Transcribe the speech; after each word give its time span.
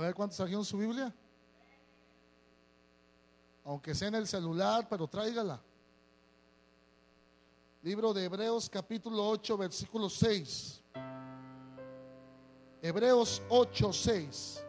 A 0.00 0.04
ver, 0.04 0.14
¿cuántos 0.14 0.38
trajeron 0.38 0.64
su 0.64 0.78
Biblia? 0.78 1.14
Aunque 3.66 3.94
sea 3.94 4.08
en 4.08 4.14
el 4.14 4.26
celular, 4.26 4.86
pero 4.88 5.06
tráigala. 5.06 5.60
Libro 7.82 8.14
de 8.14 8.24
Hebreos 8.24 8.70
capítulo 8.70 9.28
8, 9.28 9.58
versículo 9.58 10.08
6. 10.08 10.82
Hebreos 12.80 13.42
8, 13.50 13.92
6. 13.92 14.64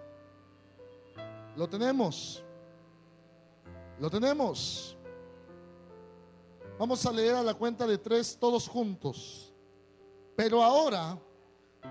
Lo 1.56 1.70
tenemos. 1.70 2.44
Lo 4.02 4.10
tenemos. 4.10 4.98
Vamos 6.78 7.06
a 7.06 7.12
leer 7.14 7.36
a 7.36 7.44
la 7.44 7.54
cuenta 7.54 7.88
de 7.88 7.98
tres 7.98 8.38
todos 8.38 8.68
juntos. 8.68 9.54
Pero 10.36 10.62
ahora, 10.62 11.18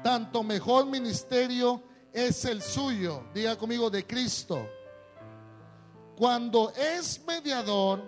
tanto 0.05 0.43
mejor 0.43 0.85
ministerio 0.85 1.89
es 2.13 2.45
el 2.45 2.63
suyo, 2.63 3.25
diga 3.35 3.57
conmigo, 3.57 3.91
de 3.91 4.07
Cristo. 4.07 4.69
Cuando 6.17 6.73
es 6.73 7.25
mediador 7.25 8.03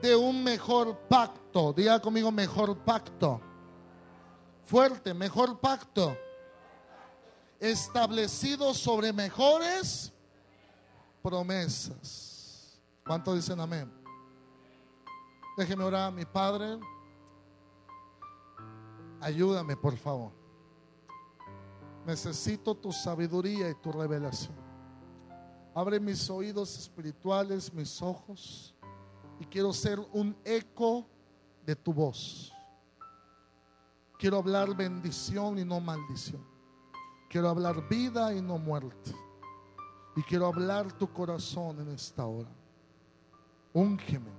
de 0.00 0.14
un 0.16 0.42
mejor 0.42 0.96
pacto, 1.08 1.72
diga 1.72 2.00
conmigo, 2.00 2.30
mejor 2.30 2.76
pacto. 2.78 3.40
Fuerte, 4.64 5.12
mejor 5.12 5.58
pacto. 5.58 6.16
Establecido 7.58 8.72
sobre 8.72 9.12
mejores 9.12 10.12
promesas. 11.22 12.78
¿Cuánto 13.04 13.34
dicen 13.34 13.58
amén? 13.58 13.92
Déjeme 15.56 15.82
orar, 15.82 16.12
mi 16.12 16.24
Padre. 16.24 16.78
Ayúdame, 19.20 19.76
por 19.76 19.96
favor. 19.96 20.37
Necesito 22.08 22.74
tu 22.74 22.90
sabiduría 22.90 23.68
y 23.68 23.74
tu 23.74 23.92
revelación. 23.92 24.56
Abre 25.74 26.00
mis 26.00 26.30
oídos 26.30 26.74
espirituales, 26.78 27.70
mis 27.70 28.00
ojos, 28.00 28.74
y 29.38 29.44
quiero 29.44 29.74
ser 29.74 30.00
un 30.14 30.34
eco 30.42 31.06
de 31.66 31.76
tu 31.76 31.92
voz. 31.92 32.50
Quiero 34.18 34.38
hablar 34.38 34.74
bendición 34.74 35.58
y 35.58 35.66
no 35.66 35.80
maldición. 35.80 36.42
Quiero 37.28 37.50
hablar 37.50 37.86
vida 37.90 38.32
y 38.32 38.40
no 38.40 38.56
muerte. 38.56 39.14
Y 40.16 40.22
quiero 40.22 40.46
hablar 40.46 40.90
tu 40.92 41.12
corazón 41.12 41.78
en 41.80 41.90
esta 41.90 42.24
hora. 42.24 42.48
Úngeme. 43.74 44.30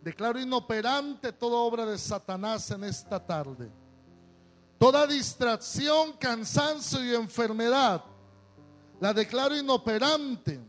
Declaro 0.00 0.40
inoperante 0.40 1.30
toda 1.30 1.58
obra 1.58 1.84
de 1.84 1.98
Satanás 1.98 2.70
en 2.70 2.84
esta 2.84 3.22
tarde. 3.22 3.83
Toda 4.84 5.06
distracción, 5.06 6.12
cansancio 6.18 7.02
y 7.02 7.14
enfermedad 7.14 8.04
la 9.00 9.14
declaro 9.14 9.56
inoperante. 9.56 10.60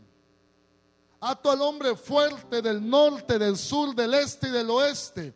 Ato 1.20 1.50
al 1.50 1.60
hombre 1.60 1.94
fuerte 1.94 2.62
del 2.62 2.88
norte, 2.88 3.38
del 3.38 3.58
sur, 3.58 3.94
del 3.94 4.14
este 4.14 4.48
y 4.48 4.52
del 4.52 4.70
oeste. 4.70 5.34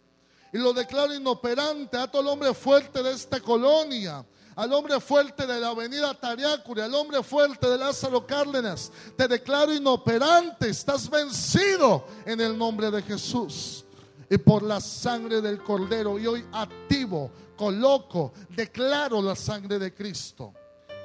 Y 0.50 0.56
lo 0.56 0.72
declaro 0.72 1.12
inoperante. 1.12 1.98
Ato 1.98 2.20
al 2.20 2.28
hombre 2.28 2.54
fuerte 2.54 3.02
de 3.02 3.12
esta 3.12 3.38
colonia. 3.38 4.24
Al 4.56 4.72
hombre 4.72 4.98
fuerte 4.98 5.46
de 5.46 5.60
la 5.60 5.68
avenida 5.68 6.14
Tariacuri, 6.14 6.80
al 6.80 6.94
hombre 6.94 7.22
fuerte 7.22 7.68
de 7.68 7.76
Lázaro 7.76 8.26
Cárdenas, 8.26 8.90
te 9.14 9.28
declaro 9.28 9.74
inoperante, 9.74 10.70
estás 10.70 11.10
vencido 11.10 12.06
en 12.24 12.40
el 12.40 12.56
nombre 12.56 12.90
de 12.90 13.02
Jesús 13.02 13.84
y 14.30 14.38
por 14.38 14.62
la 14.62 14.80
sangre 14.80 15.40
del 15.40 15.62
Cordero. 15.62 16.18
Y 16.18 16.26
hoy 16.26 16.46
activo, 16.52 17.30
coloco, 17.56 18.32
declaro 18.56 19.20
la 19.20 19.34
sangre 19.34 19.78
de 19.78 19.92
Cristo 19.92 20.54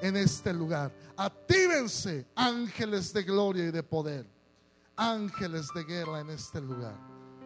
en 0.01 0.15
este 0.15 0.53
lugar. 0.53 0.93
Actívense 1.17 2.27
ángeles 2.35 3.11
de 3.11 3.23
gloria 3.23 3.65
y 3.65 3.71
de 3.71 3.81
poder, 3.81 4.27
ángeles 4.95 5.67
de 5.73 5.83
guerra 5.83 6.19
en 6.19 6.29
este 6.29 6.61
lugar, 6.61 6.95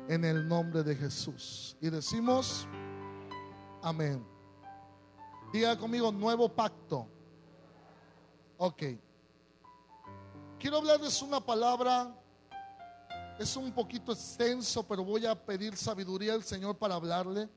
en 0.09 0.25
el 0.25 0.45
nombre 0.47 0.83
de 0.83 0.95
Jesús. 0.95 1.77
Y 1.79 1.89
decimos, 1.89 2.67
amén. 3.81 4.25
Diga 5.53 5.77
conmigo, 5.77 6.11
nuevo 6.11 6.49
pacto. 6.49 7.07
Ok. 8.57 8.83
Quiero 10.59 10.77
hablarles 10.77 11.21
una 11.21 11.39
palabra, 11.39 12.13
es 13.39 13.55
un 13.55 13.71
poquito 13.71 14.11
extenso, 14.11 14.83
pero 14.83 15.03
voy 15.03 15.25
a 15.25 15.33
pedir 15.33 15.75
sabiduría 15.77 16.33
al 16.33 16.43
Señor 16.43 16.77
para 16.77 16.95
hablarle. 16.95 17.47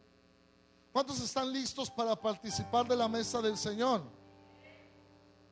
¿Cuántos 0.92 1.20
están 1.20 1.52
listos 1.52 1.90
para 1.90 2.14
participar 2.14 2.86
de 2.86 2.94
la 2.94 3.08
mesa 3.08 3.42
del 3.42 3.56
Señor? 3.58 4.02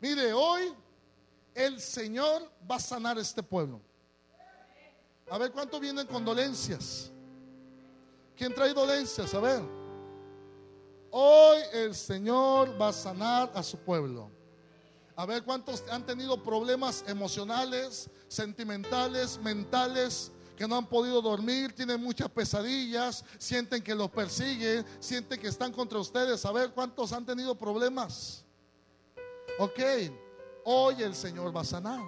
Mire, 0.01 0.33
hoy 0.33 0.73
el 1.53 1.81
Señor 1.81 2.49
va 2.71 2.77
a 2.77 2.81
sanar 2.81 3.19
este 3.19 3.43
pueblo. 3.43 3.81
A 5.29 5.37
ver 5.37 5.51
cuánto 5.51 5.81
vienen 5.81 6.07
con 6.07 6.25
dolencias. 6.25 7.11
¿Quién 8.37 8.55
trae 8.55 8.73
dolencias? 8.73 9.35
A 9.35 9.41
ver. 9.41 9.63
Hoy 11.11 11.59
el 11.73 11.95
Señor 11.95 12.81
va 12.81 12.89
a 12.89 12.93
sanar 12.93 13.51
a 13.53 13.65
su 13.65 13.79
pueblo. 13.79 14.31
A 15.17 15.27
ver 15.27 15.43
cuántos 15.43 15.83
han 15.91 16.07
tenido 16.07 16.41
problemas 16.41 17.05
emocionales, 17.09 18.09
sentimentales, 18.31 19.39
mentales, 19.43 20.31
que 20.57 20.69
no 20.69 20.77
han 20.77 20.87
podido 20.87 21.21
dormir, 21.21 21.75
tienen 21.75 22.01
muchas 22.01 22.29
pesadillas, 22.31 23.25
sienten 23.39 23.83
que 23.83 23.93
los 23.95 24.09
persiguen, 24.11 24.87
sienten 25.01 25.41
que 25.41 25.49
están 25.49 25.73
contra 25.73 25.99
ustedes. 25.99 26.45
A 26.45 26.53
ver 26.53 26.71
cuántos 26.71 27.13
han 27.13 27.27
tenido 27.27 27.57
problemas. 27.57 28.45
Ok, 29.59 29.81
hoy 30.65 31.03
el 31.03 31.15
Señor 31.15 31.55
va 31.55 31.63
a 31.63 31.65
sanar. 31.65 32.01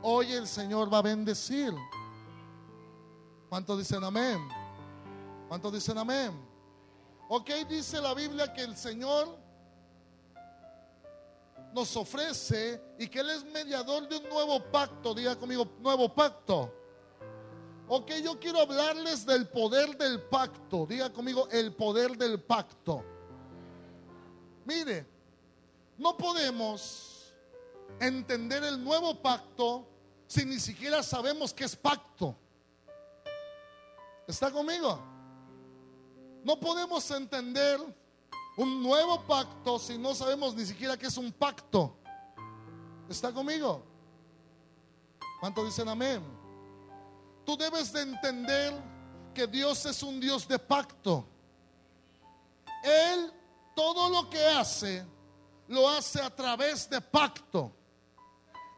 Hoy 0.00 0.32
el 0.32 0.46
Señor 0.46 0.92
va 0.92 0.98
a 0.98 1.02
bendecir. 1.02 1.74
¿Cuántos 3.48 3.78
dicen 3.78 4.04
amén? 4.04 4.38
¿Cuántos 5.48 5.72
dicen 5.72 5.98
amén? 5.98 6.30
Ok, 7.28 7.50
dice 7.68 8.00
la 8.00 8.14
Biblia 8.14 8.52
que 8.52 8.62
el 8.62 8.76
Señor 8.76 9.43
nos 11.74 11.96
ofrece 11.96 12.80
y 12.98 13.08
que 13.08 13.20
Él 13.20 13.30
es 13.30 13.44
mediador 13.44 14.08
de 14.08 14.16
un 14.16 14.28
nuevo 14.28 14.62
pacto. 14.70 15.12
Diga 15.12 15.36
conmigo, 15.36 15.66
nuevo 15.80 16.14
pacto. 16.14 16.72
Ok, 17.88 18.12
yo 18.22 18.38
quiero 18.38 18.60
hablarles 18.60 19.26
del 19.26 19.48
poder 19.48 19.96
del 19.98 20.22
pacto. 20.22 20.86
Diga 20.86 21.12
conmigo, 21.12 21.48
el 21.50 21.74
poder 21.74 22.16
del 22.16 22.40
pacto. 22.40 23.04
Mire, 24.64 25.06
no 25.98 26.16
podemos 26.16 27.34
entender 28.00 28.64
el 28.64 28.82
nuevo 28.82 29.20
pacto 29.20 29.86
si 30.26 30.44
ni 30.44 30.58
siquiera 30.58 31.02
sabemos 31.02 31.52
qué 31.52 31.64
es 31.64 31.76
pacto. 31.76 32.36
¿Está 34.26 34.50
conmigo? 34.50 34.98
No 36.44 36.58
podemos 36.58 37.10
entender 37.10 37.80
un 38.56 38.82
nuevo 38.82 39.20
pacto 39.22 39.78
si 39.78 39.98
no 39.98 40.14
sabemos 40.14 40.54
ni 40.54 40.64
siquiera 40.64 40.96
qué 40.96 41.06
es 41.06 41.16
un 41.16 41.32
pacto. 41.32 41.96
¿Está 43.08 43.32
conmigo? 43.32 43.84
¿Cuántos 45.40 45.66
dicen 45.66 45.88
amén? 45.88 46.22
Tú 47.44 47.56
debes 47.56 47.92
de 47.92 48.02
entender 48.02 48.72
que 49.34 49.46
Dios 49.46 49.84
es 49.86 50.02
un 50.02 50.20
Dios 50.20 50.46
de 50.48 50.58
pacto. 50.58 51.26
Él 52.82 53.32
todo 53.74 54.08
lo 54.08 54.30
que 54.30 54.44
hace 54.44 55.04
lo 55.68 55.88
hace 55.88 56.20
a 56.20 56.34
través 56.34 56.88
de 56.88 57.00
pacto. 57.00 57.72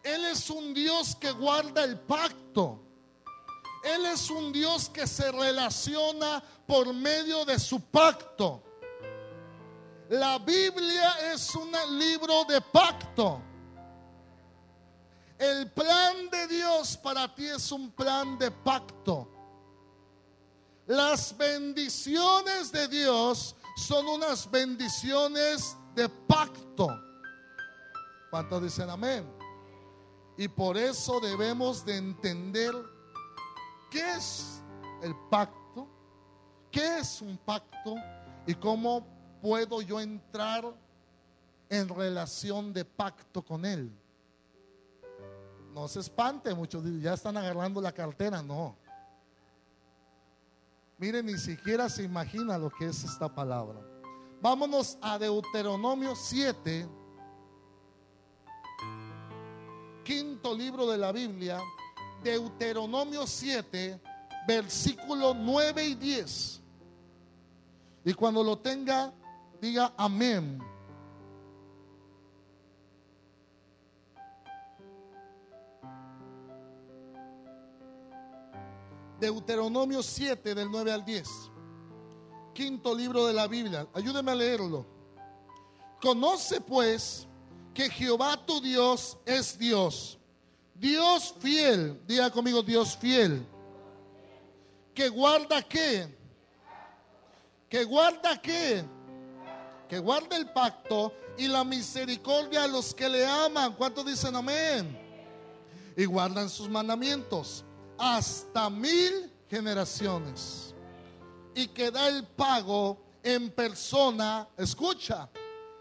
Él 0.03 0.25
es 0.27 0.49
un 0.51 0.73
Dios 0.73 1.17
que 1.17 1.31
guarda 1.33 1.85
el 1.85 1.99
pacto. 2.01 2.81
Él 3.85 4.07
es 4.07 4.31
un 4.31 4.53
Dios 4.53 4.89
que 4.89 5.07
se 5.07 5.31
relaciona 5.31 6.43
por 6.67 6.93
medio 6.93 7.45
de 7.45 7.59
su 7.59 7.81
pacto. 7.81 8.63
La 10.09 10.39
Biblia 10.39 11.33
es 11.33 11.53
un 11.57 11.73
libro 11.99 12.45
de 12.45 12.61
pacto. 12.61 13.41
El 15.37 15.71
plan 15.73 16.31
de 16.31 16.47
Dios 16.47 16.97
para 16.97 17.35
ti 17.35 17.47
es 17.47 17.73
un 17.73 17.91
plan 17.91 18.39
de 18.39 18.51
pacto. 18.51 19.29
Las 20.87 21.37
bendiciones 21.37 22.71
de 22.71 22.87
Dios 22.87 23.57
son 23.77 24.07
unas 24.07 24.49
bendiciones 24.49 25.77
de 25.97 26.09
pacto. 26.09 26.89
¿Cuántos 28.31 28.63
dicen 28.63 28.89
amén? 28.89 29.29
Y 30.39 30.47
por 30.47 30.77
eso 30.77 31.19
debemos 31.19 31.85
de 31.85 31.97
entender 31.97 32.73
qué 33.91 34.15
es 34.15 34.63
el 35.03 35.17
pacto, 35.29 35.89
qué 36.71 36.99
es 36.99 37.21
un 37.21 37.37
pacto 37.39 37.97
y 38.47 38.55
cómo 38.55 39.16
puedo 39.47 39.81
yo 39.81 40.01
entrar 40.01 40.65
en 41.69 41.89
relación 41.89 42.73
de 42.73 42.85
pacto 42.85 43.45
con 43.45 43.65
él. 43.65 43.93
No 45.73 45.87
se 45.87 46.01
espante, 46.01 46.53
muchos 46.53 46.83
ya 47.01 47.15
están 47.15 47.37
agarrando 47.37 47.81
la 47.81 47.93
cartera, 47.93 48.43
no. 48.43 48.75
Miren, 50.99 51.27
ni 51.27 51.39
siquiera 51.39 51.89
se 51.89 52.03
imagina 52.03 52.59
lo 52.59 52.71
que 52.71 52.87
es 52.87 53.05
esta 53.05 53.33
palabra. 53.33 53.79
Vámonos 54.43 54.99
a 55.01 55.17
Deuteronomio 55.17 56.17
7, 56.17 56.89
quinto 60.03 60.57
libro 60.57 60.89
de 60.89 60.99
la 60.99 61.13
Biblia, 61.13 61.61
Deuteronomio 62.25 63.29
7, 63.29 64.01
versículo 64.49 65.35
9 65.35 65.85
y 65.85 65.95
10. 65.95 66.63
Y 68.07 68.13
cuando 68.13 68.43
lo 68.43 68.59
tenga, 68.59 69.13
diga 69.61 69.93
amén. 69.97 70.61
Deuteronomio 79.19 80.03
7 80.03 80.55
del 80.55 80.71
9 80.71 80.93
al 80.93 81.05
10. 81.05 81.29
Quinto 82.53 82.95
libro 82.95 83.27
de 83.27 83.33
la 83.33 83.47
Biblia. 83.47 83.87
Ayúdeme 83.95 84.33
a 84.33 84.35
leerlo. 84.35 84.87
Conoce 86.01 86.61
pues 86.61 87.27
que 87.73 87.89
Jehová 87.91 88.37
tu 88.47 88.61
Dios 88.61 89.17
es 89.25 89.59
Dios. 89.59 90.19
Dios 90.75 91.35
fiel. 91.39 92.01
Diga 92.07 92.31
conmigo 92.31 92.63
Dios 92.63 92.97
fiel. 92.97 93.47
Que 94.95 95.09
guarda 95.09 95.63
qué. 95.63 96.15
Que 97.69 97.85
guarda 97.85 98.41
qué. 98.41 98.85
Que 99.89 99.99
guarda 99.99 100.37
el 100.37 100.51
pacto 100.51 101.13
y 101.39 101.49
la 101.49 101.65
misericordia 101.65 102.65
a 102.65 102.69
los 102.69 102.95
que 102.95 103.09
le 103.09 103.25
aman. 103.25 103.75
¿Cuántos 103.75 104.05
dicen 104.07 104.35
amén? 104.35 104.99
Y 105.97 106.05
guardan 106.05 106.49
sus 106.49 106.69
mandamientos 106.69 107.65
hasta 107.99 108.69
mil 108.69 109.33
generaciones 109.49 110.75
y 111.55 111.69
que 111.69 111.91
da 111.91 112.09
el 112.09 112.25
pago 112.25 112.99
en 113.23 113.51
persona, 113.51 114.47
escucha, 114.57 115.29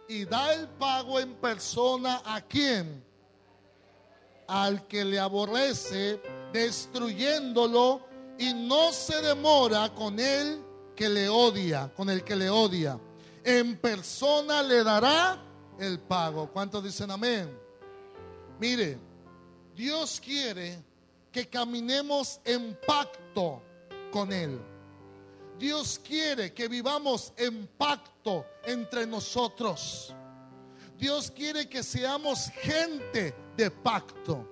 y 0.08 0.26
da 0.26 0.54
el 0.54 0.68
pago 0.70 1.20
en 1.20 1.36
persona 1.36 2.22
a 2.24 2.42
quien, 2.42 3.04
al 4.48 4.88
que 4.88 5.04
le 5.04 5.20
aborrece, 5.20 6.22
destruyéndolo 6.54 8.02
y 8.38 8.54
no 8.54 8.94
se 8.94 9.22
demora 9.22 9.94
con 9.94 10.20
él 10.20 10.62
que 10.96 11.10
le 11.10 11.28
odia, 11.28 11.92
con 11.96 12.10
el 12.10 12.24
que 12.24 12.36
le 12.36 12.50
odia. 12.50 13.00
En 13.46 13.78
persona 13.78 14.64
le 14.64 14.84
dará 14.84 15.40
el 15.80 16.00
pago. 16.00 16.52
¿Cuántos 16.52 16.84
dicen 16.84 17.12
amén? 17.12 17.56
Mire, 18.60 18.98
Dios 19.76 20.20
quiere 20.20 20.84
que 21.32 21.48
caminemos 21.48 22.42
en 22.44 22.76
pacto 22.88 23.62
con 24.12 24.34
Él. 24.34 24.60
Dios 25.60 26.02
quiere 26.04 26.54
que 26.54 26.68
vivamos 26.68 27.34
en 27.38 27.68
pacto 27.78 28.46
entre 28.66 29.06
nosotros. 29.06 30.14
Dios 30.98 31.30
quiere 31.30 31.70
que 31.70 31.84
seamos 31.84 32.50
gente 32.62 33.36
de 33.56 33.70
pacto. 33.70 34.50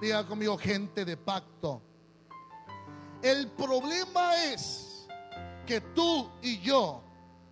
Diga 0.00 0.24
conmigo, 0.26 0.56
gente 0.56 1.04
de 1.04 1.16
pacto. 1.16 1.82
El 3.22 3.48
problema 3.48 4.36
es 4.44 5.06
que 5.66 5.80
tú 5.80 6.30
y 6.42 6.60
yo, 6.60 7.02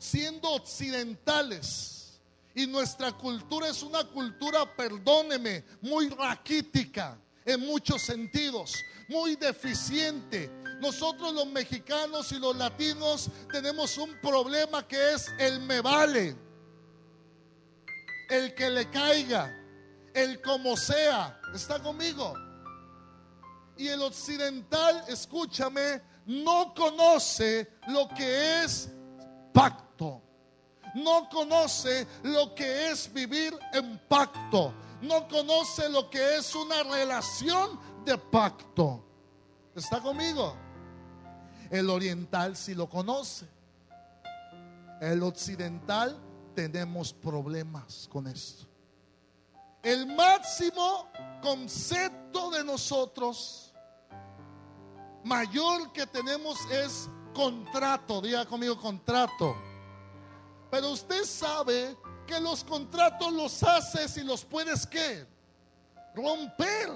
siendo 0.03 0.51
occidentales, 0.51 2.21
y 2.57 2.67
nuestra 2.67 3.13
cultura 3.13 3.69
es 3.69 3.85
una 3.85 4.03
cultura, 4.03 4.67
perdóneme, 4.77 5.65
muy 5.81 6.09
raquítica 6.09 7.17
en 7.45 7.61
muchos 7.61 8.03
sentidos, 8.03 8.75
muy 9.09 9.37
deficiente. 9.37 10.51
Nosotros 10.81 11.33
los 11.33 11.47
mexicanos 11.47 12.33
y 12.33 12.41
los 12.41 12.57
latinos 12.57 13.31
tenemos 13.51 13.97
un 13.97 14.13
problema 14.21 14.87
que 14.89 15.13
es 15.13 15.29
el 15.39 15.61
me 15.61 15.81
vale, 15.81 16.37
el 18.29 18.55
que 18.57 18.71
le 18.71 18.91
caiga, 18.91 19.57
el 20.13 20.43
como 20.43 20.77
sea. 20.77 21.41
¿Está 21.55 21.81
conmigo? 21.81 22.35
Y 23.77 23.87
el 23.87 24.03
occidental, 24.03 25.05
escúchame, 25.07 26.03
no 26.27 26.75
conoce 26.75 27.71
lo 27.87 28.09
que 28.09 28.65
es 28.65 28.91
pacto. 29.53 29.92
No 30.95 31.29
conoce 31.29 32.07
lo 32.23 32.55
que 32.55 32.91
es 32.91 33.13
vivir 33.13 33.59
en 33.73 33.99
pacto 34.09 34.73
no 35.03 35.27
conoce 35.27 35.89
lo 35.89 36.09
que 36.09 36.37
es 36.37 36.55
una 36.55 36.83
relación 36.85 37.79
de 38.05 38.17
pacto. 38.17 39.05
¿Está 39.75 40.01
conmigo? 40.01 40.55
El 41.71 41.91
oriental 41.91 42.57
sí 42.57 42.75
lo 42.75 42.89
conoce. 42.89 43.49
El 45.01 45.23
occidental 45.23 46.17
tenemos 46.55 47.13
problemas 47.13 48.09
con 48.11 48.29
esto. 48.29 48.67
El 49.83 50.07
máximo 50.07 51.09
concepto 51.43 52.51
de 52.53 52.63
nosotros 52.63 53.75
mayor 55.25 55.93
que 55.93 56.07
tenemos 56.07 56.57
es 56.71 57.09
contrato. 57.35 58.21
Diga 58.21 58.47
conmigo 58.47 58.81
contrato. 58.81 59.57
Pero 60.73 60.93
usted 60.93 61.25
sabe 61.25 61.95
que 62.27 62.41
los 62.41 62.65
contratos 62.65 63.31
los 63.31 63.63
haces 63.63 64.17
y 64.17 64.25
los 64.25 64.43
puedes 64.43 64.87
que 64.87 65.27
romper. 66.15 66.89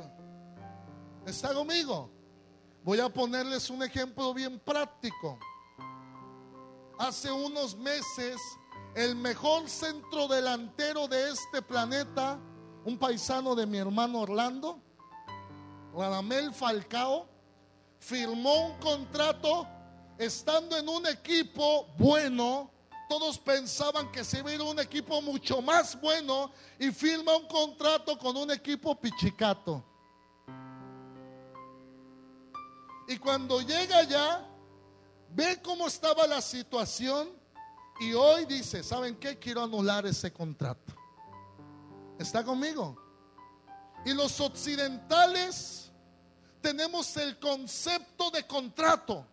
¿Está 1.26 1.52
conmigo? 1.52 2.11
Voy 2.82 3.00
a 3.00 3.11
ponerles 3.11 3.69
un 3.69 3.82
ejemplo 3.82 4.32
bien 4.32 4.58
práctico. 4.58 5.38
Hace 6.99 7.31
unos 7.31 7.76
meses, 7.76 8.40
el 8.94 9.14
mejor 9.14 9.69
centro 9.69 10.26
delantero 10.26 11.06
de 11.06 11.32
este 11.32 11.61
planeta, 11.61 12.38
un 12.82 12.96
paisano 12.96 13.55
de 13.55 13.67
mi 13.67 13.76
hermano 13.76 14.21
Orlando, 14.21 14.80
Radamel 15.95 16.54
Falcao, 16.54 17.28
firmó 17.99 18.68
un 18.68 18.78
contrato 18.78 19.68
estando 20.16 20.78
en 20.78 20.88
un 20.88 21.06
equipo 21.06 21.88
bueno 21.99 22.71
todos 23.08 23.38
pensaban 23.38 24.10
que 24.10 24.25
se 24.25 24.38
iba 24.38 24.50
a 24.50 24.54
ir 24.54 24.62
un 24.62 24.78
equipo 24.80 25.22
mucho 25.22 25.62
más 25.62 26.00
bueno 26.00 26.50
y 26.78 26.90
firma 26.90 27.36
un 27.36 27.46
contrato 27.46 28.18
con 28.18 28.36
un 28.36 28.50
equipo 28.50 28.98
pichicato. 29.00 29.84
Y 33.08 33.18
cuando 33.18 33.60
llega 33.60 33.98
allá, 33.98 34.44
ve 35.30 35.60
cómo 35.62 35.86
estaba 35.86 36.26
la 36.26 36.40
situación 36.40 37.28
y 38.00 38.12
hoy 38.12 38.44
dice, 38.46 38.82
¿saben 38.82 39.16
qué? 39.16 39.38
Quiero 39.38 39.62
anular 39.62 40.04
ese 40.06 40.32
contrato. 40.32 40.94
¿Está 42.18 42.44
conmigo? 42.44 42.96
Y 44.04 44.12
los 44.12 44.40
occidentales 44.40 45.92
tenemos 46.60 47.16
el 47.16 47.38
concepto 47.38 48.30
de 48.30 48.46
contrato. 48.46 49.26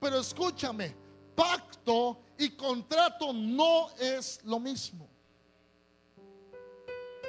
Pero 0.00 0.20
escúchame, 0.20 1.03
pacto 1.34 2.18
y 2.38 2.50
contrato 2.50 3.32
no 3.32 3.90
es 3.98 4.40
lo 4.44 4.58
mismo. 4.58 5.08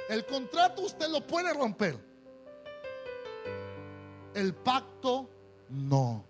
El 0.08 0.24
contrato 0.24 0.82
usted 0.82 1.08
lo 1.08 1.26
puede 1.26 1.52
romper. 1.52 1.98
El 4.34 4.54
pacto 4.54 5.28
no. 5.68 6.24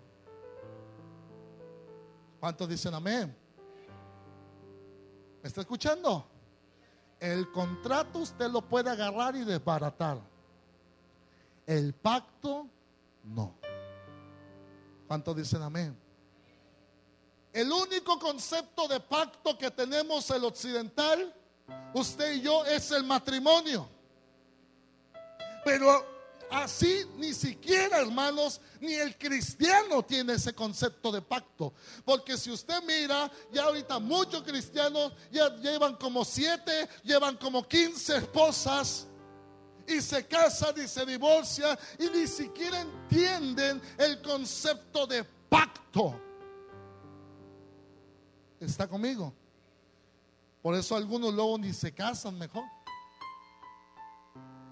¿Cuántos 2.39 2.69
dicen 2.69 2.93
amén? 2.93 3.35
¿Me 5.41 5.47
está 5.47 5.61
escuchando? 5.61 6.27
El 7.19 7.51
contrato 7.51 8.19
usted 8.19 8.49
lo 8.49 8.61
puede 8.61 8.89
agarrar 8.89 9.35
y 9.35 9.43
desbaratar. 9.43 10.19
El 11.65 11.93
pacto 11.93 12.67
no. 13.23 13.55
¿Cuántos 15.07 15.35
dicen 15.35 15.61
amén? 15.61 16.06
El 17.57 17.71
único 17.71 18.19
concepto 18.19 18.87
de 18.87 18.99
pacto 18.99 19.57
que 19.57 19.71
tenemos 19.71 20.29
el 20.29 20.45
occidental, 20.45 21.33
usted 21.91 22.33
y 22.33 22.41
yo, 22.41 22.63
es 22.63 22.91
el 22.91 23.03
matrimonio. 23.03 23.89
Pero 25.65 26.05
así 26.51 27.03
ni 27.15 27.33
siquiera, 27.33 27.97
hermanos, 27.97 28.61
ni 28.79 28.93
el 28.93 29.17
cristiano 29.17 30.05
tiene 30.05 30.33
ese 30.33 30.53
concepto 30.53 31.11
de 31.11 31.23
pacto. 31.23 31.73
Porque 32.05 32.37
si 32.37 32.51
usted 32.51 32.79
mira, 32.83 33.31
ya 33.51 33.63
ahorita 33.63 33.97
muchos 33.97 34.43
cristianos 34.43 35.13
ya 35.31 35.49
llevan 35.55 35.95
como 35.95 36.23
siete, 36.23 36.87
llevan 37.03 37.37
como 37.37 37.67
quince 37.67 38.17
esposas 38.17 39.07
y 39.87 39.99
se 39.99 40.27
casan 40.27 40.79
y 40.79 40.87
se 40.87 41.07
divorcian 41.07 41.75
y 41.97 42.07
ni 42.09 42.27
siquiera 42.27 42.81
entienden 42.81 43.81
el 43.97 44.21
concepto 44.21 45.07
de 45.07 45.23
pacto. 45.23 46.26
¿Está 48.59 48.87
conmigo? 48.87 49.33
Por 50.61 50.75
eso 50.75 50.95
algunos 50.95 51.33
luego 51.33 51.57
ni 51.57 51.73
se 51.73 51.93
casan 51.93 52.37
mejor. 52.37 52.63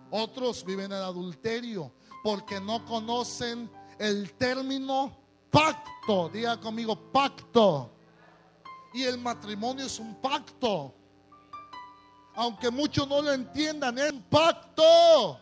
Otros 0.09 0.63
viven 0.65 0.91
en 0.91 0.99
adulterio 0.99 1.91
porque 2.23 2.59
no 2.59 2.83
conocen 2.85 3.69
el 3.99 4.33
término 4.33 5.15
pacto. 5.51 6.29
Diga 6.29 6.59
conmigo, 6.59 6.95
pacto. 7.11 7.91
Y 8.93 9.03
el 9.03 9.17
matrimonio 9.17 9.85
es 9.85 9.99
un 9.99 10.15
pacto. 10.15 10.93
Aunque 12.35 12.69
muchos 12.69 13.07
no 13.07 13.21
lo 13.21 13.31
entiendan, 13.31 13.97
es 13.97 14.11
un 14.11 14.21
pacto. 14.23 15.39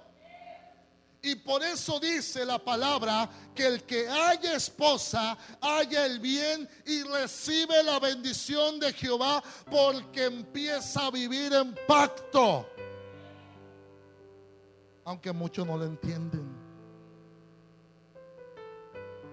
Y 1.25 1.35
por 1.35 1.63
eso 1.63 2.01
dice 2.01 2.45
la 2.45 2.59
palabra 2.59 3.29
que 3.55 3.65
el 3.65 3.83
que 3.83 4.09
haya 4.09 4.57
esposa, 4.57 5.37
haya 5.61 6.05
el 6.05 6.19
bien 6.19 6.69
y 6.85 7.01
recibe 7.03 7.81
la 7.81 7.97
bendición 7.97 8.77
de 8.77 8.91
Jehová 8.91 9.41
porque 9.71 10.25
empieza 10.25 11.07
a 11.07 11.11
vivir 11.11 11.53
en 11.53 11.73
pacto. 11.87 12.67
Aunque 15.05 15.31
muchos 15.31 15.65
no 15.65 15.77
lo 15.77 15.85
entienden. 15.85 16.45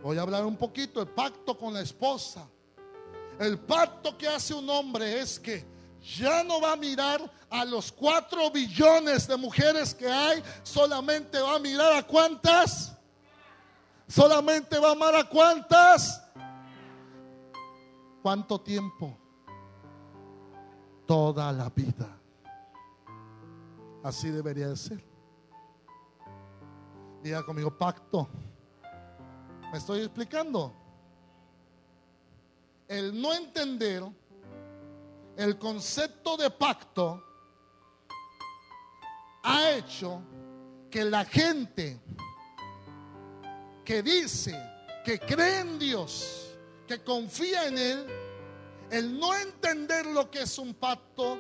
Voy 0.01 0.17
a 0.17 0.23
hablar 0.23 0.45
un 0.45 0.57
poquito, 0.57 1.01
el 1.03 1.09
pacto 1.09 1.59
con 1.59 1.75
la 1.75 1.81
esposa. 1.81 2.49
El 3.41 3.59
pacto 3.59 4.17
que 4.17 4.29
hace 4.29 4.55
un 4.55 4.71
hombre 4.71 5.19
es 5.21 5.41
que 5.41 5.65
ya 6.03 6.43
no 6.45 6.61
va 6.61 6.73
a 6.73 6.77
mirar 6.77 7.21
a 7.51 7.65
los 7.65 7.93
cuatro 7.93 8.51
billones 8.51 9.27
de 9.27 9.37
mujeres 9.37 9.95
que 9.95 10.07
hay, 10.07 10.43
solamente 10.63 11.39
va 11.41 11.57
a 11.57 11.59
mirar 11.59 11.93
a 11.95 12.03
cuántas. 12.03 12.97
Solamente 14.09 14.79
va 14.79 14.89
a 14.89 14.93
amar 14.93 15.15
a 15.15 15.25
cuántas. 15.25 16.23
¿Cuánto 18.23 18.61
tiempo? 18.61 19.17
Toda 21.07 21.53
la 21.53 21.69
vida. 21.71 22.09
Así 24.03 24.31
debería 24.31 24.69
de 24.69 24.77
ser. 24.77 25.05
Diga 27.23 27.45
conmigo, 27.45 27.77
pacto. 27.77 28.29
¿Me 29.71 29.79
estoy 29.79 30.01
explicando? 30.01 30.75
El 32.89 33.21
no 33.21 33.33
entender 33.35 34.03
el 35.41 35.57
concepto 35.57 36.37
de 36.37 36.51
pacto 36.51 37.25
ha 39.43 39.71
hecho 39.71 40.21
que 40.91 41.03
la 41.03 41.25
gente 41.25 41.99
que 43.83 44.03
dice 44.03 44.55
que 45.03 45.19
cree 45.19 45.61
en 45.61 45.79
Dios, 45.79 46.59
que 46.87 47.03
confía 47.03 47.67
en 47.69 47.79
Él, 47.79 48.07
el 48.91 49.19
no 49.19 49.35
entender 49.35 50.05
lo 50.05 50.31
que 50.31 50.43
es 50.43 50.59
un 50.59 50.75
pacto 50.75 51.39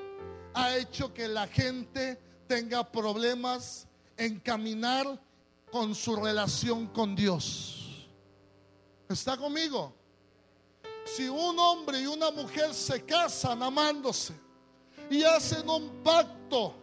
ha 0.54 0.76
hecho 0.76 1.12
que 1.12 1.28
la 1.28 1.46
gente 1.46 2.18
tenga 2.46 2.90
problemas 2.90 3.86
en 4.16 4.40
caminar 4.40 5.20
con 5.70 5.94
su 5.94 6.16
relación 6.16 6.86
con 6.86 7.14
Dios. 7.14 8.08
¿Está 9.10 9.36
conmigo? 9.36 9.99
Si 11.16 11.28
un 11.28 11.58
hombre 11.58 12.00
y 12.00 12.06
una 12.06 12.30
mujer 12.30 12.72
se 12.72 13.04
casan 13.04 13.62
amándose 13.62 14.32
y 15.10 15.24
hacen 15.24 15.68
un 15.68 16.02
pacto, 16.04 16.74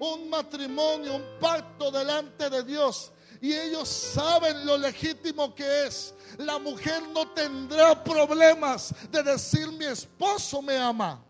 un 0.00 0.30
matrimonio, 0.30 1.16
un 1.16 1.38
pacto 1.38 1.90
delante 1.90 2.48
de 2.48 2.62
Dios, 2.62 3.12
y 3.42 3.52
ellos 3.52 3.86
saben 3.88 4.64
lo 4.64 4.78
legítimo 4.78 5.54
que 5.54 5.86
es, 5.86 6.14
la 6.38 6.58
mujer 6.58 7.02
no 7.12 7.28
tendrá 7.32 8.02
problemas 8.02 8.94
de 9.10 9.22
decir 9.22 9.70
mi 9.72 9.84
esposo 9.84 10.62
me 10.62 10.78
ama, 10.78 11.22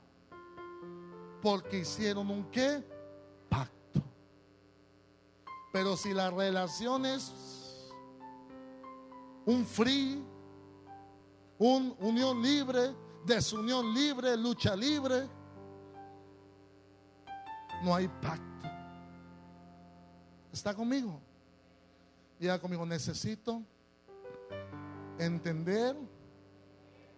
porque 1.43 1.79
hicieron 1.79 2.31
un 2.31 2.49
qué? 2.53 2.85
Pacto. 3.49 4.01
Pero 5.73 5.97
si 5.97 6.15
la 6.15 6.31
relación 6.31 7.05
es 7.05 7.33
un 9.45 9.67
free, 9.67 10.23
un 11.59 11.95
unión 12.01 12.43
libre, 12.43 12.95
desunión 13.25 13.95
libre, 13.95 14.37
lucha 14.37 14.75
libre. 14.75 15.29
No 17.83 17.95
hay 17.95 18.09
pacto. 18.09 18.69
¿Está 20.53 20.75
conmigo? 20.75 21.21
Diga 22.39 22.59
conmigo, 22.59 22.87
necesito 22.87 23.63
entender 25.19 25.97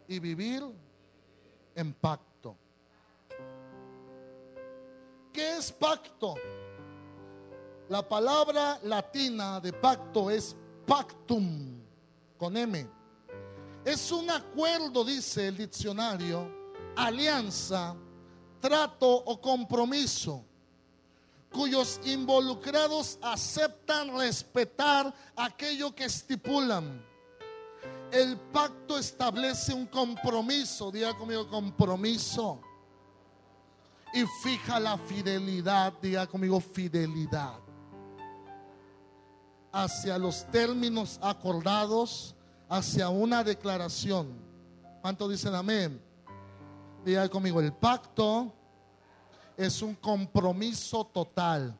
y 0.09 0.19
vivir 0.19 0.62
en 1.75 1.93
pacto. 1.93 2.57
¿Qué 5.33 5.59
es 5.59 5.71
pacto? 5.71 6.35
La 7.88 8.07
palabra 8.07 8.81
latina 8.83 9.61
de 9.61 9.73
pacto 9.73 10.31
es 10.31 10.57
pactum, 10.87 11.78
con 12.38 12.57
M. 12.57 12.96
Es 13.87 14.11
un 14.11 14.28
acuerdo, 14.28 15.05
dice 15.05 15.47
el 15.47 15.59
diccionario, 15.59 16.50
alianza, 16.97 17.95
trato 18.61 19.09
o 19.09 19.40
compromiso, 19.40 20.45
cuyos 21.52 22.00
involucrados 22.05 23.16
aceptan 23.23 24.19
respetar 24.19 25.14
aquello 25.37 25.95
que 25.95 26.02
estipulan. 26.02 27.00
El 28.11 28.37
pacto 28.37 28.99
establece 28.99 29.73
un 29.73 29.87
compromiso, 29.87 30.90
diga 30.90 31.16
conmigo 31.16 31.49
compromiso, 31.49 32.61
y 34.12 34.25
fija 34.43 34.81
la 34.81 34.99
fidelidad, 34.99 35.93
diga 36.02 36.26
conmigo 36.26 36.59
fidelidad, 36.59 37.61
hacia 39.71 40.19
los 40.19 40.45
términos 40.50 41.21
acordados 41.23 42.36
hacia 42.69 43.09
una 43.09 43.45
declaración. 43.45 44.29
¿Cuántos 45.01 45.31
dicen 45.31 45.55
amén? 45.55 46.01
Diga 47.05 47.29
conmigo, 47.29 47.61
el 47.61 47.73
pacto 47.73 48.53
es 49.57 49.81
un 49.83 49.95
compromiso 49.95 51.05
total. 51.07 51.79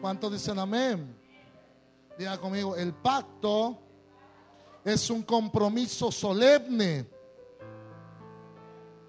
¿Cuántos 0.00 0.32
dicen 0.32 0.58
amén? 0.58 1.16
Diga 2.16 2.38
conmigo, 2.38 2.76
el 2.76 2.94
pacto 2.94 3.78
es 4.84 5.10
un 5.10 5.22
compromiso 5.22 6.12
solemne. 6.12 7.06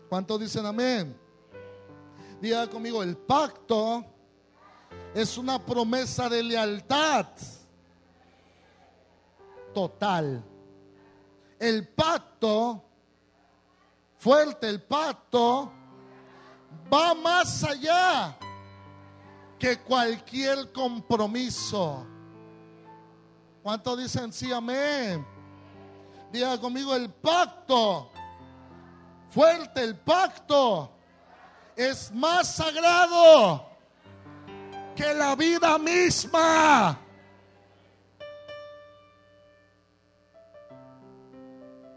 ¿Cuántos 0.09 0.39
dicen 0.39 0.65
amén? 0.65 1.15
Diga 2.41 2.67
conmigo, 2.67 3.03
el 3.03 3.15
pacto 3.15 4.03
es 5.13 5.37
una 5.37 5.63
promesa 5.63 6.29
de 6.29 6.43
lealtad 6.43 7.27
total. 9.77 10.43
El 11.59 11.87
pacto, 11.89 12.83
fuerte, 14.17 14.67
el 14.67 14.81
pacto 14.81 15.71
va 16.91 17.13
más 17.13 17.63
allá 17.63 18.35
que 19.59 19.77
cualquier 19.77 20.71
compromiso. 20.71 22.07
¿Cuántos 23.61 23.99
dicen 23.99 24.33
sí, 24.33 24.51
amén? 24.51 25.23
Diga 26.31 26.59
conmigo, 26.59 26.95
el 26.95 27.11
pacto, 27.11 28.09
fuerte, 29.29 29.83
el 29.83 29.95
pacto 29.95 30.89
es 31.75 32.11
más 32.11 32.55
sagrado 32.55 33.69
que 34.95 35.13
la 35.13 35.35
vida 35.35 35.77
misma. 35.77 36.99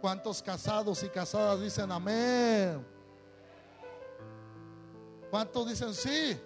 ¿Cuántos 0.01 0.43
casados 0.43 1.03
y 1.03 1.09
casadas 1.09 1.61
dicen 1.61 1.93
amén? 1.93 2.87
¿Cuántos 5.31 5.69
dicen 5.69 5.95
sí? 5.95 6.39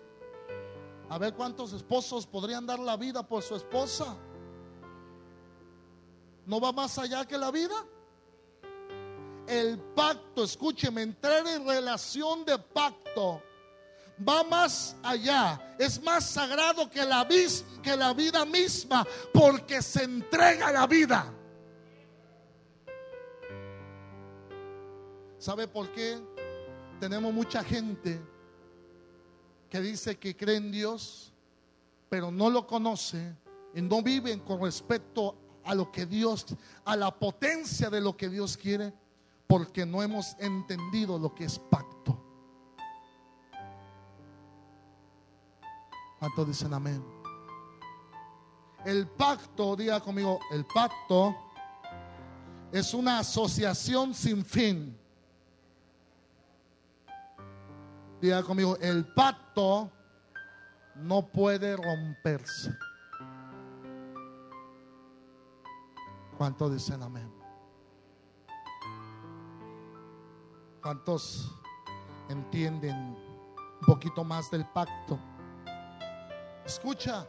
A 1.09 1.19
ver 1.19 1.35
cuántos 1.35 1.73
esposos 1.73 2.27
podrían 2.27 2.67
dar 2.67 2.79
la 2.79 2.97
vida 2.97 3.27
por 3.27 3.43
su 3.43 3.55
esposa. 3.55 4.17
¿No 6.47 6.61
va 6.61 6.73
más 6.73 6.99
allá 6.99 7.25
que 7.27 7.39
la 7.39 7.51
vida? 7.51 7.75
El 9.47 9.79
pacto, 9.79 10.45
escúcheme, 10.45 11.03
entrar 11.03 11.47
en 11.47 11.67
relación 11.67 12.45
de 12.45 12.59
pacto 12.59 13.41
va 14.27 14.45
más 14.45 14.97
allá, 15.03 15.75
es 15.79 16.03
más 16.03 16.25
sagrado 16.31 16.89
que 16.89 17.05
la, 17.05 17.27
que 17.83 17.97
la 17.97 18.13
vida 18.13 18.45
misma, 18.45 19.07
porque 19.33 19.83
se 19.83 20.05
entrega 20.05 20.71
la 20.73 20.87
vida. 20.87 21.33
¿Sabe 25.45 25.69
por 25.69 25.93
qué? 25.93 26.19
Tenemos 26.99 27.31
mucha 27.31 27.63
gente 27.63 28.19
que 29.69 29.79
dice 29.79 30.19
que 30.19 30.35
cree 30.35 30.57
en 30.57 30.73
Dios, 30.73 31.35
pero 32.09 32.31
no 32.31 32.49
lo 32.49 32.67
conoce 32.67 33.37
y 33.75 33.83
no 33.83 34.03
viven 34.03 34.41
con 34.41 34.63
respecto 34.63 35.37
a 35.63 35.75
lo 35.75 35.93
que 35.93 36.07
Dios, 36.07 36.47
a 36.87 36.97
la 36.97 37.11
potencia 37.11 37.91
de 37.91 38.01
lo 38.01 38.17
que 38.17 38.31
Dios 38.31 38.57
quiere, 38.57 38.95
porque 39.47 39.85
no 39.85 40.03
hemos 40.03 40.35
entendido 40.39 41.19
lo 41.19 41.35
que 41.35 41.45
es 41.45 41.59
pacto. 41.59 42.19
¿Cuántos 46.21 46.49
dicen 46.49 46.73
amén? 46.73 47.05
El 48.87 49.07
pacto, 49.09 49.77
diga 49.77 50.01
conmigo, 50.01 50.41
el 50.53 50.65
pacto 50.65 51.37
es 52.73 52.95
una 52.95 53.19
asociación 53.19 54.15
sin 54.15 54.43
fin. 54.43 55.04
Diga 58.25 58.43
conmigo, 58.43 58.79
el 58.81 59.05
pacto 59.05 59.93
no 60.95 61.27
puede 61.31 61.77
romperse. 61.77 62.75
¿Cuántos 66.39 66.73
dicen 66.73 67.03
amén? 67.03 67.31
¿Cuántos 70.83 71.55
entienden 72.31 72.97
un 72.97 73.87
poquito 73.87 74.25
más 74.25 74.51
del 74.51 74.65
pacto? 74.71 75.19
Escucha, 76.65 77.27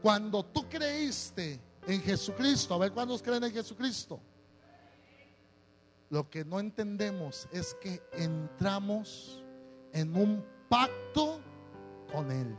cuando 0.00 0.42
tú 0.46 0.66
creíste 0.66 1.60
en 1.86 2.00
Jesucristo, 2.00 2.72
a 2.72 2.78
ver 2.78 2.92
cuántos 2.92 3.20
creen 3.20 3.44
en 3.44 3.52
Jesucristo. 3.52 4.18
Lo 6.08 6.30
que 6.30 6.42
no 6.42 6.58
entendemos 6.58 7.46
es 7.52 7.74
que 7.74 8.02
entramos 8.14 9.44
en 9.92 10.16
un 10.16 10.44
pacto 10.68 11.40
con 12.12 12.30
Él. 12.30 12.56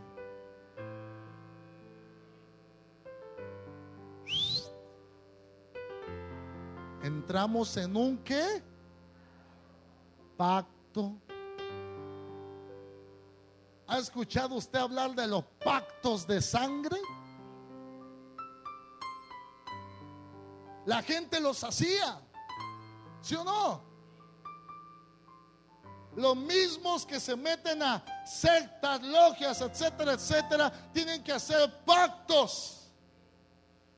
Entramos 7.04 7.76
en 7.78 7.96
un 7.96 8.18
qué? 8.20 8.62
Pacto. 10.38 11.16
¿Ha 13.88 13.98
escuchado 13.98 14.56
usted 14.56 14.80
hablar 14.80 15.16
de 15.16 15.28
los 15.28 15.44
pactos 15.64 16.26
de 16.28 16.42
sangre? 16.42 16.98
La 20.86 21.02
gente 21.04 21.40
los 21.40 21.64
hacía, 21.64 22.22
¿sí 23.22 23.36
o 23.36 23.44
no? 23.44 23.91
Los 26.16 26.36
mismos 26.36 27.06
que 27.06 27.20
se 27.20 27.36
meten 27.36 27.82
a 27.82 28.04
sectas, 28.26 29.02
logias, 29.02 29.62
etcétera, 29.62 30.14
etcétera, 30.14 30.72
tienen 30.94 31.24
que 31.24 31.32
hacer 31.32 31.72
pactos. 31.86 32.82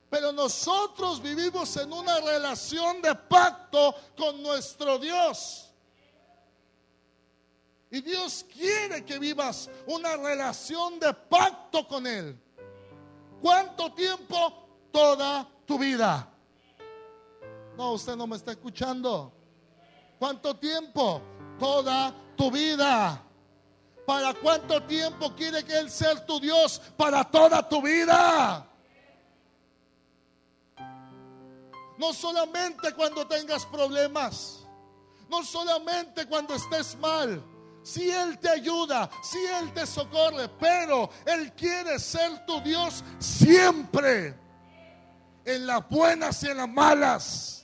Pero 0.10 0.32
nosotros 0.32 1.20
vivimos 1.22 1.75
en 1.77 1.91
una 1.91 2.20
relación 2.20 3.01
de 3.01 3.15
pacto 3.15 3.96
con 4.15 4.43
nuestro 4.43 5.00
Dios. 5.00 5.72
Y 7.89 8.01
Dios 8.01 8.46
quiere 8.51 9.03
que 9.03 9.17
vivas 9.17 9.70
una 9.88 10.15
relación 10.15 11.00
de 11.00 11.13
pacto 11.13 11.88
con 11.88 12.05
Él. 12.05 12.39
¿Cuánto 13.41 13.91
tiempo? 13.93 14.67
Toda 14.91 15.48
tu 15.65 15.77
vida. 15.79 16.27
No, 17.75 17.93
usted 17.93 18.15
no 18.15 18.27
me 18.27 18.36
está 18.36 18.51
escuchando. 18.51 19.32
¿Cuánto 20.20 20.55
tiempo? 20.55 21.22
Toda 21.63 22.13
tu 22.36 22.51
vida. 22.51 23.24
¿Para 24.05 24.34
cuánto 24.34 24.84
tiempo 24.84 25.34
quiere 25.34 25.63
que 25.63 25.79
Él 25.79 25.89
sea 25.89 26.13
tu 26.25 26.38
Dios? 26.38 26.82
Para 26.98 27.24
toda 27.24 27.70
tu 27.70 27.82
vida. 27.82 28.67
No 31.97 32.12
solamente 32.12 32.93
cuando 32.93 33.26
tengas 33.26 33.65
problemas. 33.67 34.65
No 35.30 35.41
solamente 35.45 36.26
cuando 36.26 36.54
estés 36.54 36.97
mal. 36.97 37.41
Si 37.82 38.12
Él 38.12 38.38
te 38.39 38.49
ayuda, 38.49 39.10
si 39.21 39.38
Él 39.45 39.71
te 39.71 39.88
socorre, 39.88 40.49
pero 40.60 41.10
Él 41.26 41.54
quiere 41.54 41.97
ser 41.97 42.45
tu 42.45 42.60
Dios 42.60 43.06
siempre. 43.19 44.38
En 45.45 45.65
las 45.65 45.88
buenas 45.88 46.43
y 46.43 46.49
en 46.49 46.58
las 46.58 46.69
malas. 46.69 47.62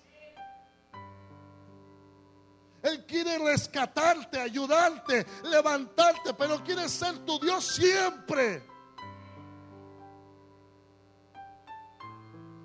Él 2.81 3.05
quiere 3.05 3.37
rescatarte, 3.39 4.39
ayudarte, 4.39 5.25
levantarte, 5.43 6.33
pero 6.33 6.63
quiere 6.63 6.87
ser 6.87 7.17
tu 7.25 7.39
Dios 7.39 7.65
siempre. 7.65 8.63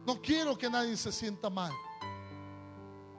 No 0.07 0.21
quiero 0.21 0.57
que 0.57 0.71
nadie 0.71 0.97
se 0.97 1.11
sienta 1.11 1.51
mal. 1.51 1.73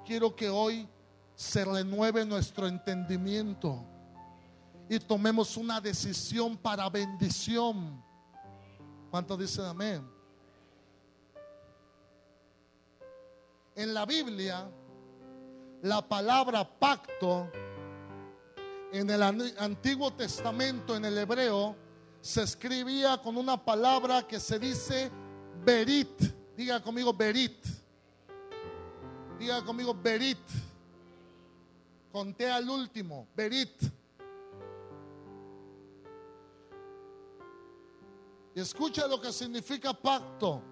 Quiero 0.05 0.35
que 0.35 0.49
hoy 0.49 0.87
se 1.35 1.65
renueve 1.65 2.23
nuestro 2.25 2.67
entendimiento 2.67 3.83
y 4.87 4.99
tomemos 4.99 5.57
una 5.57 5.81
decisión 5.81 6.55
para 6.55 6.89
bendición. 6.89 8.03
¿Cuántos 9.09 9.39
dicen 9.39 9.65
amén? 9.65 10.07
En 13.75 13.93
la 13.93 14.05
Biblia, 14.05 14.69
la 15.85 16.01
palabra 16.01 16.67
pacto 16.67 17.47
en 18.91 19.07
el 19.07 19.21
Antiguo 19.21 20.11
Testamento, 20.11 20.95
en 20.95 21.05
el 21.05 21.15
hebreo, 21.15 21.75
se 22.21 22.41
escribía 22.41 23.21
con 23.21 23.37
una 23.37 23.63
palabra 23.63 24.27
que 24.27 24.39
se 24.39 24.57
dice 24.57 25.11
berit. 25.63 26.09
Diga 26.57 26.81
conmigo 26.81 27.13
Berit. 27.13 27.63
Diga 29.37 29.63
conmigo 29.63 29.93
Berit. 29.93 30.39
Conté 32.11 32.49
al 32.49 32.67
último, 32.67 33.27
Berit. 33.35 33.83
Y 38.55 38.59
escucha 38.59 39.05
lo 39.05 39.21
que 39.21 39.31
significa 39.31 39.93
pacto. 39.93 40.63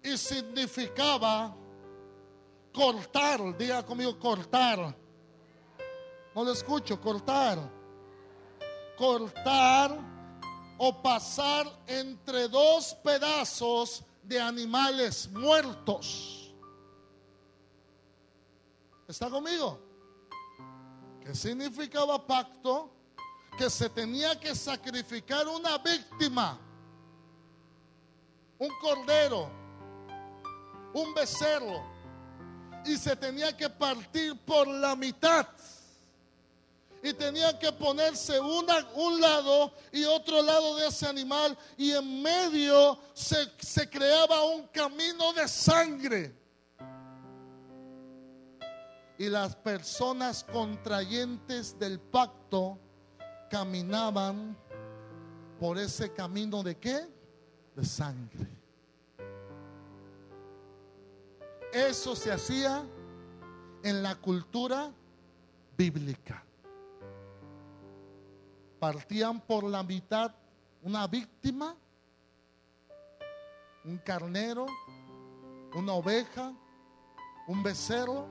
Y 0.00 0.16
significaba 0.16 1.56
cortar. 2.76 3.56
Diga 3.56 3.82
conmigo 3.84 4.18
cortar. 4.18 4.94
No 6.34 6.44
lo 6.44 6.52
escucho, 6.52 7.00
cortar. 7.00 7.58
Cortar 8.96 9.98
o 10.78 11.02
pasar 11.02 11.66
entre 11.86 12.48
dos 12.48 12.94
pedazos 13.02 14.04
de 14.22 14.38
animales 14.38 15.28
muertos. 15.32 16.54
¿Está 19.08 19.30
conmigo? 19.30 19.80
¿Qué 21.24 21.34
significaba 21.34 22.24
pacto? 22.26 22.90
Que 23.56 23.70
se 23.70 23.88
tenía 23.88 24.38
que 24.38 24.54
sacrificar 24.54 25.48
una 25.48 25.78
víctima, 25.78 26.58
un 28.58 28.68
cordero, 28.82 29.48
un 30.92 31.14
becerro, 31.14 31.95
y 32.86 32.96
se 32.96 33.16
tenía 33.16 33.56
que 33.56 33.68
partir 33.68 34.38
por 34.44 34.66
la 34.68 34.94
mitad 34.94 35.46
y 37.02 37.12
tenían 37.12 37.56
que 37.58 37.70
ponerse 37.72 38.40
un 38.40 39.20
lado 39.20 39.72
y 39.92 40.04
otro 40.04 40.42
lado 40.42 40.76
de 40.76 40.88
ese 40.88 41.06
animal 41.06 41.56
y 41.76 41.92
en 41.92 42.22
medio 42.22 42.98
se, 43.14 43.48
se 43.58 43.88
creaba 43.88 44.44
un 44.44 44.66
camino 44.68 45.32
de 45.32 45.46
sangre. 45.46 46.34
Y 49.18 49.28
las 49.28 49.54
personas 49.56 50.44
contrayentes 50.44 51.78
del 51.78 52.00
pacto 52.00 52.78
caminaban 53.50 54.56
por 55.60 55.78
ese 55.78 56.12
camino 56.12 56.62
de 56.62 56.76
qué? 56.76 57.08
De 57.74 57.84
sangre. 57.84 58.46
Eso 61.76 62.16
se 62.16 62.32
hacía 62.32 62.86
en 63.82 64.02
la 64.02 64.14
cultura 64.14 64.90
bíblica. 65.76 66.42
Partían 68.80 69.42
por 69.42 69.62
la 69.64 69.82
mitad 69.82 70.34
una 70.80 71.06
víctima, 71.06 71.76
un 73.84 73.98
carnero, 73.98 74.64
una 75.74 75.92
oveja, 75.92 76.54
un 77.46 77.62
becerro, 77.62 78.26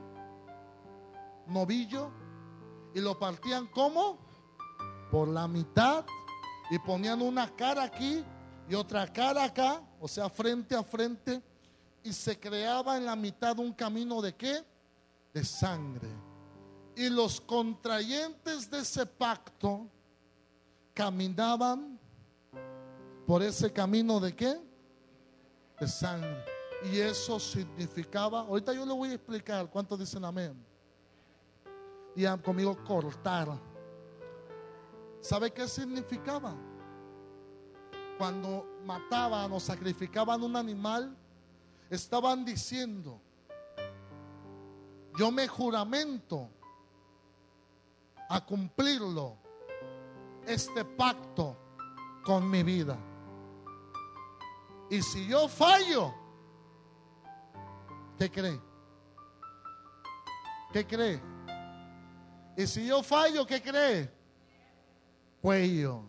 novillo, 1.46 2.10
y 2.96 3.00
lo 3.00 3.16
partían 3.16 3.68
como 3.68 4.18
por 5.08 5.28
la 5.28 5.46
mitad 5.46 6.04
y 6.68 6.80
ponían 6.80 7.22
una 7.22 7.54
cara 7.54 7.84
aquí 7.84 8.24
y 8.68 8.74
otra 8.74 9.06
cara 9.12 9.44
acá, 9.44 9.80
o 10.00 10.08
sea, 10.08 10.28
frente 10.28 10.74
a 10.74 10.82
frente, 10.82 11.40
y 12.06 12.12
se 12.12 12.38
creaba 12.38 12.96
en 12.96 13.04
la 13.04 13.16
mitad 13.16 13.58
un 13.58 13.72
camino 13.72 14.22
de 14.22 14.32
qué? 14.32 14.64
De 15.34 15.44
sangre. 15.44 16.08
Y 16.94 17.08
los 17.08 17.40
contrayentes 17.40 18.70
de 18.70 18.78
ese 18.78 19.04
pacto 19.04 19.88
caminaban 20.94 21.98
por 23.26 23.42
ese 23.42 23.72
camino 23.72 24.20
de 24.20 24.36
qué? 24.36 24.56
De 25.80 25.88
sangre. 25.88 26.44
Y 26.84 27.00
eso 27.00 27.40
significaba, 27.40 28.42
ahorita 28.42 28.72
yo 28.72 28.86
le 28.86 28.92
voy 28.94 29.10
a 29.10 29.14
explicar, 29.14 29.68
¿cuántos 29.68 29.98
dicen 29.98 30.24
amén? 30.24 30.54
Y 32.14 32.24
conmigo 32.38 32.76
cortar. 32.84 33.48
¿Sabe 35.20 35.50
qué 35.50 35.66
significaba? 35.66 36.54
Cuando 38.16 38.64
mataban 38.84 39.52
o 39.52 39.58
sacrificaban 39.58 40.40
un 40.44 40.54
animal, 40.54 41.16
estaban 41.90 42.44
diciendo, 42.44 43.20
yo 45.18 45.30
me 45.30 45.46
juramento 45.46 46.50
a 48.28 48.44
cumplirlo, 48.44 49.36
este 50.46 50.84
pacto 50.84 51.56
con 52.24 52.48
mi 52.48 52.62
vida. 52.62 52.96
Y 54.90 55.02
si 55.02 55.26
yo 55.26 55.48
fallo, 55.48 56.14
¿qué 58.18 58.30
cree? 58.30 58.60
¿Qué 60.72 60.86
cree? 60.86 61.20
Y 62.56 62.66
si 62.66 62.86
yo 62.86 63.02
fallo, 63.02 63.46
¿qué 63.46 63.62
cree? 63.62 64.12
Cuello. 65.40 66.02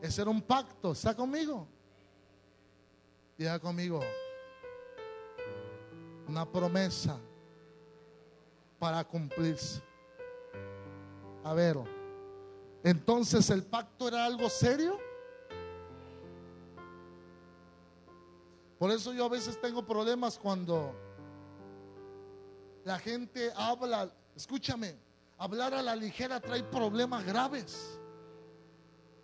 Ese 0.00 0.22
era 0.22 0.30
un 0.30 0.40
pacto. 0.40 0.92
¿Está 0.92 1.14
conmigo? 1.14 1.68
Diga 3.40 3.58
conmigo. 3.58 4.00
Una 6.28 6.44
promesa 6.44 7.18
para 8.78 9.02
cumplirse. 9.02 9.80
A 11.42 11.54
ver, 11.54 11.78
entonces 12.84 13.48
el 13.48 13.64
pacto 13.64 14.08
era 14.08 14.26
algo 14.26 14.50
serio. 14.50 14.98
Por 18.78 18.90
eso 18.90 19.14
yo 19.14 19.24
a 19.24 19.30
veces 19.30 19.58
tengo 19.58 19.86
problemas 19.86 20.38
cuando 20.38 20.94
la 22.84 22.98
gente 22.98 23.50
habla, 23.56 24.12
escúchame, 24.36 24.98
hablar 25.38 25.72
a 25.72 25.80
la 25.80 25.96
ligera 25.96 26.40
trae 26.40 26.62
problemas 26.62 27.24
graves. 27.24 27.98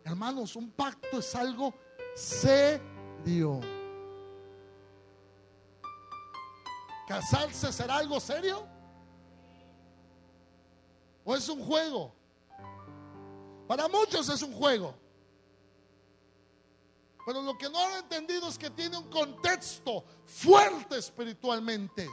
Hermanos, 0.05 0.57
un 0.57 0.71
pacto 0.71 1.19
es 1.19 1.35
algo 1.35 1.75
serio. 2.15 3.76
¿Casarse 7.07 7.73
será 7.73 7.97
algo 7.97 8.19
serio? 8.19 8.67
¿O 11.25 11.35
es 11.35 11.49
un 11.49 11.65
juego? 11.65 12.13
Para 13.69 13.89
muchos 13.89 14.29
es 14.29 14.43
un 14.43 14.53
juego. 14.53 14.95
Pero 17.27 17.43
lo 17.43 17.59
que 17.59 17.69
no 17.69 17.79
han 17.79 18.05
entendido 18.05 18.49
es 18.49 18.57
que 18.57 18.71
tiene 18.71 18.97
un 18.97 19.11
contexto 19.11 20.05
fuerte 20.25 20.99
espiritualmente. 20.99 22.09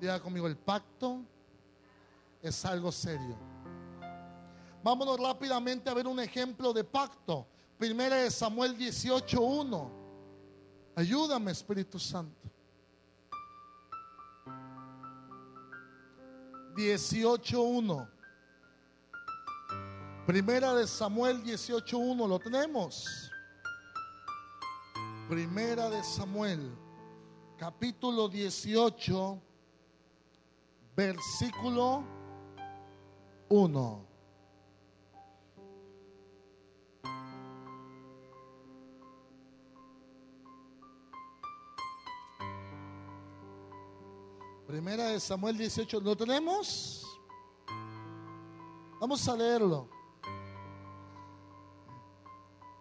Diga 0.00 0.20
conmigo, 0.20 0.46
el 0.46 0.56
pacto 0.56 1.20
es 2.40 2.64
algo 2.64 2.90
serio. 2.90 3.36
Vámonos 4.82 5.18
rápidamente 5.20 5.90
a 5.90 5.94
ver 5.94 6.06
un 6.06 6.20
ejemplo 6.20 6.72
de 6.72 6.84
pacto. 6.84 7.46
Primera 7.76 8.16
de 8.16 8.30
Samuel 8.30 8.78
18.1. 8.78 9.97
Ayúdame, 10.98 11.52
Espíritu 11.52 11.96
Santo. 11.96 12.50
18.1. 16.74 18.08
Primera 20.26 20.74
de 20.74 20.88
Samuel 20.88 21.44
18.1, 21.44 22.28
¿lo 22.28 22.40
tenemos? 22.40 23.30
Primera 25.28 25.88
de 25.88 26.02
Samuel, 26.02 26.68
capítulo 27.56 28.28
18, 28.28 29.40
versículo 30.96 32.02
1. 33.48 34.07
Primera 44.68 45.06
de 45.06 45.18
Samuel 45.18 45.56
18, 45.56 45.98
¿lo 46.00 46.14
tenemos? 46.14 47.02
Vamos 49.00 49.26
a 49.26 49.34
leerlo. 49.34 49.88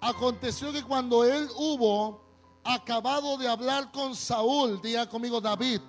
Aconteció 0.01 0.73
que 0.73 0.83
cuando 0.83 1.23
él 1.23 1.47
hubo 1.55 2.19
acabado 2.65 3.37
de 3.37 3.47
hablar 3.47 3.89
con 3.93 4.17
Saúl, 4.17 4.81
diga 4.81 5.07
conmigo 5.07 5.39
David, 5.39 5.79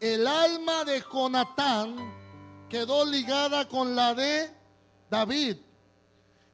el 0.00 0.26
alma 0.26 0.82
de 0.86 1.04
Jonatán 1.12 1.96
quedó 2.70 3.04
ligada 3.04 3.68
con 3.68 3.94
la 3.94 4.14
de 4.14 4.50
David 5.10 5.58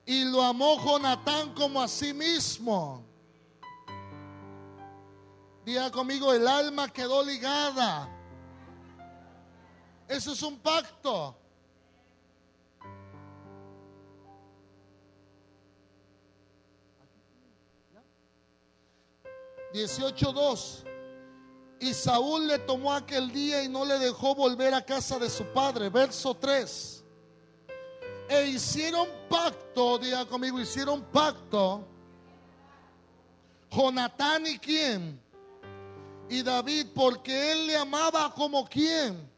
y 0.04 0.24
lo 0.24 0.42
amó 0.42 0.84
Jonatán 0.84 1.54
como 1.54 1.80
a 1.80 1.86
sí 1.86 2.12
mismo. 2.12 3.07
Diga 5.68 5.90
conmigo, 5.90 6.32
el 6.32 6.48
alma 6.48 6.90
quedó 6.90 7.22
ligada. 7.22 8.08
Eso 10.08 10.32
es 10.32 10.42
un 10.42 10.58
pacto. 10.60 11.36
18.2. 19.74 20.84
Y 21.80 21.92
Saúl 21.92 22.46
le 22.46 22.60
tomó 22.60 22.94
aquel 22.94 23.30
día 23.30 23.62
y 23.62 23.68
no 23.68 23.84
le 23.84 23.98
dejó 23.98 24.34
volver 24.34 24.72
a 24.72 24.82
casa 24.82 25.18
de 25.18 25.28
su 25.28 25.44
padre. 25.52 25.90
Verso 25.90 26.34
3. 26.34 27.04
E 28.30 28.46
hicieron 28.46 29.06
pacto, 29.28 29.98
diga 29.98 30.24
conmigo, 30.24 30.58
hicieron 30.58 31.02
pacto. 31.12 31.86
Jonatán 33.70 34.46
y 34.46 34.58
quién? 34.58 35.27
Y 36.28 36.42
David 36.42 36.88
porque 36.94 37.52
él 37.52 37.66
le 37.66 37.76
amaba 37.76 38.32
como 38.34 38.66
quien. 38.68 39.28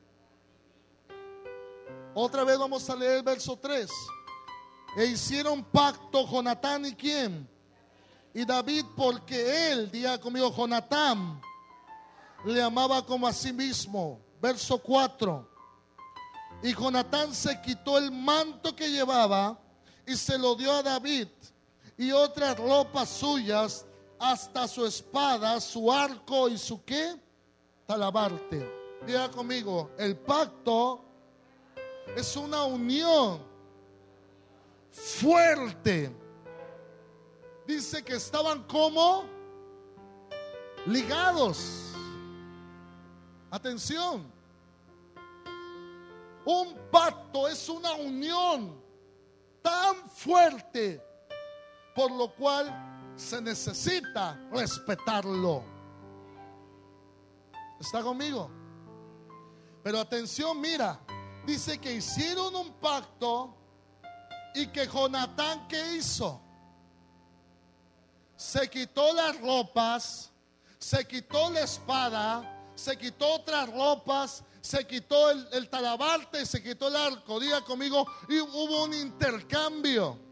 Otra 2.14 2.44
vez 2.44 2.58
vamos 2.58 2.88
a 2.90 2.96
leer 2.96 3.18
el 3.18 3.22
verso 3.22 3.56
3. 3.56 3.90
E 4.96 5.06
hicieron 5.06 5.62
pacto 5.62 6.26
Jonatán 6.26 6.84
y 6.86 6.94
quién. 6.94 7.48
Y 8.34 8.44
David 8.44 8.84
porque 8.96 9.72
él, 9.72 9.90
diga 9.90 10.18
conmigo, 10.18 10.54
Jonatán, 10.54 11.40
le 12.44 12.62
amaba 12.62 13.04
como 13.04 13.26
a 13.26 13.32
sí 13.32 13.52
mismo. 13.52 14.20
Verso 14.40 14.78
4. 14.78 15.48
Y 16.62 16.74
Jonatán 16.74 17.34
se 17.34 17.60
quitó 17.62 17.98
el 17.98 18.10
manto 18.10 18.74
que 18.74 18.90
llevaba 18.90 19.58
y 20.06 20.16
se 20.16 20.36
lo 20.38 20.54
dio 20.54 20.72
a 20.72 20.82
David 20.82 21.28
y 21.96 22.12
otras 22.12 22.56
ropas 22.56 23.10
suyas 23.10 23.84
hasta 24.20 24.68
su 24.68 24.84
espada, 24.84 25.58
su 25.60 25.90
arco 25.90 26.48
y 26.48 26.58
su 26.58 26.84
qué? 26.84 27.16
Talabarte. 27.86 28.70
Diga 29.06 29.30
conmigo, 29.30 29.90
el 29.96 30.14
pacto 30.14 31.02
es 32.14 32.36
una 32.36 32.64
unión 32.64 33.40
fuerte. 34.90 36.14
Dice 37.66 38.04
que 38.04 38.14
estaban 38.14 38.62
como 38.64 39.24
ligados. 40.86 41.94
Atención. 43.50 44.30
Un 46.44 46.76
pacto 46.90 47.48
es 47.48 47.68
una 47.70 47.94
unión 47.94 48.78
tan 49.62 49.96
fuerte 50.10 51.02
por 51.94 52.10
lo 52.10 52.32
cual 52.34 52.89
se 53.20 53.40
necesita 53.40 54.38
respetarlo. 54.50 55.62
¿Está 57.78 58.02
conmigo? 58.02 58.50
Pero 59.82 60.00
atención, 60.00 60.60
mira, 60.60 60.98
dice 61.46 61.78
que 61.78 61.94
hicieron 61.94 62.54
un 62.54 62.72
pacto 62.74 63.54
y 64.54 64.66
que 64.66 64.86
Jonatán, 64.86 65.68
¿qué 65.68 65.96
hizo? 65.96 66.40
Se 68.36 68.68
quitó 68.68 69.12
las 69.12 69.40
ropas, 69.40 70.30
se 70.78 71.06
quitó 71.06 71.50
la 71.50 71.60
espada, 71.60 72.70
se 72.74 72.96
quitó 72.96 73.34
otras 73.34 73.70
ropas 73.70 74.44
se 74.60 74.86
quitó 74.86 75.30
el, 75.30 75.48
el 75.52 75.68
talabarte, 75.68 76.44
se 76.44 76.62
quitó 76.62 76.88
el 76.88 76.96
arco. 76.96 77.40
Diga 77.40 77.62
conmigo, 77.62 78.06
y 78.28 78.40
hubo 78.40 78.84
un 78.84 78.94
intercambio. 78.94 80.29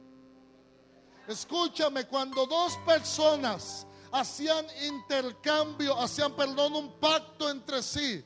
Escúchame, 1.29 2.07
cuando 2.07 2.47
dos 2.47 2.77
personas 2.87 3.87
hacían 4.11 4.67
intercambio, 4.83 5.99
hacían, 6.01 6.33
perdón, 6.33 6.75
un 6.75 6.93
pacto 6.99 7.51
entre 7.51 7.83
sí, 7.83 8.25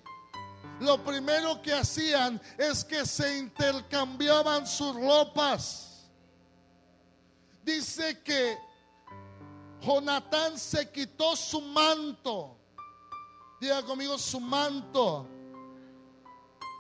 lo 0.78 1.02
primero 1.02 1.60
que 1.60 1.72
hacían 1.72 2.40
es 2.56 2.84
que 2.84 3.04
se 3.04 3.38
intercambiaban 3.38 4.66
sus 4.66 4.94
ropas. 4.94 6.08
Dice 7.64 8.20
que 8.22 8.58
Jonatán 9.80 10.58
se 10.58 10.90
quitó 10.90 11.36
su 11.36 11.60
manto. 11.60 12.56
Diga 13.60 13.82
conmigo 13.82 14.18
su 14.18 14.40
manto. 14.40 15.26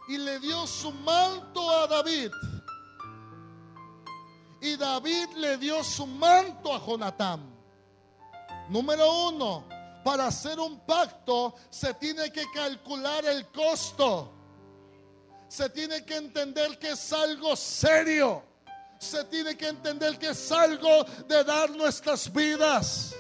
Y 0.08 0.18
le 0.18 0.40
dio 0.40 0.66
su 0.66 0.90
manto 0.90 1.70
a 1.70 1.86
David. 1.86 2.32
David 4.82 5.36
le 5.36 5.58
dio 5.58 5.84
su 5.84 6.04
manto 6.04 6.74
a 6.74 6.84
Jonatán. 6.84 7.40
Número 8.68 9.28
uno, 9.28 9.64
para 10.02 10.26
hacer 10.26 10.58
un 10.58 10.80
pacto 10.80 11.54
se 11.70 11.94
tiene 11.94 12.32
que 12.32 12.42
calcular 12.52 13.24
el 13.24 13.46
costo. 13.52 14.32
Se 15.46 15.70
tiene 15.70 16.04
que 16.04 16.16
entender 16.16 16.80
que 16.80 16.90
es 16.90 17.12
algo 17.12 17.54
serio. 17.54 18.42
Se 18.98 19.22
tiene 19.26 19.56
que 19.56 19.68
entender 19.68 20.18
que 20.18 20.30
es 20.30 20.50
algo 20.50 21.04
de 21.28 21.44
dar 21.44 21.70
nuestras 21.70 22.32
vidas. 22.32 23.14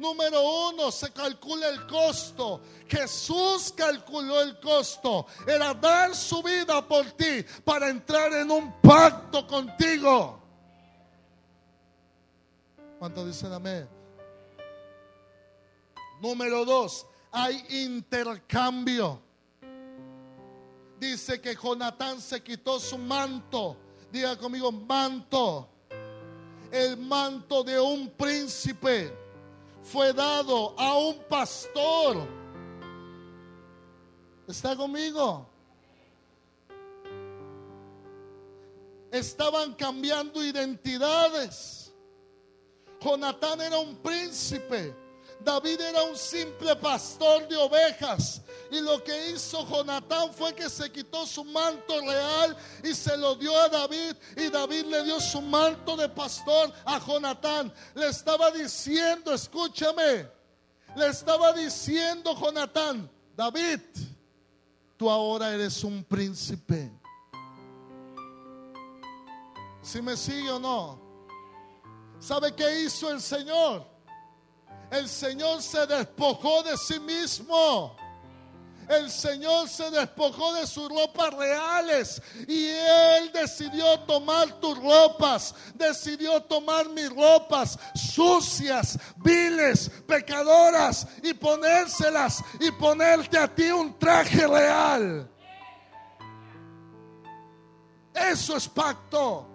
Número 0.00 0.70
uno, 0.70 0.90
se 0.90 1.12
calcula 1.12 1.68
el 1.68 1.86
costo. 1.86 2.62
Jesús 2.88 3.70
calculó 3.76 4.40
el 4.40 4.58
costo. 4.58 5.26
Era 5.46 5.74
dar 5.74 6.16
su 6.16 6.42
vida 6.42 6.80
por 6.88 7.04
ti 7.12 7.44
para 7.62 7.90
entrar 7.90 8.32
en 8.32 8.50
un 8.50 8.80
pacto 8.80 9.46
contigo. 9.46 10.40
¿Cuánto 12.98 13.26
dicen 13.26 13.52
amén? 13.52 13.86
Número 16.22 16.64
dos, 16.64 17.06
hay 17.30 17.62
intercambio. 17.68 19.20
Dice 20.98 21.42
que 21.42 21.54
Jonatán 21.54 22.22
se 22.22 22.42
quitó 22.42 22.80
su 22.80 22.96
manto. 22.96 23.76
Diga 24.10 24.34
conmigo, 24.38 24.72
manto. 24.72 25.68
El 26.70 26.96
manto 26.96 27.62
de 27.62 27.78
un 27.78 28.08
príncipe 28.08 29.19
fue 29.82 30.12
dado 30.12 30.74
a 30.78 30.98
un 30.98 31.18
pastor. 31.28 32.16
¿Está 34.46 34.76
conmigo? 34.76 35.48
Estaban 39.10 39.74
cambiando 39.74 40.42
identidades. 40.42 41.92
Jonatán 43.00 43.60
era 43.60 43.78
un 43.78 43.96
príncipe. 43.96 44.94
David 45.44 45.80
era 45.80 46.02
un 46.04 46.16
simple 46.16 46.76
pastor 46.76 47.48
de 47.48 47.56
ovejas. 47.56 48.42
Y 48.70 48.80
lo 48.80 49.02
que 49.02 49.30
hizo 49.30 49.66
Jonatán 49.66 50.32
fue 50.32 50.54
que 50.54 50.68
se 50.68 50.90
quitó 50.90 51.26
su 51.26 51.44
manto 51.44 52.00
real 52.00 52.56
y 52.84 52.94
se 52.94 53.16
lo 53.16 53.34
dio 53.34 53.56
a 53.58 53.68
David. 53.68 54.14
Y 54.36 54.48
David 54.48 54.84
le 54.86 55.04
dio 55.04 55.20
su 55.20 55.40
manto 55.40 55.96
de 55.96 56.08
pastor 56.08 56.72
a 56.84 56.98
Jonatán. 56.98 57.72
Le 57.94 58.08
estaba 58.08 58.50
diciendo, 58.50 59.32
escúchame, 59.32 60.28
le 60.96 61.06
estaba 61.08 61.52
diciendo 61.52 62.34
Jonatán, 62.38 63.10
David, 63.36 63.80
tú 64.96 65.10
ahora 65.10 65.52
eres 65.52 65.82
un 65.82 66.04
príncipe. 66.04 66.92
Si 69.82 70.02
me 70.02 70.16
sigue 70.16 70.50
o 70.50 70.58
no. 70.58 71.00
¿Sabe 72.18 72.54
qué 72.54 72.82
hizo 72.82 73.10
el 73.10 73.20
Señor? 73.20 73.86
El 74.90 75.08
Señor 75.08 75.62
se 75.62 75.86
despojó 75.86 76.62
de 76.62 76.76
sí 76.76 76.98
mismo. 76.98 77.96
El 78.88 79.08
Señor 79.08 79.68
se 79.68 79.88
despojó 79.88 80.52
de 80.54 80.66
sus 80.66 80.88
ropas 80.88 81.32
reales 81.34 82.20
y 82.48 82.70
Él 82.70 83.30
decidió 83.32 84.00
tomar 84.00 84.58
tus 84.60 84.76
ropas, 84.82 85.54
decidió 85.76 86.42
tomar 86.42 86.88
mis 86.88 87.08
ropas 87.08 87.78
sucias, 87.94 88.98
viles, 89.18 89.88
pecadoras 90.08 91.06
y 91.22 91.32
ponérselas 91.34 92.42
y 92.58 92.72
ponerte 92.72 93.38
a 93.38 93.46
ti 93.46 93.70
un 93.70 93.96
traje 93.96 94.44
real. 94.44 95.30
Eso 98.12 98.56
es 98.56 98.68
pacto. 98.68 99.46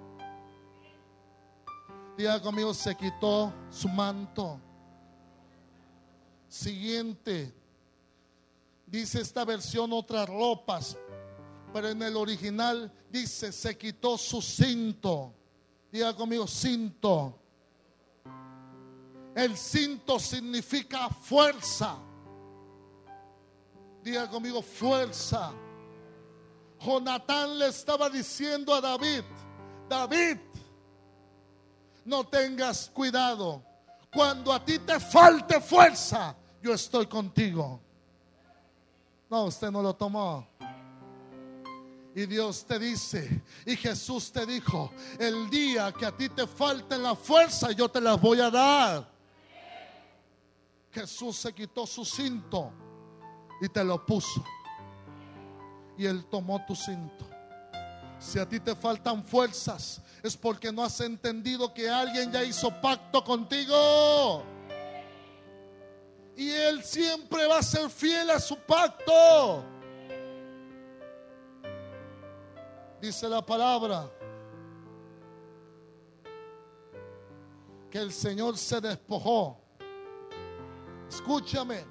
Diga 2.17 2.41
conmigo, 2.41 2.73
se 2.73 2.95
quitó 2.95 3.51
su 3.69 3.89
manto. 3.89 4.61
Siguiente. 6.55 7.53
Dice 8.87 9.19
esta 9.19 9.43
versión 9.43 9.91
otras 9.91 10.29
ropas, 10.29 10.95
pero 11.73 11.89
en 11.89 12.01
el 12.01 12.15
original 12.15 12.89
dice 13.11 13.51
se 13.51 13.77
quitó 13.77 14.17
su 14.17 14.41
cinto. 14.41 15.33
Diga 15.91 16.15
conmigo, 16.15 16.47
cinto. 16.47 17.37
El 19.35 19.57
cinto 19.57 20.17
significa 20.17 21.09
fuerza. 21.09 21.97
Diga 24.01 24.29
conmigo, 24.29 24.61
fuerza. 24.61 25.51
Jonatán 26.79 27.59
le 27.59 27.67
estaba 27.67 28.09
diciendo 28.09 28.73
a 28.73 28.79
David, 28.79 29.23
David, 29.89 30.37
no 32.05 32.23
tengas 32.23 32.89
cuidado. 32.91 33.61
Cuando 34.09 34.53
a 34.53 34.63
ti 34.63 34.79
te 34.79 34.97
falte 35.01 35.59
fuerza, 35.59 36.33
yo 36.65 36.73
estoy 36.73 37.05
contigo. 37.05 37.79
No, 39.29 39.43
usted 39.43 39.69
no 39.69 39.83
lo 39.83 39.95
tomó. 39.95 40.47
Y 42.15 42.25
Dios 42.25 42.65
te 42.65 42.79
dice, 42.79 43.43
y 43.67 43.75
Jesús 43.75 44.31
te 44.31 44.47
dijo, 44.47 44.91
el 45.19 45.47
día 45.51 45.91
que 45.91 46.07
a 46.07 46.17
ti 46.17 46.27
te 46.27 46.47
falte 46.47 46.97
la 46.97 47.13
fuerza, 47.13 47.71
yo 47.71 47.87
te 47.87 48.01
las 48.01 48.19
voy 48.19 48.39
a 48.39 48.49
dar. 48.49 49.07
Jesús 50.91 51.35
se 51.35 51.53
quitó 51.53 51.85
su 51.85 52.03
cinto 52.03 52.71
y 53.61 53.69
te 53.69 53.83
lo 53.83 54.03
puso. 54.03 54.43
Y 55.99 56.05
Él 56.07 56.25
tomó 56.31 56.65
tu 56.65 56.75
cinto. 56.75 57.27
Si 58.17 58.39
a 58.39 58.49
ti 58.49 58.59
te 58.59 58.75
faltan 58.75 59.23
fuerzas, 59.23 60.01
es 60.23 60.35
porque 60.35 60.71
no 60.71 60.83
has 60.83 60.99
entendido 60.99 61.71
que 61.71 61.87
alguien 61.87 62.31
ya 62.31 62.43
hizo 62.43 62.71
pacto 62.81 63.23
contigo. 63.23 64.54
Y 66.35 66.51
Él 66.51 66.83
siempre 66.83 67.47
va 67.47 67.59
a 67.59 67.63
ser 67.63 67.89
fiel 67.89 68.29
a 68.29 68.39
su 68.39 68.57
pacto. 68.57 69.63
Dice 72.99 73.29
la 73.29 73.45
palabra 73.45 74.09
que 77.89 77.99
el 77.99 78.11
Señor 78.11 78.57
se 78.57 78.81
despojó. 78.81 79.57
Escúchame, 81.07 81.85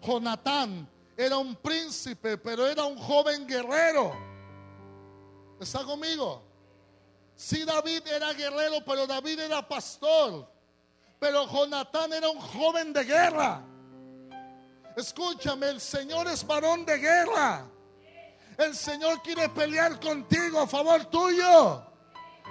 Jonatán 0.00 0.88
era 1.16 1.36
un 1.38 1.56
príncipe, 1.56 2.38
pero 2.38 2.68
era 2.68 2.84
un 2.84 2.96
joven 2.96 3.46
guerrero. 3.46 4.12
¿Está 5.58 5.84
conmigo? 5.84 6.42
Sí, 7.34 7.64
David 7.64 8.06
era 8.06 8.32
guerrero, 8.32 8.84
pero 8.84 9.06
David 9.06 9.40
era 9.40 9.66
pastor. 9.66 10.48
Pero 11.18 11.46
Jonatán 11.48 12.12
era 12.12 12.28
un 12.28 12.38
joven 12.38 12.92
de 12.92 13.04
guerra. 13.04 13.62
Escúchame, 15.00 15.70
el 15.70 15.80
Señor 15.80 16.28
es 16.28 16.46
varón 16.46 16.84
de 16.84 16.98
guerra. 16.98 17.66
El 18.58 18.74
Señor 18.76 19.22
quiere 19.22 19.48
pelear 19.48 19.98
contigo 19.98 20.60
a 20.60 20.66
favor 20.66 21.06
tuyo. 21.06 21.82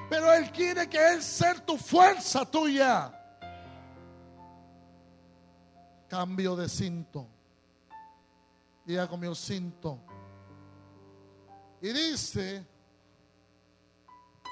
Pero 0.09 0.33
Él 0.33 0.51
quiere 0.51 0.89
que 0.89 0.97
Él 1.13 1.21
sea 1.21 1.53
tu 1.63 1.77
fuerza 1.77 2.43
tuya. 2.49 3.13
Cambio 6.07 6.55
de 6.55 6.67
cinto. 6.67 7.27
Diga 8.83 9.07
conmigo 9.07 9.35
cinto. 9.35 9.99
Y 11.79 11.89
dice 11.89 12.65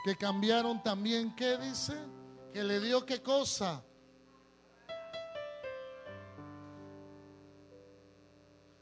que 0.06 0.16
cambiaron 0.16 0.84
también, 0.84 1.36
¿qué 1.36 1.58
dice? 1.58 1.98
Que 2.54 2.64
le 2.64 2.80
dio 2.80 3.04
qué 3.04 3.24
cosa? 3.24 3.82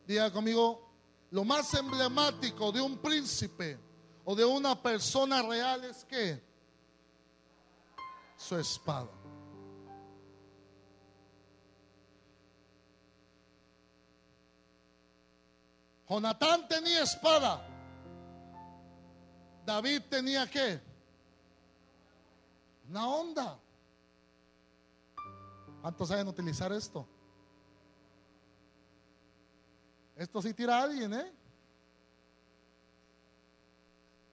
Diga 0.08 0.32
conmigo, 0.32 0.82
lo 1.32 1.44
más 1.44 1.74
emblemático 1.74 2.72
de 2.72 2.82
un 2.82 2.98
príncipe 2.98 3.80
o 4.24 4.36
de 4.36 4.46
una 4.46 4.82
persona 4.82 5.42
real 5.42 5.84
es 5.84 6.06
que 6.06 6.42
su 8.38 8.58
espada. 8.58 9.10
Jonatán 16.08 16.68
tenía 16.68 17.02
espada. 17.02 17.68
David 19.66 20.04
tenía 20.10 20.48
qué? 20.50 20.80
Una 22.90 23.08
onda. 23.08 23.60
¿Cuántos 25.82 26.08
saben 26.08 26.28
utilizar 26.28 26.72
esto? 26.72 27.08
Esto 30.16 30.42
sí 30.42 30.54
tira 30.54 30.80
a 30.80 30.84
alguien, 30.84 31.14
¿eh? 31.14 31.32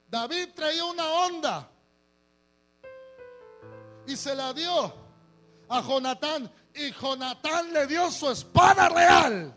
David 0.08 0.50
traía 0.54 0.84
una 0.84 1.08
onda 1.26 1.68
y 4.06 4.16
se 4.16 4.34
la 4.34 4.52
dio 4.52 4.94
a 5.68 5.80
Jonatán 5.80 6.50
y 6.74 6.92
Jonatán 6.92 7.72
le 7.72 7.86
dio 7.86 8.10
su 8.10 8.30
espada 8.30 8.88
real 8.88 9.54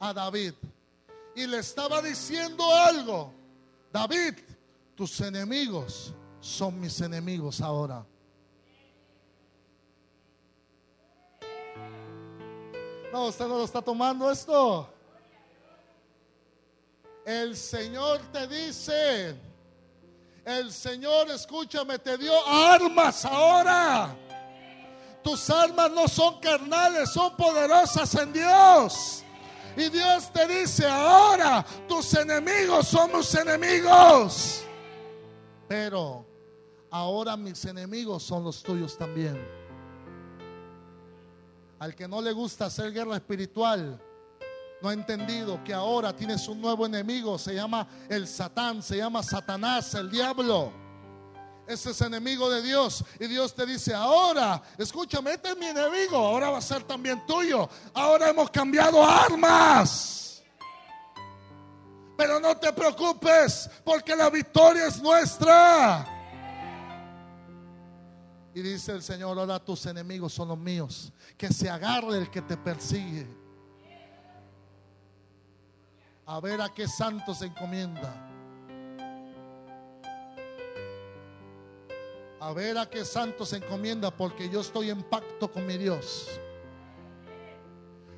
a 0.00 0.12
David 0.12 0.54
y 1.34 1.46
le 1.46 1.58
estaba 1.58 2.00
diciendo 2.00 2.64
algo. 2.74 3.32
David, 3.92 4.34
tus 4.94 5.20
enemigos 5.20 6.14
son 6.40 6.80
mis 6.80 7.00
enemigos 7.00 7.60
ahora. 7.60 8.06
No, 13.12 13.26
usted 13.26 13.46
no 13.46 13.58
lo 13.58 13.64
está 13.64 13.82
tomando 13.82 14.30
esto. 14.30 14.88
El 17.26 17.54
Señor 17.56 18.20
te 18.32 18.46
dice, 18.46 19.36
el 20.46 20.72
Señor, 20.72 21.30
escúchame, 21.30 21.98
te 21.98 22.16
dio 22.16 22.32
armas 22.46 23.24
ahora. 23.26 24.16
Tus 25.22 25.50
armas 25.50 25.90
no 25.90 26.08
son 26.08 26.40
carnales, 26.40 27.10
son 27.10 27.36
poderosas 27.36 28.14
en 28.14 28.32
Dios. 28.32 29.22
Y 29.76 29.90
Dios 29.90 30.32
te 30.32 30.46
dice, 30.46 30.86
ahora 30.86 31.64
tus 31.86 32.14
enemigos 32.14 32.88
son 32.88 33.14
mis 33.14 33.34
enemigos. 33.34 34.64
Pero 35.68 36.26
ahora 36.90 37.36
mis 37.36 37.62
enemigos 37.66 38.22
son 38.22 38.42
los 38.42 38.62
tuyos 38.62 38.96
también. 38.96 39.61
Al 41.82 41.96
que 41.96 42.06
no 42.06 42.22
le 42.22 42.30
gusta 42.30 42.66
hacer 42.66 42.92
guerra 42.92 43.16
espiritual, 43.16 44.00
no 44.80 44.88
ha 44.88 44.92
entendido 44.92 45.64
que 45.64 45.74
ahora 45.74 46.14
tienes 46.14 46.46
un 46.46 46.60
nuevo 46.60 46.86
enemigo, 46.86 47.36
se 47.40 47.56
llama 47.56 47.88
el 48.08 48.28
Satán, 48.28 48.84
se 48.84 48.98
llama 48.98 49.20
Satanás, 49.24 49.92
el 49.96 50.08
diablo. 50.08 50.72
Ese 51.66 51.90
es 51.90 52.00
enemigo 52.02 52.48
de 52.48 52.62
Dios. 52.62 53.04
Y 53.18 53.26
Dios 53.26 53.52
te 53.52 53.66
dice, 53.66 53.92
ahora, 53.92 54.62
escúchame, 54.78 55.32
este 55.32 55.48
es 55.50 55.56
mi 55.56 55.66
enemigo, 55.66 56.18
ahora 56.18 56.50
va 56.50 56.58
a 56.58 56.62
ser 56.62 56.84
también 56.84 57.26
tuyo. 57.26 57.68
Ahora 57.94 58.28
hemos 58.28 58.48
cambiado 58.50 59.04
armas. 59.04 60.40
Pero 62.16 62.38
no 62.38 62.56
te 62.58 62.72
preocupes, 62.72 63.68
porque 63.84 64.14
la 64.14 64.30
victoria 64.30 64.86
es 64.86 65.02
nuestra. 65.02 66.21
Y 68.54 68.60
dice 68.60 68.92
el 68.92 69.02
Señor, 69.02 69.38
ahora 69.38 69.58
tus 69.58 69.86
enemigos 69.86 70.32
son 70.32 70.48
los 70.48 70.58
míos. 70.58 71.12
Que 71.38 71.48
se 71.48 71.70
agarre 71.70 72.18
el 72.18 72.30
que 72.30 72.42
te 72.42 72.56
persigue. 72.56 73.26
A 76.26 76.40
ver 76.40 76.60
a 76.60 76.68
qué 76.72 76.86
santo 76.86 77.34
se 77.34 77.46
encomienda. 77.46 78.28
A 82.40 82.52
ver 82.52 82.76
a 82.76 82.90
qué 82.90 83.04
santo 83.04 83.46
se 83.46 83.56
encomienda 83.56 84.10
porque 84.10 84.48
yo 84.48 84.60
estoy 84.60 84.90
en 84.90 85.02
pacto 85.02 85.50
con 85.50 85.66
mi 85.66 85.78
Dios. 85.78 86.28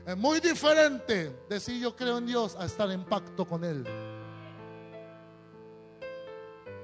Es 0.06 0.16
muy 0.16 0.40
diferente 0.40 1.44
decir 1.48 1.80
yo 1.80 1.94
creo 1.94 2.18
en 2.18 2.26
Dios 2.26 2.56
a 2.56 2.64
estar 2.64 2.90
en 2.90 3.04
pacto 3.04 3.46
con 3.46 3.64
Él. 3.64 3.86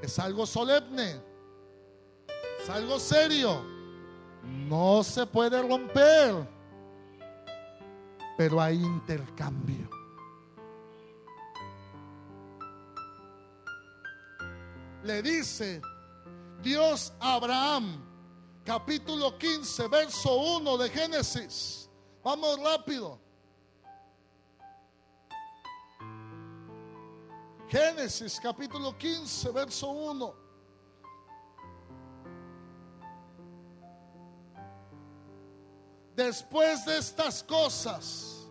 Es 0.02 0.18
algo 0.18 0.46
solemne. 0.46 1.29
Es 2.62 2.68
algo 2.68 2.98
serio. 2.98 3.64
No 4.42 5.02
se 5.02 5.26
puede 5.26 5.60
romper. 5.62 6.46
Pero 8.36 8.60
hay 8.60 8.76
intercambio. 8.76 9.88
Le 15.02 15.22
dice 15.22 15.80
Dios 16.62 17.12
a 17.20 17.34
Abraham, 17.34 18.04
capítulo 18.64 19.38
15, 19.38 19.88
verso 19.88 20.58
1 20.58 20.78
de 20.78 20.90
Génesis. 20.90 21.88
Vamos 22.22 22.60
rápido. 22.62 23.18
Génesis 27.68 28.38
capítulo 28.42 28.96
15, 28.98 29.50
verso 29.52 29.90
1. 29.90 30.49
Después 36.20 36.84
de 36.84 36.98
estas 36.98 37.42
cosas, 37.42 38.46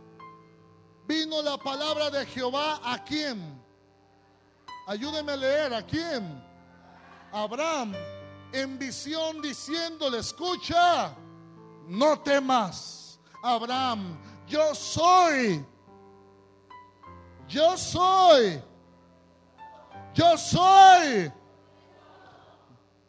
vino 1.08 1.40
la 1.44 1.56
palabra 1.56 2.10
de 2.10 2.26
Jehová 2.26 2.82
a 2.84 3.04
quién. 3.04 3.62
Ayúdeme 4.88 5.34
a 5.34 5.36
leer, 5.36 5.74
¿a 5.76 5.84
quién? 5.84 6.44
Abraham 7.32 7.94
en 8.52 8.80
visión 8.80 9.40
diciéndole, 9.40 10.18
escucha, 10.18 11.14
no 11.88 12.20
temas, 12.22 13.20
Abraham, 13.44 14.18
yo 14.48 14.74
soy, 14.74 15.64
yo 17.48 17.78
soy, 17.78 18.64
yo 20.16 20.38
soy, 20.40 21.32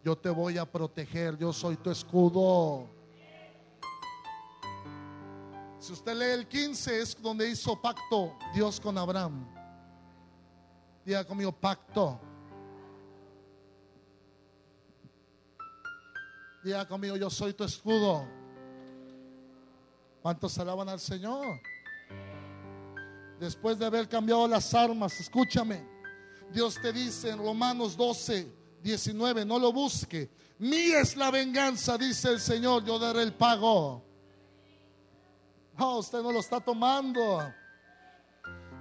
yo 0.04 0.18
te 0.18 0.28
voy 0.28 0.58
a 0.58 0.70
proteger, 0.70 1.38
yo 1.38 1.50
soy 1.50 1.78
tu 1.78 1.90
escudo. 1.90 2.99
Si 5.80 5.94
usted 5.94 6.14
lee 6.14 6.40
el 6.40 6.46
15 6.46 7.00
es 7.00 7.22
donde 7.22 7.48
hizo 7.48 7.74
pacto 7.80 8.36
Dios 8.54 8.78
con 8.78 8.98
Abraham. 8.98 9.46
Diga 11.06 11.24
conmigo 11.24 11.50
pacto. 11.52 12.20
Diga 16.62 16.86
conmigo, 16.86 17.16
yo 17.16 17.30
soy 17.30 17.54
tu 17.54 17.64
escudo. 17.64 18.28
¿Cuántos 20.20 20.58
alaban 20.58 20.90
al 20.90 21.00
Señor? 21.00 21.58
Después 23.38 23.78
de 23.78 23.86
haber 23.86 24.06
cambiado 24.06 24.46
las 24.46 24.74
armas, 24.74 25.18
escúchame. 25.18 25.82
Dios 26.52 26.78
te 26.82 26.92
dice 26.92 27.30
en 27.30 27.38
Romanos 27.38 27.96
12, 27.96 28.52
19, 28.82 29.46
no 29.46 29.58
lo 29.58 29.72
busque. 29.72 30.30
Mía 30.58 31.00
es 31.00 31.16
la 31.16 31.30
venganza, 31.30 31.96
dice 31.96 32.28
el 32.28 32.40
Señor, 32.40 32.84
yo 32.84 32.98
daré 32.98 33.22
el 33.22 33.32
pago. 33.32 34.09
No, 35.80 35.96
usted 35.96 36.20
no 36.20 36.30
lo 36.30 36.40
está 36.40 36.60
tomando. 36.60 37.42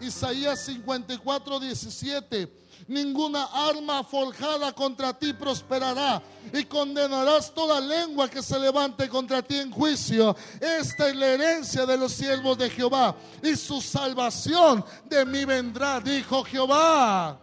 Isaías 0.01 0.65
54, 0.65 1.59
17 1.61 2.59
ninguna 2.87 3.45
arma 3.45 4.03
forjada 4.03 4.73
contra 4.73 5.13
ti 5.13 5.33
prosperará 5.33 6.21
y 6.53 6.63
condenarás 6.63 7.53
toda 7.53 7.79
lengua 7.79 8.29
que 8.29 8.41
se 8.41 8.57
levante 8.57 9.07
contra 9.07 9.41
ti 9.41 9.57
en 9.57 9.71
juicio. 9.71 10.35
Esta 10.59 11.09
es 11.09 11.15
la 11.15 11.27
herencia 11.27 11.85
de 11.85 11.97
los 11.97 12.11
siervos 12.11 12.57
de 12.57 12.69
Jehová 12.69 13.15
y 13.43 13.55
su 13.55 13.79
salvación 13.81 14.83
de 15.05 15.25
mí 15.25 15.45
vendrá, 15.45 15.99
dijo 15.99 16.43
Jehová. 16.43 17.39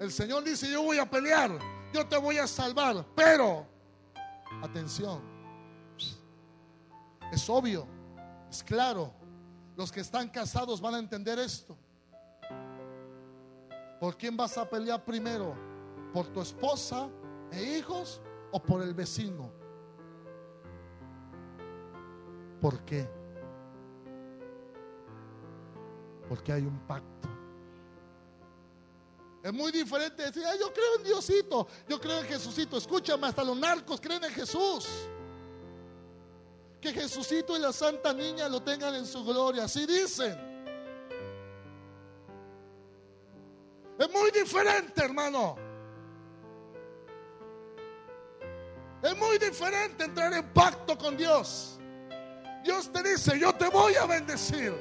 El 0.00 0.12
Señor 0.12 0.44
dice, 0.44 0.70
yo 0.70 0.82
voy 0.82 0.98
a 0.98 1.08
pelear, 1.08 1.50
yo 1.94 2.06
te 2.06 2.18
voy 2.18 2.38
a 2.38 2.46
salvar, 2.46 3.06
pero, 3.14 3.66
atención, 4.62 5.35
es 7.32 7.48
obvio, 7.48 7.86
es 8.50 8.62
claro, 8.62 9.12
los 9.76 9.92
que 9.92 10.00
están 10.00 10.28
casados 10.28 10.80
van 10.80 10.94
a 10.94 10.98
entender 10.98 11.38
esto. 11.38 11.76
¿Por 14.00 14.16
quién 14.16 14.36
vas 14.36 14.56
a 14.58 14.68
pelear 14.68 15.04
primero? 15.04 15.54
¿Por 16.12 16.26
tu 16.28 16.40
esposa 16.40 17.08
e 17.50 17.78
hijos 17.78 18.20
o 18.52 18.62
por 18.62 18.82
el 18.82 18.94
vecino? 18.94 19.50
¿Por 22.60 22.84
qué? 22.84 23.08
Porque 26.28 26.52
hay 26.52 26.62
un 26.62 26.78
pacto. 26.86 27.28
Es 29.42 29.52
muy 29.52 29.70
diferente 29.70 30.24
decir, 30.24 30.42
yo 30.58 30.72
creo 30.72 30.96
en 30.98 31.04
Diosito, 31.04 31.68
yo 31.88 32.00
creo 32.00 32.18
en 32.18 32.26
Jesucito. 32.26 32.76
Escúchame, 32.76 33.28
hasta 33.28 33.44
los 33.44 33.56
narcos 33.56 34.00
creen 34.00 34.24
en 34.24 34.32
Jesús. 34.32 34.88
Que 36.80 36.92
Jesucito 36.92 37.56
y 37.56 37.60
la 37.60 37.72
Santa 37.72 38.12
Niña 38.12 38.48
lo 38.48 38.62
tengan 38.62 38.94
en 38.94 39.06
su 39.06 39.24
gloria. 39.24 39.64
Así 39.64 39.86
dicen. 39.86 40.36
Es 43.98 44.12
muy 44.12 44.30
diferente, 44.30 45.04
hermano. 45.04 45.56
Es 49.02 49.16
muy 49.16 49.38
diferente 49.38 50.04
entrar 50.04 50.32
en 50.32 50.52
pacto 50.52 50.98
con 50.98 51.16
Dios. 51.16 51.78
Dios 52.62 52.90
te 52.92 53.02
dice, 53.02 53.38
yo 53.38 53.54
te 53.54 53.68
voy 53.68 53.94
a 53.94 54.06
bendecir. 54.06 54.74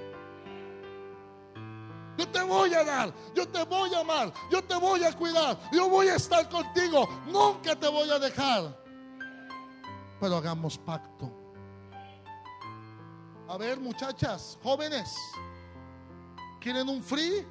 Yo 2.17 2.27
te 2.29 2.41
voy 2.41 2.73
a 2.73 2.83
dar, 2.83 3.13
yo 3.33 3.47
te 3.47 3.63
voy 3.65 3.93
a 3.93 3.99
amar, 3.99 4.31
yo 4.49 4.63
te 4.63 4.75
voy 4.75 5.03
a 5.03 5.11
cuidar, 5.11 5.59
yo 5.71 5.89
voy 5.89 6.07
a 6.07 6.15
estar 6.15 6.47
contigo, 6.47 7.09
nunca 7.27 7.75
te 7.75 7.89
voy 7.89 8.09
a 8.09 8.17
dejar. 8.17 8.73
Pero 10.21 10.37
hagamos 10.37 10.77
pacto. 10.77 11.44
A 13.47 13.57
ver, 13.57 13.79
muchachas, 13.79 14.57
jóvenes, 14.63 15.15
¿quieren 16.59 16.89
un 16.89 17.03
free? 17.03 17.45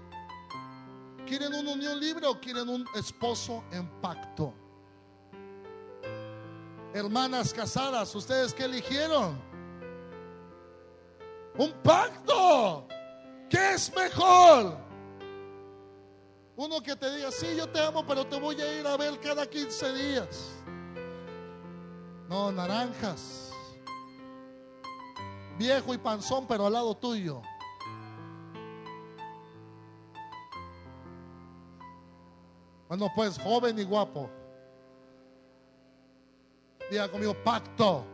¿Quieren 1.24 1.54
una 1.54 1.72
unión 1.72 2.00
libre 2.00 2.26
o 2.26 2.38
quieren 2.40 2.68
un 2.68 2.84
esposo 2.96 3.62
en 3.70 3.88
pacto? 4.00 4.52
Hermanas 6.92 7.54
casadas, 7.54 8.14
¿ustedes 8.14 8.52
qué 8.52 8.64
eligieron? 8.64 9.40
Un 11.56 11.72
pacto. 11.82 12.86
¿Qué 13.48 13.74
es 13.74 13.94
mejor? 13.94 14.76
Uno 16.56 16.82
que 16.82 16.96
te 16.96 17.14
diga, 17.14 17.30
sí, 17.30 17.54
yo 17.56 17.68
te 17.68 17.80
amo, 17.80 18.04
pero 18.06 18.26
te 18.26 18.38
voy 18.38 18.60
a 18.60 18.80
ir 18.80 18.86
a 18.86 18.96
ver 18.96 19.18
cada 19.20 19.46
15 19.48 19.92
días. 19.92 20.50
No, 22.28 22.50
naranjas. 22.52 23.43
Viejo 25.58 25.94
y 25.94 25.98
panzón, 25.98 26.46
pero 26.46 26.66
al 26.66 26.72
lado 26.72 26.96
tuyo. 26.96 27.40
Bueno, 32.88 33.10
pues 33.14 33.38
joven 33.38 33.78
y 33.78 33.84
guapo. 33.84 34.30
Diga 36.90 37.08
conmigo, 37.08 37.34
pacto. 37.42 38.04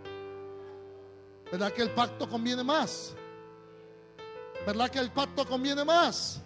¿Verdad 1.51 1.73
que 1.73 1.83
el 1.83 1.91
pacto 1.91 2.29
conviene 2.29 2.63
más? 2.63 3.15
¿Verdad 4.67 4.91
que 4.91 4.99
el 4.99 5.11
pacto 5.11 5.47
conviene 5.47 5.85
más? 5.85 6.41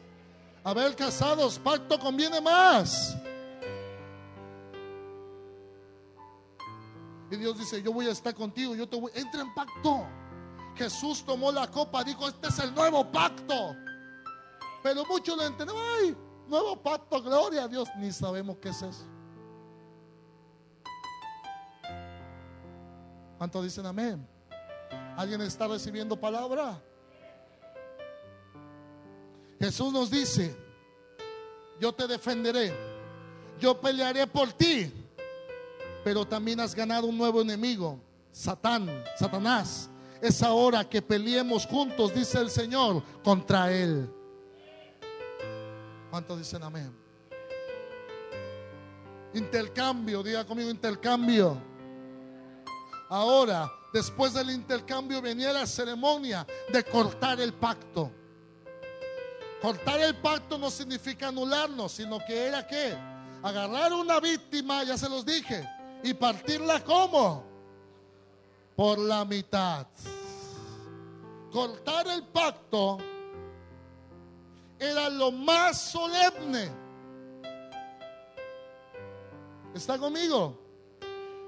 A 0.63 0.73
ver, 0.73 0.97
casados, 0.97 1.59
pacto 1.59 1.99
conviene 1.99 2.41
más. 2.41 3.17
Y 7.31 7.37
Dios 7.37 7.59
dice, 7.59 7.83
yo 7.83 7.93
voy 7.93 8.07
a 8.07 8.13
estar 8.13 8.35
contigo, 8.35 8.75
yo 8.75 8.89
te 8.89 8.99
voy, 8.99 9.13
entra 9.15 9.43
en 9.43 9.53
pacto. 9.53 10.07
Jesús 10.77 11.25
tomó 11.25 11.53
la 11.53 11.70
copa, 11.70 12.03
dijo, 12.03 12.29
este 12.29 12.49
es 12.49 12.59
el 12.59 12.75
nuevo 12.75 13.11
pacto. 13.11 13.77
Pero 14.83 15.05
muchos 15.07 15.37
lo 15.37 15.45
entienden, 15.45 15.77
ay, 15.77 16.16
nuevo 16.49 16.77
pacto, 16.83 17.22
gloria 17.22 17.64
a 17.64 17.68
Dios, 17.68 17.89
ni 17.97 18.12
sabemos 18.12 18.59
qué 18.59 18.70
es 18.70 18.83
eso. 18.83 19.05
¿Cuántos 23.39 23.64
dicen 23.64 23.87
amén? 23.87 24.27
¿Alguien 25.16 25.41
está 25.43 25.68
recibiendo 25.68 26.18
palabra? 26.18 26.81
Jesús 29.61 29.93
nos 29.93 30.11
dice, 30.11 30.57
yo 31.81 31.93
te 31.93 32.07
defenderé, 32.07 32.75
yo 33.59 33.81
pelearé 33.81 34.27
por 34.27 34.53
ti, 34.53 34.93
pero 36.03 36.27
también 36.27 36.61
has 36.61 36.75
ganado 36.75 37.07
un 37.07 37.16
nuevo 37.16 37.41
enemigo, 37.41 37.99
Satán, 38.33 39.05
Satanás. 39.16 39.89
Es 40.25 40.43
ahora 40.43 40.89
que 40.89 41.03
peleemos 41.03 41.66
juntos, 41.66 42.14
dice 42.14 42.39
el 42.39 42.49
Señor, 42.49 43.03
contra 43.22 43.70
él. 43.70 44.11
¿Cuántos 46.11 46.39
dicen 46.39 46.62
amén? 46.62 46.97
Intercambio, 49.35 50.22
diga 50.22 50.47
conmigo 50.47 50.70
intercambio. 50.70 51.59
Ahora, 53.11 53.70
después 53.93 54.33
del 54.33 54.49
intercambio 54.49 55.20
venía 55.20 55.53
la 55.53 55.66
ceremonia 55.66 56.47
de 56.72 56.83
cortar 56.85 57.39
el 57.39 57.53
pacto. 57.53 58.11
Cortar 59.61 60.01
el 60.01 60.14
pacto 60.14 60.57
no 60.57 60.70
significa 60.70 61.29
anularnos, 61.29 61.93
sino 61.93 62.18
que 62.27 62.47
era 62.47 62.66
que 62.66 62.97
agarrar 63.43 63.93
una 63.93 64.20
víctima, 64.20 64.85
ya 64.85 64.97
se 64.97 65.11
los 65.11 65.27
dije, 65.27 65.68
y 66.03 66.14
partirla 66.14 66.83
como 66.83 67.54
por 68.77 68.99
la 68.99 69.25
mitad. 69.25 69.87
Cortar 71.53 72.09
el 72.09 72.25
pacto 72.25 72.99
era 74.79 75.09
lo 75.09 75.31
más 75.31 75.81
solemne. 75.81 76.70
¿Está 79.75 79.99
conmigo? 79.99 80.61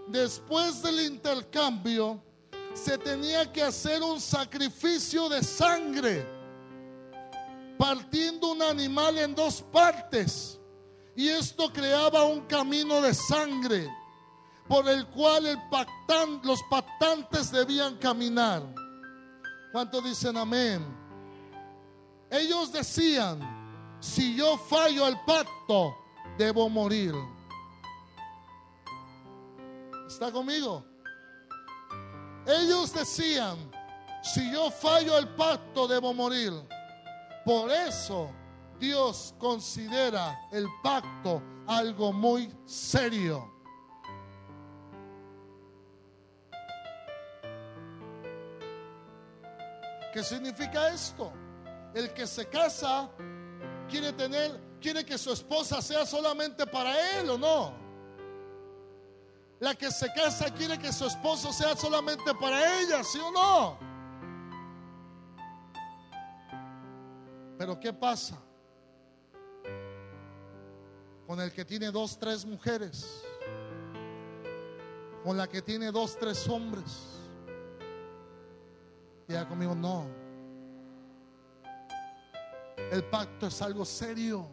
Después 0.09 0.83
del 0.83 1.01
intercambio 1.01 2.23
se 2.75 2.97
tenía 2.99 3.51
que 3.51 3.63
hacer 3.63 4.03
un 4.03 4.21
sacrificio 4.21 5.29
de 5.29 5.43
sangre, 5.43 6.25
partiendo 7.77 8.53
un 8.53 8.63
animal 8.63 9.19
en 9.19 9.35
dos 9.35 9.63
partes. 9.73 10.61
Y 11.17 11.29
esto 11.29 11.73
creaba 11.73 12.25
un 12.25 12.43
camino 12.43 13.01
de 13.01 13.15
sangre 13.15 13.89
por 14.69 14.89
el 14.89 15.07
cual 15.09 15.45
los 16.43 16.63
pactantes 16.65 17.51
debían 17.51 17.97
caminar. 17.97 18.63
¿Cuántos 19.73 20.05
dicen 20.05 20.37
amén? 20.37 20.85
Ellos 22.31 22.73
decían, 22.73 23.41
si 24.01 24.37
yo 24.37 24.59
fallo 24.59 25.05
al 25.05 25.25
pacto, 25.25 25.97
debo 26.39 26.69
morir. 26.69 27.15
¿Está 30.07 30.33
conmigo? 30.33 30.85
Ellos 32.47 32.93
decían, 32.93 33.57
si 34.23 34.53
yo 34.53 34.71
fallo 34.71 35.19
el 35.19 35.29
pacto, 35.35 35.87
debo 35.87 36.15
morir. 36.15 36.53
Por 37.45 37.71
eso 37.71 38.31
Dios 38.79 39.35
considera 39.39 40.49
el 40.53 40.67
pacto 40.83 41.43
algo 41.67 42.13
muy 42.13 42.53
serio. 42.65 43.56
¿Qué 50.17 50.25
significa 50.25 50.89
esto? 50.89 51.31
El 51.93 52.11
que 52.15 52.27
se 52.27 52.47
casa 52.47 53.11
quiere 53.87 54.15
tener, 54.15 54.59
quiere 54.81 55.05
que 55.05 55.19
su 55.19 55.31
esposa 55.31 55.83
sea 55.83 56.07
solamente 56.07 56.67
para 56.67 57.19
él 57.19 57.29
o 57.29 57.37
no. 57.37 57.75
La 59.61 59.75
que 59.75 59.91
se 59.91 60.11
casa 60.15 60.49
quiere 60.55 60.79
que 60.79 60.91
su 60.91 61.05
esposo 61.05 61.53
sea 61.53 61.77
solamente 61.77 62.33
para 62.41 62.81
ella, 62.81 63.05
¿sí 63.05 63.19
o 63.19 63.31
no? 63.31 63.79
Pero 67.59 67.79
¿qué 67.79 67.93
pasa 67.93 68.39
con 71.27 71.43
el 71.43 71.53
que 71.53 71.67
tiene 71.67 71.91
dos, 71.91 72.19
tres 72.19 72.47
mujeres? 72.47 73.23
Con 75.23 75.37
la 75.37 75.47
que 75.47 75.61
tiene 75.61 75.93
dos, 75.93 76.17
tres 76.19 76.49
hombres 76.49 77.16
ya 79.29 79.49
conmigo, 79.49 79.75
no. 79.75 80.07
El 82.91 83.03
pacto 83.05 83.47
es 83.49 83.61
algo 83.63 83.85
serio. 83.85 84.47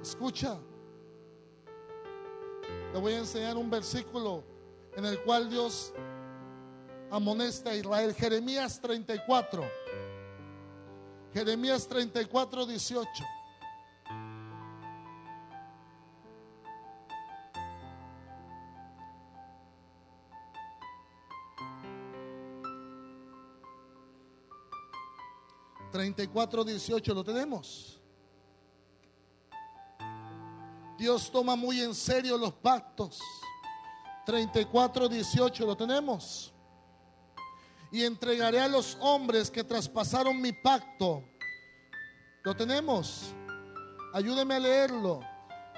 Escucha. 0.00 0.56
Te 2.92 2.98
voy 2.98 3.12
a 3.12 3.18
enseñar 3.18 3.56
un 3.56 3.68
versículo 3.68 4.42
en 4.96 5.04
el 5.04 5.22
cual 5.22 5.50
Dios 5.50 5.92
amonesta 7.10 7.70
a 7.70 7.74
Israel. 7.74 8.14
Jeremías 8.14 8.80
34. 8.80 9.64
Jeremías 11.34 11.86
34, 11.86 12.66
18. 12.66 13.37
34, 25.90 26.64
18, 26.64 27.14
¿lo 27.14 27.24
tenemos? 27.24 28.00
Dios 30.98 31.30
toma 31.30 31.56
muy 31.56 31.80
en 31.80 31.94
serio 31.94 32.36
los 32.36 32.52
pactos. 32.52 33.20
34, 34.26 35.08
18, 35.08 35.66
¿lo 35.66 35.76
tenemos? 35.76 36.52
Y 37.90 38.04
entregaré 38.04 38.60
a 38.60 38.68
los 38.68 38.98
hombres 39.00 39.50
que 39.50 39.64
traspasaron 39.64 40.40
mi 40.40 40.52
pacto. 40.52 41.22
¿Lo 42.42 42.54
tenemos? 42.54 43.32
Ayúdeme 44.12 44.56
a 44.56 44.60
leerlo. 44.60 45.20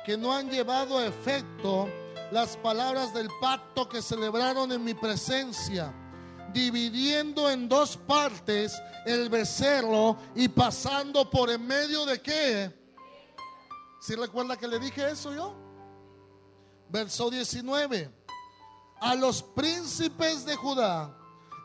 Que 0.05 0.17
no 0.17 0.33
han 0.33 0.51
llevado 0.51 0.99
a 0.99 1.07
efecto 1.07 1.89
las 2.33 2.57
palabras 2.57 3.13
del 3.13 3.29
pacto 3.41 3.89
que 3.89 4.03
celebraron 4.03 4.73
en 4.73 4.83
mi 4.83 4.95
presencia 4.95 5.95
dividiendo 6.53 7.51
en 7.51 7.69
dos 7.69 7.97
partes 7.97 8.81
el 9.07 9.29
becerro 9.29 10.17
y 10.35 10.49
pasando 10.49 11.29
por 11.31 11.51
en 11.51 11.67
medio 11.67 12.05
de 12.07 12.21
qué. 12.21 12.73
¿Si 14.01 14.15
recuerda 14.15 14.57
que 14.57 14.69
le 14.69 14.79
dije 14.79 15.11
eso 15.11 15.35
yo? 15.35 15.55
Verso 16.89 17.31
19. 17.31 18.11
A 19.01 19.15
los 19.15 19.43
príncipes 19.43 20.45
de 20.45 20.57
Judá 20.57 21.17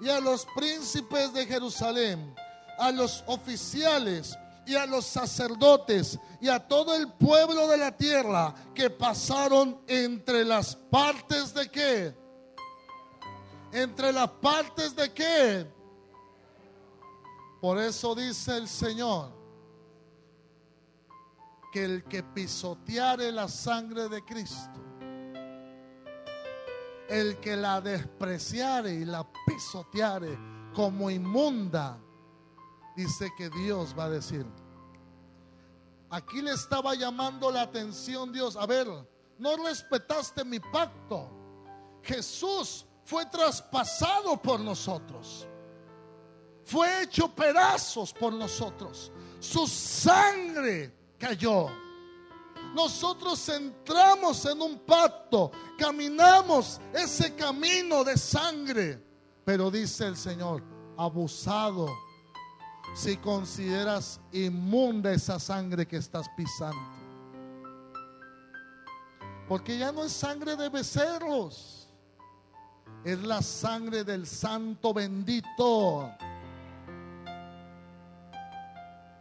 y 0.02 0.10
a 0.10 0.20
los 0.20 0.46
príncipes 0.56 1.34
de 1.34 1.46
Jerusalén 1.46 2.36
a 2.78 2.92
los 2.92 3.24
oficiales 3.28 4.38
y 4.66 4.76
a 4.76 4.86
los 4.86 5.06
sacerdotes 5.06 6.20
y 6.42 6.50
a 6.50 6.60
todo 6.60 6.96
el 6.96 7.12
pueblo 7.14 7.68
de 7.68 7.78
la 7.78 7.96
tierra 7.96 8.54
que 8.74 8.90
pasaron 8.90 9.80
entre 9.88 10.44
las 10.44 10.76
partes 10.76 11.54
de 11.54 11.70
qué? 11.70 12.25
Entre 13.76 14.14
las 14.14 14.30
partes 14.30 14.96
de 14.96 15.12
qué? 15.12 15.68
Por 17.60 17.78
eso 17.78 18.16
dice 18.16 18.56
el 18.56 18.70
Señor 18.70 19.34
que 21.74 21.84
el 21.84 22.04
que 22.06 22.24
pisoteare 22.24 23.34
la 23.34 23.50
sangre 23.50 24.08
de 24.08 24.24
Cristo, 24.24 24.80
el 27.10 27.38
que 27.42 27.58
la 27.58 27.82
despreciare 27.82 28.94
y 28.94 29.04
la 29.04 29.28
pisoteare 29.46 30.40
como 30.74 31.12
inmunda, 31.12 32.00
dice 32.96 33.30
que 33.38 33.50
Dios 33.50 33.94
va 34.00 34.06
a 34.06 34.10
decir. 34.12 34.46
Aquí 36.12 36.42
le 36.42 36.52
estaba 36.52 36.96
llamando 36.96 37.52
la 37.52 37.64
atención 37.64 38.32
Dios. 38.32 38.56
A 38.56 38.66
ver, 38.66 38.88
no 39.38 39.58
respetaste 39.66 40.46
mi 40.46 40.62
pacto. 40.62 41.30
Jesús 42.04 42.85
fue 43.06 43.26
traspasado 43.28 44.36
por 44.42 44.60
nosotros. 44.60 45.48
Fue 46.64 47.04
hecho 47.04 47.34
pedazos 47.34 48.12
por 48.12 48.34
nosotros. 48.34 49.12
Su 49.40 49.68
sangre 49.68 50.94
cayó. 51.18 51.68
Nosotros 52.74 53.48
entramos 53.48 54.44
en 54.46 54.60
un 54.60 54.80
pacto, 54.80 55.52
caminamos 55.78 56.82
ese 56.92 57.36
camino 57.36 58.04
de 58.04 58.18
sangre. 58.18 59.02
Pero 59.46 59.70
dice 59.70 60.08
el 60.08 60.18
Señor, 60.18 60.64
abusado 60.98 61.88
si 62.96 63.18
consideras 63.18 64.20
inmunda 64.32 65.12
esa 65.12 65.40
sangre 65.40 65.88
que 65.88 65.98
estás 65.98 66.28
pisando. 66.36 66.82
Porque 69.48 69.78
ya 69.78 69.92
no 69.92 70.04
es 70.04 70.12
sangre 70.12 70.56
de 70.56 70.70
becerros, 70.70 71.75
es 73.06 73.22
la 73.22 73.40
sangre 73.44 74.04
del 74.04 74.26
santo 74.26 74.92
bendito. 74.92 76.12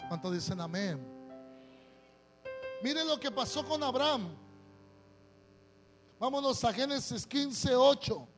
¿Cuántos 0.08 0.32
dicen 0.32 0.58
amén? 0.58 1.06
Miren 2.82 3.06
lo 3.06 3.20
que 3.20 3.30
pasó 3.30 3.62
con 3.62 3.82
Abraham. 3.82 4.34
Vámonos 6.18 6.64
a 6.64 6.72
Génesis 6.72 7.26
15, 7.26 7.76
8. 7.76 8.28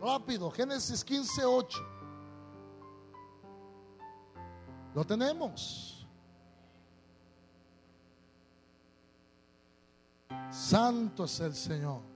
Rápido, 0.00 0.50
Génesis 0.50 1.04
15, 1.04 1.44
8. 1.44 1.78
Lo 4.94 5.04
tenemos. 5.04 6.06
Santo 10.50 11.24
es 11.24 11.40
el 11.40 11.54
Señor. 11.54 12.07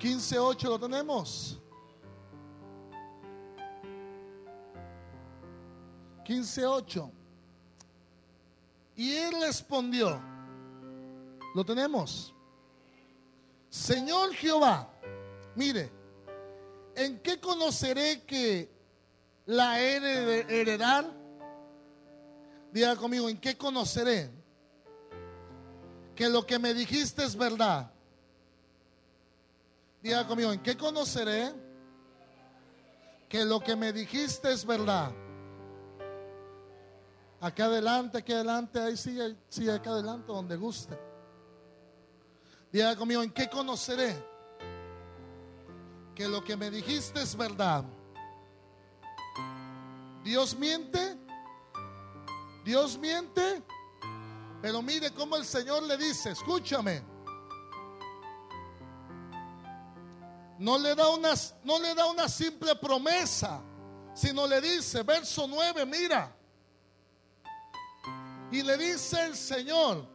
Quince 0.00 0.38
ocho 0.38 0.70
lo 0.70 0.78
tenemos. 0.78 1.60
Quince 6.24 6.64
ocho. 6.64 7.12
Y 8.96 9.12
él 9.12 9.34
respondió, 9.42 10.18
¿lo 11.54 11.64
tenemos? 11.66 12.34
Señor 13.68 14.32
Jehová, 14.32 14.88
mire, 15.54 15.92
¿en 16.94 17.18
qué 17.18 17.38
conoceré 17.38 18.22
que 18.22 18.72
la 19.44 19.82
he 19.82 19.96
heredar? 20.60 21.12
Diga 22.72 22.96
conmigo, 22.96 23.28
¿en 23.28 23.38
qué 23.38 23.54
conoceré 23.54 24.30
que 26.14 26.26
lo 26.30 26.46
que 26.46 26.58
me 26.58 26.72
dijiste 26.72 27.22
es 27.22 27.36
verdad? 27.36 27.92
Diga 30.02 30.26
conmigo, 30.26 30.52
¿en 30.52 30.62
qué 30.62 30.76
conoceré 30.76 31.52
que 33.28 33.44
lo 33.44 33.60
que 33.60 33.76
me 33.76 33.92
dijiste 33.92 34.50
es 34.50 34.64
verdad? 34.64 35.12
Acá 37.40 37.66
adelante, 37.66 38.18
aquí 38.18 38.32
adelante, 38.32 38.80
ahí 38.80 38.96
sigue, 38.96 39.36
sigue 39.48 39.72
acá 39.72 39.90
adelante, 39.90 40.26
donde 40.26 40.56
guste. 40.56 40.98
Diga 42.72 42.96
conmigo, 42.96 43.22
¿en 43.22 43.30
qué 43.30 43.48
conoceré? 43.48 44.16
Que 46.14 46.28
lo 46.28 46.42
que 46.44 46.56
me 46.56 46.70
dijiste 46.70 47.20
es 47.20 47.36
verdad. 47.36 47.84
Dios 50.24 50.56
miente. 50.56 51.18
Dios 52.64 52.98
miente. 52.98 53.62
Pero 54.62 54.82
mire 54.82 55.12
cómo 55.12 55.36
el 55.36 55.44
Señor 55.44 55.82
le 55.82 55.96
dice, 55.96 56.30
escúchame. 56.30 57.09
No 60.60 60.76
le 60.78 60.94
da 60.94 61.08
una, 61.08 61.32
no 61.64 61.78
le 61.78 61.94
da 61.94 62.04
una 62.04 62.28
simple 62.28 62.76
promesa, 62.76 63.62
sino 64.12 64.46
le 64.46 64.60
dice, 64.60 65.02
verso 65.02 65.46
9, 65.48 65.86
mira. 65.86 66.36
Y 68.52 68.62
le 68.62 68.76
dice 68.76 69.24
el 69.24 69.36
Señor, 69.36 70.06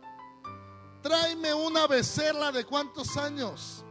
tráeme 1.02 1.52
una 1.52 1.88
becerra 1.88 2.52
de 2.52 2.64
cuántos 2.64 3.18
años? 3.18 3.84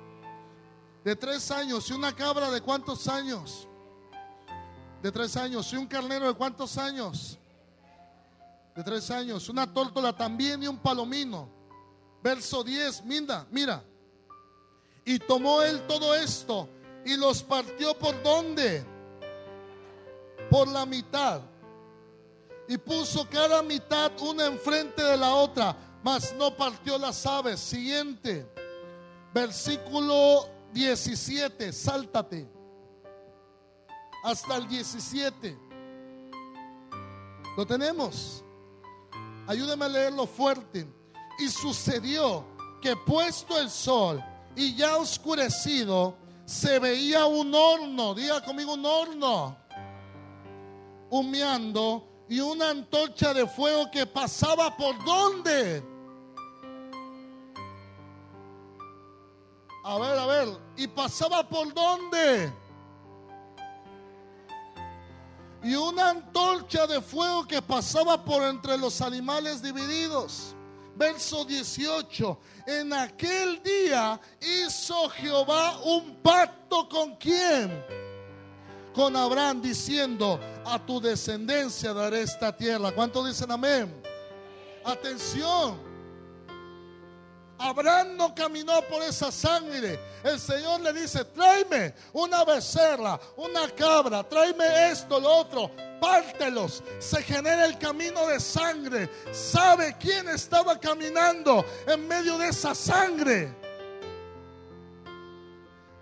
De 1.03 1.17
tres 1.17 1.51
años. 1.51 1.91
¿Y 1.91 1.93
una 1.93 2.15
cabra 2.15 2.49
de 2.53 2.61
cuántos 2.61 3.09
años? 3.09 3.67
De 5.03 5.11
tres 5.11 5.37
años. 5.37 5.73
¿Y 5.73 5.77
un 5.77 5.89
carnero 5.89 6.29
de 6.29 6.35
cuántos 6.35 6.79
años? 6.79 7.37
De 8.77 8.85
tres 8.85 9.11
años. 9.11 9.49
Una 9.49 9.75
tórtola 9.75 10.17
también 10.17 10.63
y 10.63 10.69
un 10.69 10.79
palomino. 10.79 11.49
Verso 12.23 12.63
10. 12.63 13.05
Mira, 13.07 13.45
mira. 13.51 13.83
Y 15.05 15.19
tomó 15.19 15.63
él 15.63 15.87
todo 15.87 16.15
esto 16.15 16.69
y 17.05 17.17
los 17.17 17.43
partió 17.43 17.99
por 17.99 18.23
dónde? 18.23 18.85
Por 20.51 20.69
la 20.69 20.87
mitad. 20.87 21.41
Y 22.69 22.79
puso 22.79 23.29
cada 23.29 23.63
mitad 23.63 24.13
una 24.21 24.47
enfrente 24.47 25.03
de 25.03 25.17
la 25.17 25.35
otra 25.35 25.77
mas 26.05 26.35
no 26.35 26.55
partió 26.55 26.99
las 26.99 27.25
aves. 27.25 27.59
Siguiente, 27.59 28.47
versículo 29.33 30.47
17, 30.73 31.73
sáltate. 31.73 32.47
Hasta 34.23 34.57
el 34.57 34.69
17. 34.69 35.59
¿Lo 37.57 37.67
tenemos? 37.67 38.45
Ayúdame 39.47 39.87
a 39.87 39.89
leerlo 39.89 40.27
fuerte. 40.27 40.87
Y 41.39 41.49
sucedió 41.49 42.45
que 42.83 42.95
puesto 42.97 43.59
el 43.59 43.71
sol 43.71 44.23
y 44.57 44.75
ya 44.75 44.97
oscurecido, 44.97 46.17
se 46.45 46.79
veía 46.79 47.27
un 47.27 47.55
horno, 47.55 48.15
diga 48.15 48.45
conmigo 48.45 48.75
un 48.75 48.85
horno, 48.85 49.57
humeando 51.11 52.07
y 52.29 52.41
una 52.41 52.71
antorcha 52.71 53.35
de 53.35 53.47
fuego 53.47 53.91
que 53.91 54.07
pasaba 54.07 54.77
por 54.77 55.03
donde? 55.05 55.83
A 59.85 59.99
ver, 59.99 60.19
a 60.19 60.27
ver. 60.27 60.49
¿Y 60.77 60.87
pasaba 60.89 61.47
por 61.47 61.73
dónde? 61.75 62.51
Y 65.63 65.75
una 65.75 66.11
antorcha 66.11 66.87
de 66.87 67.03
fuego 67.03 67.47
que 67.47 67.61
pasaba 67.61 68.25
por 68.25 68.43
entre 68.43 68.79
los 68.79 69.03
animales 69.03 69.63
divididos. 69.63 70.54
Verso 70.97 71.45
18. 71.45 72.39
En 72.67 72.93
aquel 72.93 73.63
día 73.63 74.21
hizo 74.41 75.09
Jehová 75.11 75.79
un 75.85 76.17
pacto 76.17 76.89
con 76.89 77.17
quién? 77.17 77.85
Con 78.95 79.17
Abraham 79.17 79.61
diciendo, 79.61 80.39
a 80.65 80.79
tu 80.79 81.01
descendencia 81.01 81.93
daré 81.93 82.23
esta 82.23 82.57
tierra. 82.57 82.93
¿Cuántos 82.93 83.27
dicen 83.27 83.51
amén? 83.51 83.93
Atención. 84.85 85.95
Abraham 87.59 88.17
no 88.17 88.35
caminó 88.35 88.83
por 88.83 89.03
esa 89.03 89.31
sangre. 89.31 89.99
El 90.23 90.39
Señor 90.39 90.81
le 90.81 90.93
dice, 90.93 91.25
tráeme 91.25 91.95
una 92.13 92.45
becerra, 92.45 93.19
una 93.37 93.69
cabra, 93.71 94.23
tráeme 94.23 94.91
esto, 94.91 95.21
lo 95.21 95.31
otro, 95.39 95.71
Se 96.99 97.23
genera 97.23 97.67
el 97.67 97.79
camino 97.79 98.27
de 98.27 98.41
sangre. 98.41 99.11
¿Sabe 99.33 99.97
quién 99.99 100.29
estaba 100.29 100.79
caminando 100.79 101.65
en 101.87 102.07
medio 102.09 102.39
de 102.39 102.49
esa 102.49 102.75
sangre? 102.75 103.55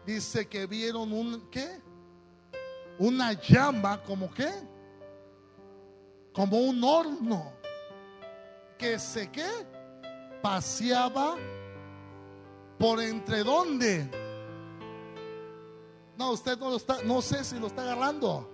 Dice 0.07 0.49
que 0.49 0.67
vieron 0.67 1.13
un, 1.13 1.49
¿qué? 1.51 1.81
Una 2.99 3.33
llama, 3.33 4.03
¿como 4.03 4.33
qué? 4.33 4.51
Como 6.33 6.59
un 6.59 6.83
horno. 6.83 7.53
Que 8.79 8.99
se, 8.99 9.31
¿qué? 9.31 9.49
paseaba 10.43 11.37
¿Por 12.79 13.01
entre 13.01 13.45
dónde? 13.45 14.11
No, 16.17 16.33
usted 16.33 16.59
no 16.59 16.71
lo 16.71 16.77
está, 16.77 17.03
no 17.05 17.23
sé 17.23 17.45
si 17.45 17.59
lo 17.59 17.69
está 17.69 17.83
agarrando. 17.83 18.52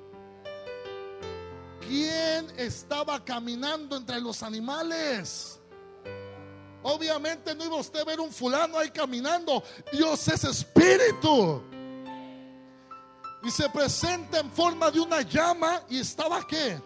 ¿Quién 1.89 2.53
estaba 2.59 3.25
caminando 3.25 3.97
entre 3.97 4.21
los 4.21 4.43
animales? 4.43 5.59
Obviamente 6.83 7.55
no 7.55 7.65
iba 7.65 7.77
usted 7.77 8.01
a 8.01 8.05
ver 8.05 8.21
un 8.21 8.31
fulano 8.31 8.79
ahí 8.79 8.91
caminando. 8.91 9.63
Dios 9.91 10.29
es 10.29 10.45
espíritu. 10.45 11.63
Y 13.43 13.51
se 13.51 13.71
presenta 13.71 14.41
en 14.41 14.51
forma 14.51 14.91
de 14.91 15.01
una 15.01 15.23
llama 15.23 15.83
y 15.89 16.01
estaba 16.01 16.47
qué? 16.47 16.79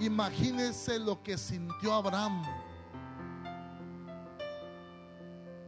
Imagínense 0.00 0.98
lo 0.98 1.22
que 1.22 1.36
sintió 1.36 1.92
Abraham. 1.92 2.44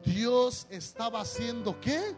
Dios 0.02 0.66
estaba 0.70 1.20
haciendo 1.20 1.78
qué? 1.78 2.16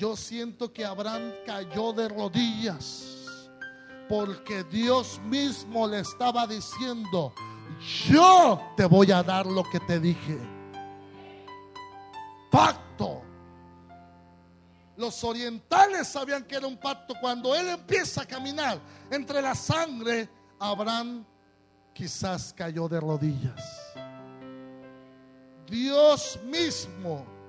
Yo 0.00 0.16
siento 0.16 0.72
que 0.72 0.82
Abraham 0.82 1.30
cayó 1.44 1.92
de 1.92 2.08
rodillas 2.08 3.04
porque 4.08 4.64
Dios 4.64 5.20
mismo 5.26 5.86
le 5.86 6.00
estaba 6.00 6.46
diciendo, 6.46 7.34
yo 8.08 8.58
te 8.78 8.86
voy 8.86 9.12
a 9.12 9.22
dar 9.22 9.44
lo 9.44 9.62
que 9.62 9.78
te 9.80 10.00
dije. 10.00 10.38
Pacto. 12.50 13.20
Los 14.96 15.22
orientales 15.22 16.08
sabían 16.08 16.44
que 16.44 16.56
era 16.56 16.66
un 16.66 16.78
pacto. 16.78 17.12
Cuando 17.20 17.54
él 17.54 17.68
empieza 17.68 18.22
a 18.22 18.26
caminar 18.26 18.80
entre 19.10 19.42
la 19.42 19.54
sangre, 19.54 20.30
Abraham 20.58 21.26
quizás 21.92 22.54
cayó 22.54 22.88
de 22.88 23.00
rodillas. 23.00 23.92
Dios 25.66 26.40
mismo 26.46 27.39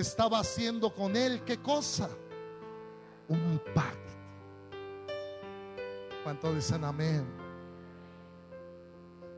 estaba 0.00 0.40
haciendo 0.40 0.92
con 0.94 1.16
él 1.16 1.42
qué 1.44 1.58
cosa? 1.58 2.08
Un 3.28 3.60
pacto. 3.74 3.96
¿Cuántos 6.22 6.54
dicen 6.54 6.84
amén? 6.84 7.26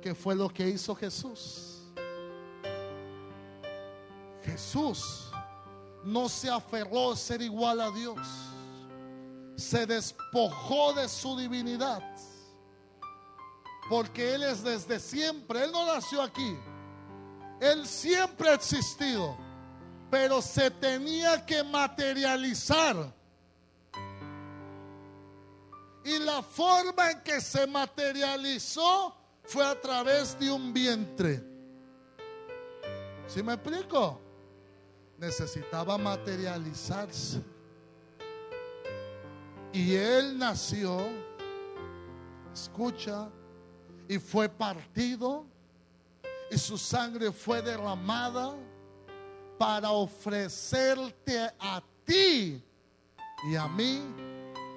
¿Qué 0.01 0.15
fue 0.15 0.35
lo 0.35 0.49
que 0.49 0.69
hizo 0.69 0.95
Jesús? 0.95 1.83
Jesús 4.43 5.31
no 6.05 6.29
se 6.29 6.49
aferró 6.49 7.13
a 7.13 7.17
ser 7.17 7.43
igual 7.43 7.81
a 7.81 7.91
Dios. 7.91 8.19
Se 9.57 9.87
despojó 9.87 10.95
de 10.95 11.09
su 11.09 11.37
divinidad. 11.37 12.03
Porque 13.91 14.35
Él 14.35 14.43
es 14.43 14.63
desde 14.63 15.01
siempre. 15.01 15.65
Él 15.65 15.73
no 15.73 15.87
nació 15.87 16.23
aquí. 16.23 16.57
Él 17.61 17.87
siempre 17.87 18.51
ha 18.51 18.55
existido. 18.55 19.37
Pero 20.11 20.41
se 20.41 20.71
tenía 20.71 21.45
que 21.45 21.63
materializar. 21.63 23.13
Y 26.05 26.19
la 26.21 26.43
forma 26.43 27.11
en 27.11 27.21
que 27.23 27.41
se 27.41 27.67
materializó 27.67 29.15
fue 29.45 29.65
a 29.65 29.79
través 29.79 30.39
de 30.39 30.51
un 30.51 30.73
vientre. 30.73 31.43
¿Sí 33.27 33.43
me 33.43 33.55
explico? 33.55 34.19
Necesitaba 35.19 35.99
materializarse. 35.99 37.43
Y 39.73 39.95
él 39.95 40.39
nació, 40.39 41.07
escucha, 42.55 43.29
y 44.09 44.19
fue 44.19 44.49
partido, 44.49 45.45
y 46.51 46.57
su 46.57 46.79
sangre 46.79 47.31
fue 47.31 47.61
derramada 47.61 48.55
para 49.59 49.91
ofrecerte 49.91 51.51
a 51.59 51.83
ti 52.05 52.63
y 53.51 53.57
a 53.57 53.69
mí 53.69 54.03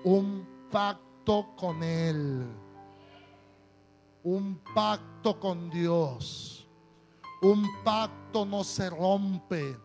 un 0.04 0.68
pacto 0.72 1.54
con 1.56 1.84
Él, 1.84 2.46
un 4.24 4.60
pacto 4.74 5.40
con 5.40 5.70
Dios. 5.70 6.58
Un 7.44 7.68
pacto 7.84 8.46
no 8.46 8.64
se 8.64 8.88
rompe, 8.88 9.76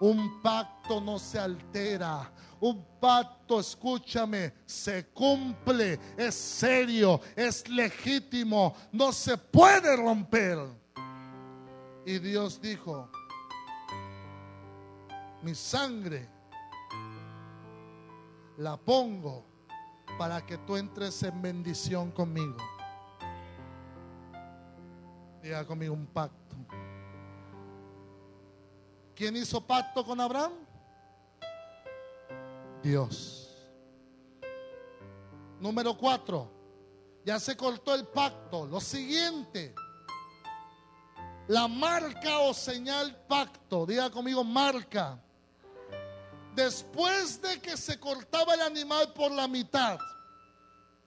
un 0.00 0.40
pacto 0.40 0.98
no 0.98 1.18
se 1.18 1.38
altera, 1.38 2.32
un 2.58 2.82
pacto, 2.98 3.60
escúchame, 3.60 4.54
se 4.64 5.08
cumple, 5.08 6.00
es 6.16 6.34
serio, 6.34 7.20
es 7.36 7.68
legítimo, 7.68 8.74
no 8.92 9.12
se 9.12 9.36
puede 9.36 9.94
romper. 9.94 10.58
Y 12.06 12.18
Dios 12.18 12.60
dijo, 12.62 13.10
mi 15.42 15.54
sangre 15.54 16.28
la 18.58 18.76
pongo 18.76 19.44
para 20.18 20.44
que 20.44 20.58
tú 20.58 20.76
entres 20.76 21.22
en 21.22 21.42
bendición 21.42 22.10
conmigo. 22.12 22.56
Diga 25.42 25.66
conmigo 25.66 25.94
un 25.94 26.06
pacto. 26.06 26.56
¿Quién 29.14 29.36
hizo 29.36 29.60
pacto 29.60 30.04
con 30.04 30.20
Abraham? 30.20 30.52
Dios. 32.82 33.68
Número 35.60 35.96
cuatro. 35.96 36.50
Ya 37.24 37.38
se 37.38 37.56
cortó 37.56 37.94
el 37.94 38.06
pacto. 38.06 38.66
Lo 38.66 38.80
siguiente. 38.80 39.74
La 41.48 41.66
marca 41.68 42.40
o 42.40 42.54
señal 42.54 43.16
pacto. 43.26 43.86
Diga 43.86 44.10
conmigo 44.10 44.44
marca. 44.44 45.20
Después 46.54 47.40
de 47.40 47.60
que 47.60 47.76
se 47.78 47.98
cortaba 47.98 48.54
el 48.54 48.60
animal 48.60 49.12
por 49.14 49.32
la 49.32 49.48
mitad 49.48 49.98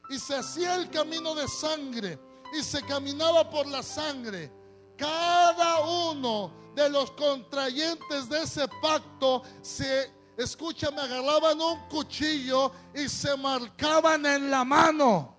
y 0.09 0.17
se 0.17 0.35
hacía 0.35 0.75
el 0.75 0.89
camino 0.89 1.35
de 1.35 1.47
sangre 1.47 2.19
y 2.57 2.63
se 2.63 2.81
caminaba 2.81 3.47
por 3.49 3.67
la 3.67 3.83
sangre, 3.83 4.51
cada 4.97 5.81
uno 5.81 6.51
de 6.73 6.89
los 6.89 7.11
contrayentes 7.11 8.27
de 8.27 8.41
ese 8.41 8.67
pacto 8.81 9.43
se, 9.61 10.11
escúchame, 10.35 11.01
agarraban 11.01 11.61
un 11.61 11.87
cuchillo 11.89 12.71
y 12.95 13.07
se 13.07 13.37
marcaban 13.37 14.25
en 14.25 14.49
la 14.49 14.63
mano. 14.63 15.35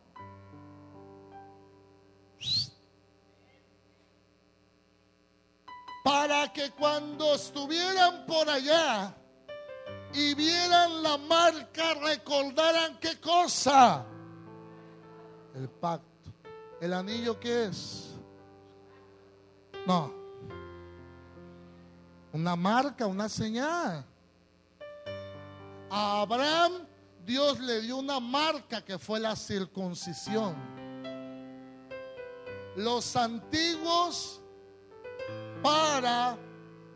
Para 6.04 6.52
que 6.52 6.70
cuando 6.70 7.34
estuvieran 7.34 8.24
por 8.26 8.48
allá 8.48 9.12
y 10.16 10.34
vieran 10.34 11.02
la 11.02 11.18
marca, 11.18 11.94
recordaran 11.94 12.98
qué 12.98 13.20
cosa. 13.20 14.04
El 15.54 15.68
pacto. 15.68 16.32
¿El 16.80 16.92
anillo 16.94 17.38
qué 17.38 17.66
es? 17.66 18.14
No. 19.86 20.12
Una 22.32 22.56
marca, 22.56 23.06
una 23.06 23.28
señal. 23.28 24.04
A 25.90 26.20
Abraham 26.22 26.86
Dios 27.26 27.58
le 27.60 27.80
dio 27.82 27.96
una 27.96 28.20
marca 28.20 28.82
que 28.82 28.98
fue 28.98 29.20
la 29.20 29.34
circuncisión. 29.36 30.54
Los 32.76 33.16
antiguos 33.16 34.40
para 35.62 36.38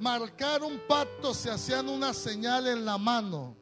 marcar 0.00 0.62
un 0.62 0.80
pacto 0.88 1.34
se 1.34 1.50
hacían 1.50 1.88
una 1.88 2.14
señal 2.14 2.66
en 2.66 2.84
la 2.84 2.96
mano. 2.96 3.54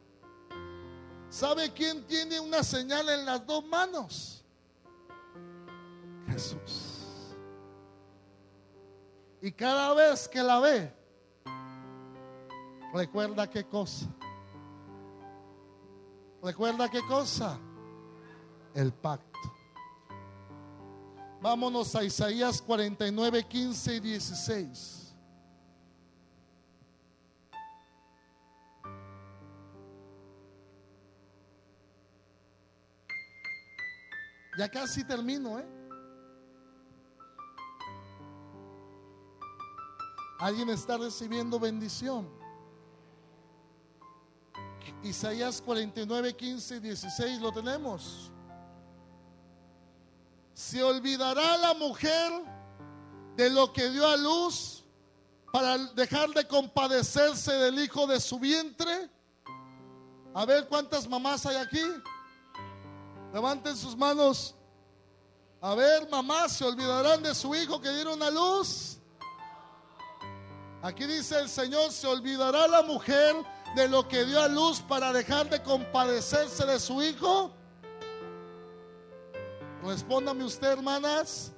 ¿Sabe 1.29 1.71
quién 1.73 2.07
tiene 2.07 2.39
una 2.39 2.63
señal 2.63 3.07
en 3.09 3.25
las 3.25 3.45
dos 3.45 3.63
manos? 3.65 4.43
Jesús. 6.29 7.35
Y 9.41 9.51
cada 9.51 9.93
vez 9.93 10.27
que 10.27 10.41
la 10.41 10.59
ve, 10.59 10.93
recuerda 12.93 13.49
qué 13.49 13.65
cosa. 13.65 14.07
¿Recuerda 16.41 16.89
qué 16.89 17.01
cosa? 17.05 17.59
El 18.73 18.93
pacto. 18.93 19.27
Vámonos 21.41 21.95
a 21.95 22.03
Isaías 22.03 22.61
49, 22.61 23.43
15 23.43 23.95
y 23.95 23.99
16. 23.99 24.98
Ya 34.59 34.67
casi 34.67 35.05
termino, 35.05 35.57
¿eh? 35.57 35.65
Alguien 40.37 40.69
está 40.69 40.97
recibiendo 40.97 41.57
bendición. 41.57 42.27
Isaías 45.01 45.61
49, 45.61 46.35
15 46.35 46.81
16 46.81 47.39
lo 47.39 47.53
tenemos. 47.53 48.33
Se 50.53 50.83
olvidará 50.83 51.55
la 51.55 51.73
mujer 51.75 52.29
de 53.37 53.49
lo 53.51 53.71
que 53.71 53.89
dio 53.89 54.05
a 54.05 54.17
luz 54.17 54.83
para 55.53 55.77
dejar 55.77 56.31
de 56.31 56.45
compadecerse 56.45 57.53
del 57.53 57.79
hijo 57.79 58.05
de 58.07 58.19
su 58.19 58.37
vientre? 58.37 59.09
A 60.33 60.45
ver 60.45 60.67
cuántas 60.67 61.07
mamás 61.07 61.45
hay 61.45 61.55
aquí. 61.55 61.79
Levanten 63.33 63.75
sus 63.75 63.95
manos. 63.95 64.55
A 65.61 65.75
ver, 65.75 66.07
mamás, 66.09 66.53
¿se 66.53 66.63
olvidarán 66.63 67.21
de 67.21 67.35
su 67.35 67.53
hijo 67.53 67.81
que 67.81 67.89
dieron 67.89 68.21
a 68.23 68.31
luz? 68.31 68.97
Aquí 70.81 71.05
dice 71.05 71.37
el 71.39 71.49
Señor, 71.49 71.91
¿se 71.91 72.07
olvidará 72.07 72.67
la 72.67 72.81
mujer 72.81 73.35
de 73.75 73.87
lo 73.89 74.07
que 74.07 74.23
dio 74.23 74.41
a 74.41 74.47
luz 74.47 74.79
para 74.79 75.11
dejar 75.11 75.49
de 75.49 75.61
compadecerse 75.61 76.65
de 76.65 76.79
su 76.79 77.03
hijo? 77.03 77.51
Respóndame 79.83 80.45
usted, 80.45 80.69
hermanas. 80.69 81.51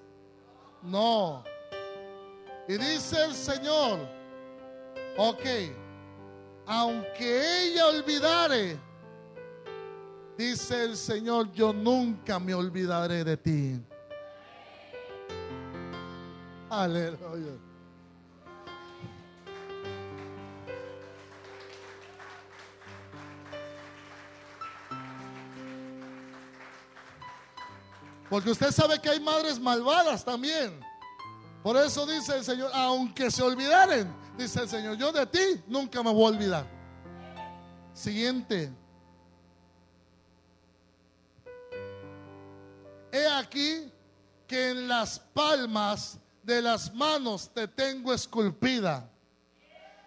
No. 0.82 1.44
Y 2.68 2.74
dice 2.78 3.24
el 3.24 3.36
Señor, 3.36 4.00
ok, 5.18 5.44
aunque 6.66 7.66
ella 7.66 7.88
olvidare, 7.88 8.80
dice 10.42 10.86
el 10.86 10.98
Señor, 10.98 11.52
yo 11.54 11.72
nunca 11.72 12.40
me 12.40 12.54
olvidaré 12.54 13.24
de 13.24 13.38
ti. 13.38 13.80
Aleluya. 16.70 17.54
Porque 28.30 28.50
usted 28.50 28.72
sabe 28.72 29.00
que 29.00 29.10
hay 29.10 29.20
madres 29.20 29.60
malvadas 29.60 30.24
también. 30.24 30.80
Por 31.62 31.76
eso 31.78 32.06
dice 32.06 32.38
el 32.38 32.44
Señor, 32.44 32.72
aunque 32.74 33.30
se 33.30 33.44
olvidaren, 33.44 34.12
dice 34.38 34.62
el 34.62 34.70
Señor, 34.70 34.98
yo 34.98 35.12
de 35.12 35.28
ti 35.28 35.62
nunca 35.68 36.02
me 36.02 36.12
voy 36.12 36.24
a 36.24 36.36
olvidar. 36.36 36.66
Siguiente. 37.94 38.81
He 43.12 43.28
aquí 43.28 43.92
que 44.48 44.70
en 44.70 44.88
las 44.88 45.20
palmas 45.20 46.18
de 46.44 46.62
las 46.62 46.94
manos 46.94 47.50
te 47.54 47.68
tengo 47.68 48.14
esculpida. 48.14 49.10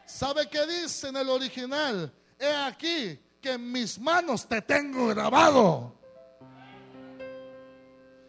¿Sabe 0.07 0.49
qué 0.49 0.67
dice 0.67 1.09
en 1.09 1.17
el 1.17 1.29
original? 1.29 2.13
He 2.39 2.55
aquí 2.55 3.19
que 3.41 3.53
en 3.53 3.73
mis 3.73 3.99
manos 3.99 4.47
te 4.47 4.61
tengo 4.63 5.09
grabado. 5.09 5.95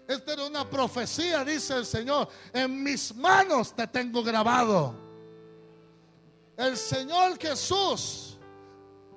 Esta 0.08 0.34
era 0.34 0.46
una 0.46 0.70
profecía, 0.70 1.44
dice 1.44 1.76
el 1.76 1.86
Señor. 1.86 2.30
En 2.54 2.84
mis 2.84 3.14
manos 3.16 3.74
te 3.76 3.88
tengo 3.88 4.22
grabado. 4.22 4.94
El 6.58 6.78
Señor 6.78 7.38
Jesús, 7.40 8.38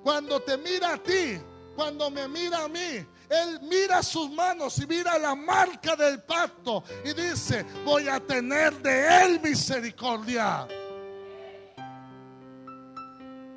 cuando 0.03 0.41
te 0.41 0.57
mira 0.57 0.93
a 0.93 0.97
ti, 0.97 1.39
cuando 1.75 2.09
me 2.09 2.27
mira 2.27 2.63
a 2.63 2.67
mí, 2.67 3.05
Él 3.29 3.59
mira 3.61 4.01
sus 4.01 4.31
manos 4.31 4.79
y 4.79 4.87
mira 4.87 5.19
la 5.19 5.35
marca 5.35 5.95
del 5.95 6.23
pacto 6.23 6.83
y 7.05 7.13
dice, 7.13 7.63
voy 7.85 8.07
a 8.07 8.19
tener 8.19 8.81
de 8.81 9.23
Él 9.23 9.39
misericordia. 9.39 10.67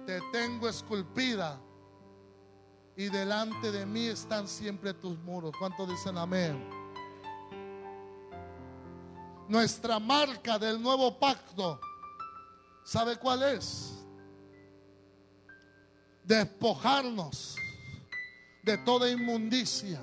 Te 0.05 0.21
tengo 0.31 0.69
esculpida 0.69 1.59
y 2.97 3.09
delante 3.09 3.73
de 3.73 3.87
mí 3.87 4.09
están 4.09 4.47
siempre 4.47 4.93
tus 4.93 5.19
muros. 5.21 5.53
¿Cuántos 5.59 5.89
dicen 5.89 6.19
amén? 6.19 6.69
Nuestra 9.49 9.99
marca 9.99 10.59
del 10.59 10.83
nuevo 10.83 11.19
pacto, 11.19 11.81
¿sabe 12.85 13.17
cuál 13.17 13.43
es? 13.43 14.05
Despojarnos 16.25 17.57
de 18.63 18.79
toda 18.79 19.11
inmundicia 19.11 20.01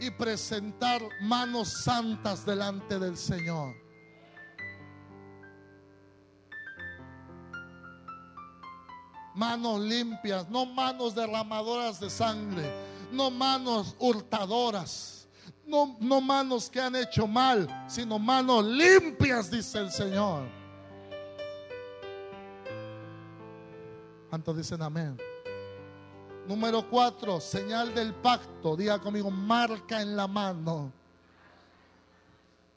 y 0.00 0.10
presentar 0.10 1.02
manos 1.22 1.68
santas 1.68 2.44
delante 2.44 2.98
del 2.98 3.16
Señor. 3.16 3.74
Manos 9.34 9.80
limpias, 9.80 10.48
no 10.48 10.64
manos 10.66 11.14
derramadoras 11.14 11.98
de 11.98 12.08
sangre, 12.08 12.70
no 13.10 13.30
manos 13.30 13.96
hurtadoras 13.98 15.14
no, 15.66 15.96
no 16.00 16.20
manos 16.20 16.68
que 16.68 16.80
han 16.80 16.94
hecho 16.96 17.26
mal, 17.26 17.68
sino 17.88 18.18
manos 18.18 18.64
limpias, 18.64 19.50
dice 19.50 19.78
el 19.78 19.90
Señor. 19.90 20.46
¿Cuántos 24.28 24.56
dicen 24.56 24.82
amén? 24.82 25.16
Número 26.46 26.88
cuatro, 26.88 27.40
señal 27.40 27.94
del 27.94 28.14
pacto. 28.14 28.76
Diga 28.76 28.98
conmigo, 28.98 29.30
marca 29.30 30.02
en 30.02 30.16
la 30.16 30.26
mano. 30.26 30.92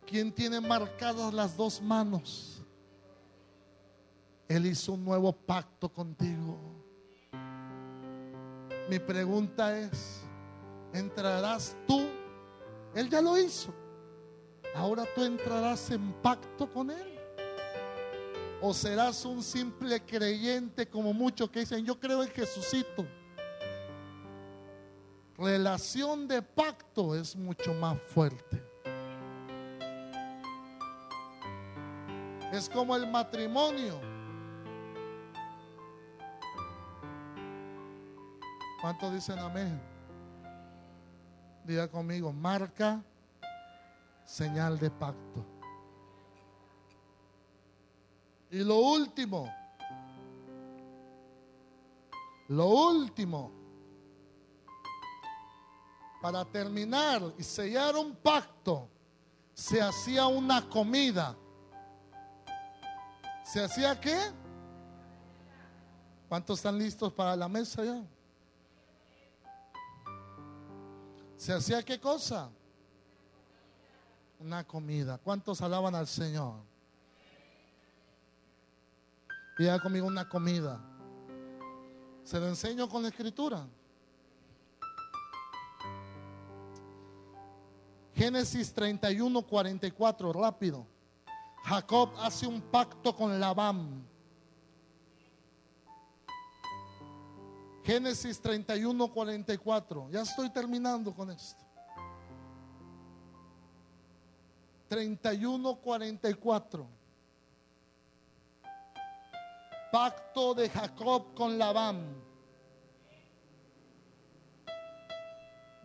¿Quién 0.06 0.32
tiene 0.32 0.62
marcadas 0.62 1.34
las 1.34 1.58
dos 1.58 1.82
manos? 1.82 2.62
Él 4.48 4.66
hizo 4.66 4.94
un 4.94 5.04
nuevo 5.04 5.34
pacto 5.34 5.90
contigo. 5.90 6.58
Mi 8.90 9.00
pregunta 9.00 9.78
es, 9.78 10.22
¿entrarás 10.94 11.76
tú 11.86 12.08
él 12.98 13.12
ya 13.12 13.22
lo 13.22 13.38
hizo. 13.38 13.72
Ahora 14.74 15.06
tú 15.14 15.24
entrarás 15.24 15.92
en 15.92 16.14
pacto 16.14 16.68
con 16.68 16.90
Él. 16.90 17.20
O 18.60 18.74
serás 18.74 19.24
un 19.24 19.44
simple 19.44 20.04
creyente 20.04 20.88
como 20.88 21.14
muchos 21.14 21.48
que 21.52 21.60
dicen, 21.60 21.86
yo 21.86 22.00
creo 22.00 22.24
en 22.24 22.30
Jesucito. 22.30 23.06
Relación 25.38 26.28
de 26.28 26.42
pacto 26.42 27.14
es 27.16 27.36
mucho 27.36 27.74
más 27.76 28.00
fuerte. 28.02 28.64
Es 32.52 32.68
como 32.68 32.96
el 32.96 33.06
matrimonio. 33.06 34.02
¿Cuántos 38.82 39.14
dicen 39.14 39.38
amén? 39.38 39.80
Diga 41.66 41.88
conmigo, 41.88 42.34
marca 42.34 43.04
señal 44.26 44.80
de 44.80 44.90
pacto. 44.90 45.46
Y 48.50 48.64
lo 48.64 48.78
último, 48.78 49.54
lo 52.48 52.66
último, 52.66 53.57
para 56.28 56.44
terminar 56.44 57.22
y 57.38 57.44
sellar 57.44 57.96
un 57.96 58.14
pacto, 58.14 58.90
se 59.54 59.82
hacía 59.82 60.28
una 60.28 60.68
comida. 60.68 61.34
¿Se 63.46 63.64
hacía 63.64 63.98
qué? 63.98 64.20
¿Cuántos 66.28 66.60
están 66.60 66.78
listos 66.78 67.14
para 67.14 67.34
la 67.34 67.48
mesa 67.48 67.82
ya? 67.82 68.04
¿Se 71.38 71.54
hacía 71.54 71.82
qué 71.82 71.98
cosa? 71.98 72.50
Una 74.42 74.66
comida. 74.66 75.18
¿Cuántos 75.20 75.62
alaban 75.62 75.96
al 75.96 76.08
Señor? 76.08 76.56
Diga 79.58 79.80
conmigo 79.80 80.08
una 80.08 80.28
comida. 80.28 80.78
Se 82.26 82.38
lo 82.38 82.50
enseño 82.50 82.90
con 82.90 83.04
la 83.04 83.08
escritura. 83.08 83.66
Génesis 88.18 88.74
31, 88.74 89.44
44, 89.44 90.34
rápido. 90.34 90.88
Jacob 91.66 92.16
hace 92.18 92.48
un 92.48 92.60
pacto 92.60 93.16
con 93.16 93.40
Labán. 93.40 94.04
Génesis 97.84 98.42
31, 98.42 99.14
44. 99.14 100.10
Ya 100.10 100.22
estoy 100.22 100.50
terminando 100.50 101.14
con 101.14 101.30
esto. 101.30 101.64
31, 104.88 105.76
44. 105.76 106.88
Pacto 109.92 110.56
de 110.56 110.70
Jacob 110.70 111.36
con 111.36 111.56
Labán. 111.60 112.16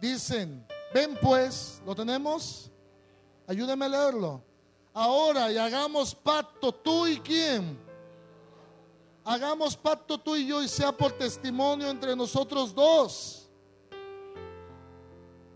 Dicen, 0.01 0.67
ven 0.93 1.19
pues, 1.21 1.81
¿lo 1.85 1.95
tenemos? 1.95 2.71
Ayúdeme 3.47 3.87
a 3.87 3.89
leerlo. 3.89 4.43
Ahora 4.95 5.51
y 5.51 5.57
hagamos 5.57 6.15
pacto 6.15 6.73
tú 6.73 7.07
y 7.07 7.19
quién 7.21 7.79
hagamos 9.25 9.77
pacto 9.77 10.19
tú 10.19 10.37
y 10.37 10.47
yo 10.47 10.63
y 10.63 10.69
sea 10.69 10.93
por 10.93 11.13
testimonio 11.13 11.89
entre 11.89 12.17
nosotros 12.17 12.75
dos. 12.75 13.49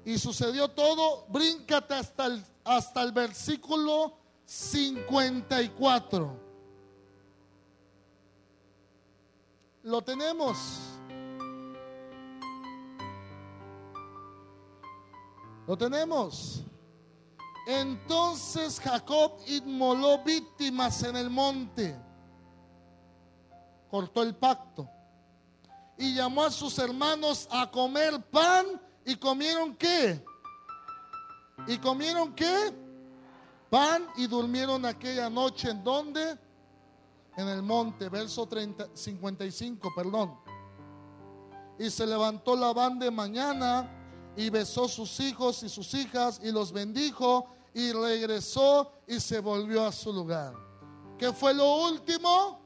Y 0.05 0.19
sucedió 0.19 0.69
todo, 0.69 1.27
bríncate 1.29 1.95
hasta 1.95 2.27
el, 2.27 2.45
hasta 2.65 3.03
el 3.03 3.13
versículo 3.13 4.17
54. 4.45 6.47
Lo 9.83 10.03
tenemos. 10.03 10.96
Lo 15.67 15.77
tenemos. 15.77 16.63
Entonces 17.67 18.79
Jacob 18.79 19.33
inmoló 19.49 20.23
víctimas 20.23 21.03
en 21.03 21.17
el 21.17 21.29
monte. 21.29 21.97
Cortó 23.91 24.23
el 24.23 24.37
pacto. 24.37 24.89
Y 25.99 26.15
llamó 26.15 26.45
a 26.45 26.51
sus 26.51 26.79
hermanos 26.79 27.49
a 27.51 27.69
comer 27.71 28.23
pan. 28.31 28.81
¿Y 29.05 29.17
comieron 29.17 29.75
qué? 29.75 30.25
¿Y 31.67 31.79
comieron 31.79 32.33
qué? 32.35 32.73
Pan 33.69 34.07
y 34.17 34.29
durmieron 34.29 34.85
aquella 34.85 35.29
noche 35.29 35.71
en 35.71 35.83
donde? 35.83 36.39
En 37.37 37.49
el 37.49 37.63
monte, 37.63 38.09
verso 38.09 38.47
30, 38.47 38.89
55, 38.95 39.93
perdón. 39.95 40.39
Y 41.79 41.91
se 41.91 42.07
levantó 42.07 42.57
la 42.57 42.73
banda 42.73 43.05
de 43.05 43.11
mañana 43.11 44.06
y 44.37 44.51
besó 44.51 44.87
sus 44.87 45.19
hijos 45.21 45.63
y 45.63 45.69
sus 45.69 45.93
hijas 45.95 46.41
y 46.43 46.53
los 46.53 46.71
bendijo 46.71 47.49
y 47.73 47.93
regresó 47.93 48.93
y 49.07 49.19
se 49.19 49.41
volvió 49.41 49.85
a 49.85 49.93
su 49.93 50.13
lugar. 50.13 50.55
¿Qué 51.19 51.33
fue 51.33 51.55
lo 51.55 51.89
último? 51.89 52.61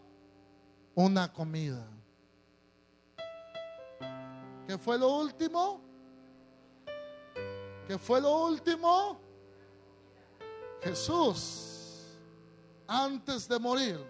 Una 0.95 1.33
comida. 1.33 1.87
¿Qué 4.67 4.77
fue 4.77 4.99
lo 4.99 5.17
último? 5.17 5.81
¿Qué 7.87 7.99
fue 7.99 8.21
lo 8.21 8.47
último? 8.47 9.21
Jesús, 10.81 12.17
antes 12.87 13.49
de 13.49 13.59
morir, 13.59 14.01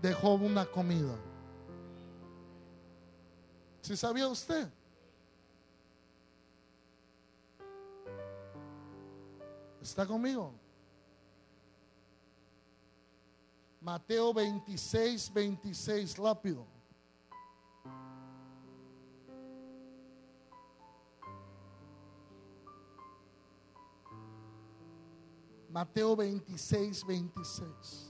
dejó 0.00 0.34
una 0.34 0.66
comida. 0.66 1.16
¿Si 3.80 3.96
sabía 3.96 4.28
usted? 4.28 4.68
¿Está 9.84 10.06
conmigo? 10.06 10.54
Mateo 13.82 14.32
26, 14.32 15.30
26, 15.30 16.16
rápido. 16.16 16.66
Mateo 25.68 26.16
26, 26.16 27.04
26. 27.04 28.03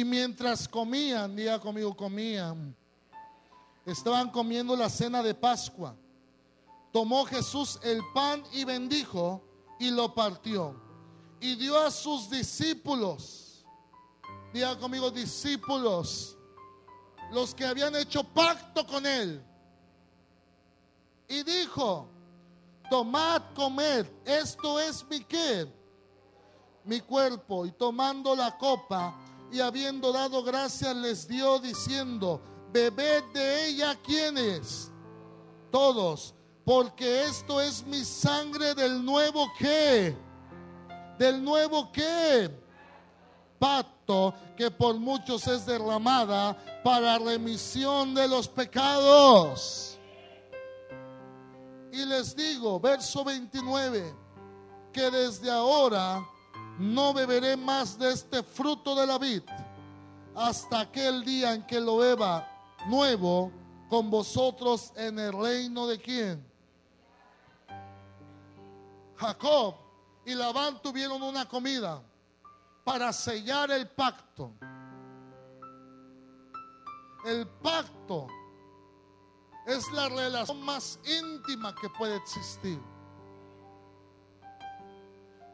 Y 0.00 0.04
mientras 0.06 0.66
comían, 0.66 1.36
diga 1.36 1.60
conmigo, 1.60 1.94
comían, 1.94 2.74
estaban 3.84 4.30
comiendo 4.30 4.74
la 4.74 4.88
cena 4.88 5.22
de 5.22 5.34
Pascua. 5.34 5.94
Tomó 6.90 7.26
Jesús 7.26 7.78
el 7.82 8.00
pan 8.14 8.42
y 8.50 8.64
bendijo 8.64 9.42
y 9.78 9.90
lo 9.90 10.14
partió. 10.14 10.74
Y 11.38 11.54
dio 11.54 11.78
a 11.78 11.90
sus 11.90 12.30
discípulos, 12.30 13.66
diga 14.54 14.78
conmigo, 14.78 15.10
discípulos, 15.10 16.38
los 17.30 17.54
que 17.54 17.66
habían 17.66 17.94
hecho 17.94 18.24
pacto 18.24 18.86
con 18.86 19.04
él. 19.04 19.44
Y 21.28 21.42
dijo, 21.42 22.08
tomad, 22.88 23.42
comed, 23.54 24.06
esto 24.24 24.80
es 24.80 25.04
mi 25.10 25.20
qué, 25.24 25.70
mi 26.84 27.00
cuerpo. 27.02 27.66
Y 27.66 27.72
tomando 27.72 28.34
la 28.34 28.56
copa 28.56 29.14
y 29.52 29.60
habiendo 29.60 30.12
dado 30.12 30.42
gracias 30.42 30.94
les 30.96 31.26
dio 31.26 31.58
diciendo, 31.58 32.40
bebed 32.72 33.24
de 33.32 33.68
ella 33.68 33.96
quienes, 34.04 34.90
todos, 35.70 36.34
porque 36.64 37.24
esto 37.24 37.60
es 37.60 37.84
mi 37.84 38.04
sangre 38.04 38.74
del 38.74 39.04
nuevo 39.04 39.50
que, 39.58 40.16
del 41.18 41.42
nuevo 41.42 41.90
que, 41.90 42.50
pacto 43.58 44.34
que 44.56 44.70
por 44.70 44.98
muchos 44.98 45.46
es 45.46 45.66
derramada 45.66 46.56
para 46.84 47.18
remisión 47.18 48.14
de 48.14 48.28
los 48.28 48.48
pecados. 48.48 49.98
Y 51.92 52.04
les 52.04 52.36
digo, 52.36 52.78
verso 52.78 53.24
29, 53.24 54.14
que 54.92 55.10
desde 55.10 55.50
ahora 55.50 56.24
no 56.80 57.12
beberé 57.12 57.58
más 57.58 57.98
de 57.98 58.10
este 58.10 58.42
fruto 58.42 58.94
de 58.94 59.06
la 59.06 59.18
vid 59.18 59.42
hasta 60.34 60.80
aquel 60.80 61.22
día 61.22 61.52
en 61.52 61.66
que 61.66 61.78
lo 61.78 61.98
beba 61.98 62.48
nuevo 62.86 63.52
con 63.90 64.10
vosotros 64.10 64.90
en 64.96 65.18
el 65.18 65.30
reino 65.30 65.86
de 65.86 66.00
quién. 66.00 66.50
Jacob 69.16 69.74
y 70.24 70.34
Labán 70.34 70.80
tuvieron 70.80 71.22
una 71.22 71.46
comida 71.46 72.02
para 72.82 73.12
sellar 73.12 73.70
el 73.72 73.86
pacto. 73.86 74.54
El 77.26 77.46
pacto 77.46 78.26
es 79.66 79.86
la 79.92 80.08
relación 80.08 80.62
más 80.62 80.98
íntima 81.04 81.74
que 81.74 81.90
puede 81.90 82.16
existir. 82.16 82.80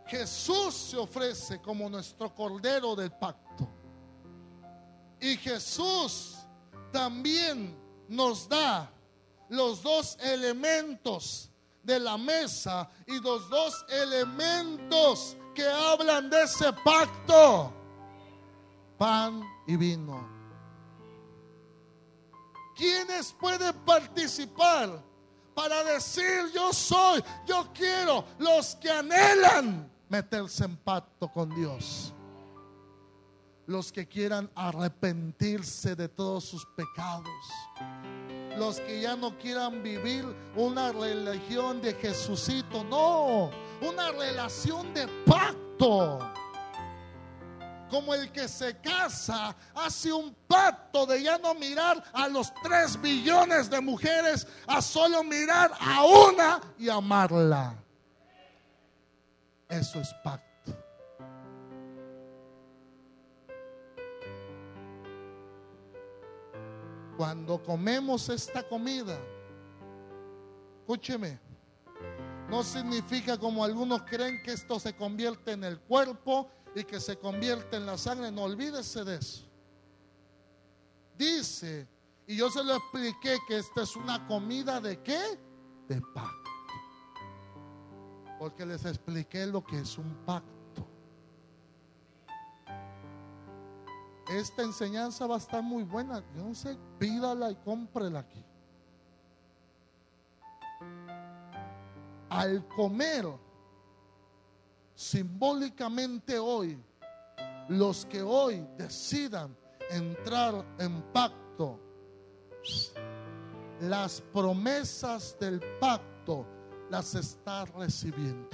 Jesús 0.07 0.74
se 0.74 0.96
ofrece 0.96 1.61
como 1.61 1.88
nuestro 1.90 2.32
cordero 2.34 2.94
del 2.94 3.11
pacto. 3.11 3.68
Y 5.20 5.36
Jesús 5.36 6.36
también 6.92 7.76
nos 8.09 8.48
da 8.48 8.90
los 9.48 9.82
dos 9.82 10.16
elementos 10.20 11.50
de 11.82 11.98
la 12.00 12.16
mesa 12.16 12.88
y 13.07 13.20
los 13.20 13.48
dos 13.48 13.84
elementos 13.88 15.36
que 15.54 15.66
hablan 15.66 16.30
de 16.30 16.42
ese 16.42 16.72
pacto. 16.72 17.72
Pan 18.98 19.42
y 19.66 19.76
vino. 19.76 20.28
¿Quiénes 22.76 23.32
pueden 23.32 23.74
participar 23.84 25.02
para 25.54 25.82
decir 25.84 26.52
yo 26.54 26.72
soy, 26.72 27.24
yo 27.46 27.72
quiero? 27.72 28.24
Los 28.38 28.76
que 28.76 28.90
anhelan 28.90 29.90
meterse 30.09 30.64
en 30.64 30.76
pacto 30.76 31.28
con 31.28 31.54
Dios. 31.54 32.12
Los 33.66 33.90
que 33.90 34.07
quieran 34.07 34.50
arrepentirse 34.54 35.96
de 35.96 36.09
todos 36.09 36.44
sus 36.44 36.64
pecados. 36.76 37.28
Los 38.57 38.80
que 38.80 39.00
ya 39.00 39.16
no 39.16 39.36
quieran 39.38 39.82
vivir 39.82 40.24
una 40.54 40.92
religión 40.92 41.82
de 41.82 41.94
Jesucito, 41.94 42.84
no, 42.84 43.50
una 43.86 44.12
relación 44.12 44.94
de 44.94 45.07
pacto. 45.26 46.18
Como 47.90 48.14
el 48.14 48.32
que 48.32 48.48
se 48.48 48.78
casa 48.80 49.54
hace 49.74 50.12
un 50.12 50.34
pacto 50.46 51.07
de 51.07 51.22
ya 51.22 51.38
no 51.38 51.54
mirar 51.54 52.02
a 52.12 52.28
los 52.28 52.52
tres 52.62 53.00
billones 53.00 53.68
de 53.68 53.80
mujeres, 53.80 54.46
a 54.66 54.80
solo 54.80 55.22
mirar 55.22 55.72
a 55.78 56.04
una 56.04 56.61
y 56.78 56.88
amarla. 56.88 57.86
Eso 59.68 60.00
es 60.00 60.14
pacto. 60.22 60.72
Cuando 67.16 67.62
comemos 67.62 68.28
esta 68.28 68.62
comida, 68.62 69.18
escúcheme, 70.80 71.40
no 72.48 72.62
significa 72.62 73.38
como 73.38 73.64
algunos 73.64 74.02
creen 74.02 74.42
que 74.42 74.52
esto 74.52 74.78
se 74.78 74.94
convierte 74.94 75.52
en 75.52 75.64
el 75.64 75.80
cuerpo 75.80 76.48
y 76.74 76.84
que 76.84 77.00
se 77.00 77.18
convierte 77.18 77.76
en 77.76 77.86
la 77.86 77.98
sangre. 77.98 78.30
No 78.30 78.42
olvídese 78.42 79.02
de 79.02 79.16
eso. 79.16 79.46
Dice, 81.16 81.88
y 82.26 82.36
yo 82.36 82.50
se 82.50 82.62
lo 82.62 82.76
expliqué 82.76 83.38
que 83.48 83.58
esta 83.58 83.82
es 83.82 83.96
una 83.96 84.26
comida 84.28 84.80
de 84.80 85.02
qué? 85.02 85.40
De 85.88 86.00
pacto 86.14 86.45
porque 88.39 88.66
les 88.66 88.84
expliqué 88.84 89.47
lo 89.47 89.64
que 89.64 89.80
es 89.80 89.99
un 89.99 90.14
pacto. 90.24 90.87
Esta 94.28 94.62
enseñanza 94.62 95.26
va 95.26 95.37
a 95.37 95.39
estar 95.39 95.62
muy 95.62 95.84
buena. 95.84 96.22
Yo 96.34 96.45
no 96.45 96.55
sé, 96.55 96.76
pídala 96.99 97.51
y 97.51 97.57
cómprela 97.57 98.20
aquí. 98.20 98.45
Al 102.28 102.66
comer, 102.68 103.26
simbólicamente 104.95 106.39
hoy, 106.39 106.82
los 107.68 108.05
que 108.07 108.22
hoy 108.22 108.66
decidan 108.76 109.57
entrar 109.91 110.64
en 110.78 111.01
pacto, 111.12 111.78
las 113.80 114.20
promesas 114.32 115.37
del 115.39 115.61
pacto 115.78 116.55
las 116.91 117.14
está 117.14 117.64
recibiendo. 117.64 118.49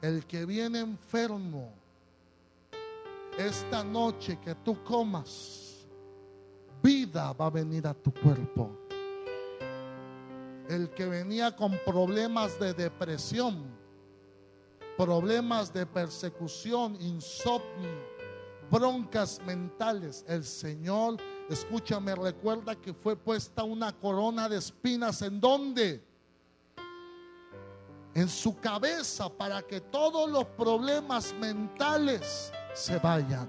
El 0.00 0.24
que 0.26 0.44
viene 0.44 0.80
enfermo, 0.80 1.72
esta 3.38 3.82
noche 3.82 4.38
que 4.40 4.54
tú 4.54 4.82
comas, 4.84 5.86
vida 6.82 7.32
va 7.32 7.46
a 7.46 7.50
venir 7.50 7.86
a 7.86 7.94
tu 7.94 8.12
cuerpo. 8.12 8.70
El 10.68 10.90
que 10.90 11.06
venía 11.06 11.54
con 11.54 11.78
problemas 11.84 12.58
de 12.58 12.74
depresión, 12.74 13.64
problemas 14.96 15.72
de 15.72 15.86
persecución, 15.86 16.96
insomnio, 17.00 18.16
broncas 18.70 19.40
mentales, 19.46 20.24
el 20.28 20.44
Señor, 20.44 21.16
escúchame, 21.48 22.14
recuerda 22.14 22.74
que 22.74 22.92
fue 22.92 23.16
puesta 23.16 23.62
una 23.62 23.92
corona 23.92 24.48
de 24.48 24.58
espinas 24.58 25.22
en 25.22 25.40
donde? 25.40 26.05
En 28.16 28.30
su 28.30 28.58
cabeza 28.58 29.28
para 29.28 29.60
que 29.60 29.78
todos 29.78 30.30
los 30.30 30.46
problemas 30.46 31.34
mentales 31.34 32.50
se 32.72 32.98
vayan. 32.98 33.46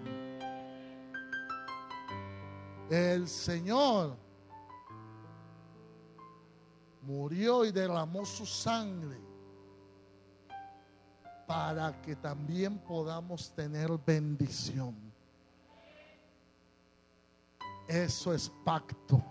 El 2.90 3.30
Señor 3.30 4.18
murió 7.02 7.64
y 7.64 7.72
derramó 7.72 8.26
su 8.26 8.46
sangre 8.46 9.18
para 11.48 12.02
que 12.02 12.18
también 12.18 12.78
podamos 12.78 13.50
tener 13.52 13.90
bendición. 14.06 14.98
Eso 17.88 18.34
es 18.34 18.52
pacto. 18.66 19.24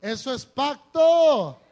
Eso 0.00 0.32
es 0.32 0.46
pacto. 0.46 1.65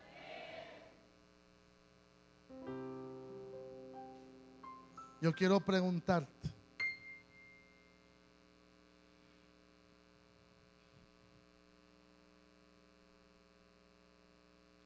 Yo 5.24 5.32
quiero 5.32 5.58
preguntarte. 5.58 6.50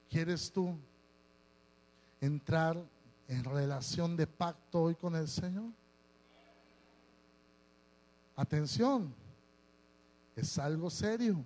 ¿Quieres 0.09 0.53
tú 0.53 0.79
entrar 2.21 2.81
en 3.27 3.43
relación 3.43 4.17
de 4.17 4.29
pacto 4.29 4.83
hoy 4.83 4.95
con 4.95 5.17
el 5.17 5.27
Señor? 5.27 5.73
Atención, 8.37 9.13
es 10.37 10.57
algo 10.57 10.89
serio. 10.89 11.45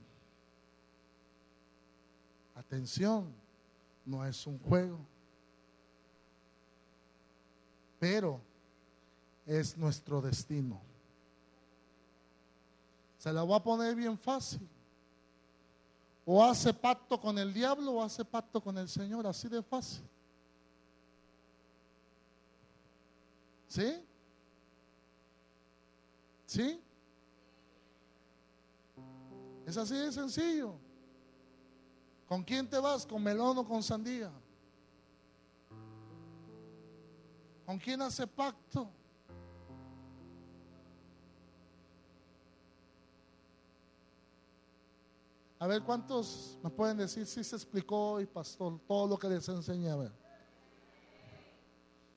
Atención, 2.54 3.32
no 4.04 4.22
es 4.22 4.46
un 4.46 4.58
juego. 4.58 4.98
Pero 7.98 8.51
es 9.46 9.76
nuestro 9.76 10.20
destino. 10.20 10.80
Se 13.18 13.32
la 13.32 13.42
voy 13.42 13.56
a 13.56 13.62
poner 13.62 13.94
bien 13.94 14.18
fácil. 14.18 14.68
O 16.24 16.42
hace 16.44 16.72
pacto 16.72 17.20
con 17.20 17.38
el 17.38 17.52
diablo 17.52 17.92
o 17.92 18.02
hace 18.02 18.24
pacto 18.24 18.60
con 18.60 18.78
el 18.78 18.88
Señor, 18.88 19.26
así 19.26 19.48
de 19.48 19.62
fácil. 19.62 20.04
¿Sí? 23.68 24.04
¿Sí? 26.46 26.80
Es 29.66 29.76
así 29.76 29.94
de 29.94 30.12
sencillo. 30.12 30.74
¿Con 32.28 32.42
quién 32.42 32.68
te 32.68 32.78
vas? 32.78 33.06
¿Con 33.06 33.22
melón 33.22 33.58
o 33.58 33.64
con 33.64 33.82
sandía? 33.82 34.30
¿Con 37.64 37.78
quién 37.78 38.02
hace 38.02 38.26
pacto? 38.26 38.90
A 45.62 45.66
ver, 45.68 45.80
¿cuántos 45.84 46.58
me 46.60 46.70
pueden 46.70 46.96
decir 46.96 47.24
si 47.24 47.44
se 47.44 47.54
explicó 47.54 48.14
hoy, 48.14 48.26
pastor, 48.26 48.80
todo 48.84 49.06
lo 49.06 49.16
que 49.16 49.28
les 49.28 49.48
enseñé? 49.48 49.90
A 49.90 49.94
ver. 49.94 50.21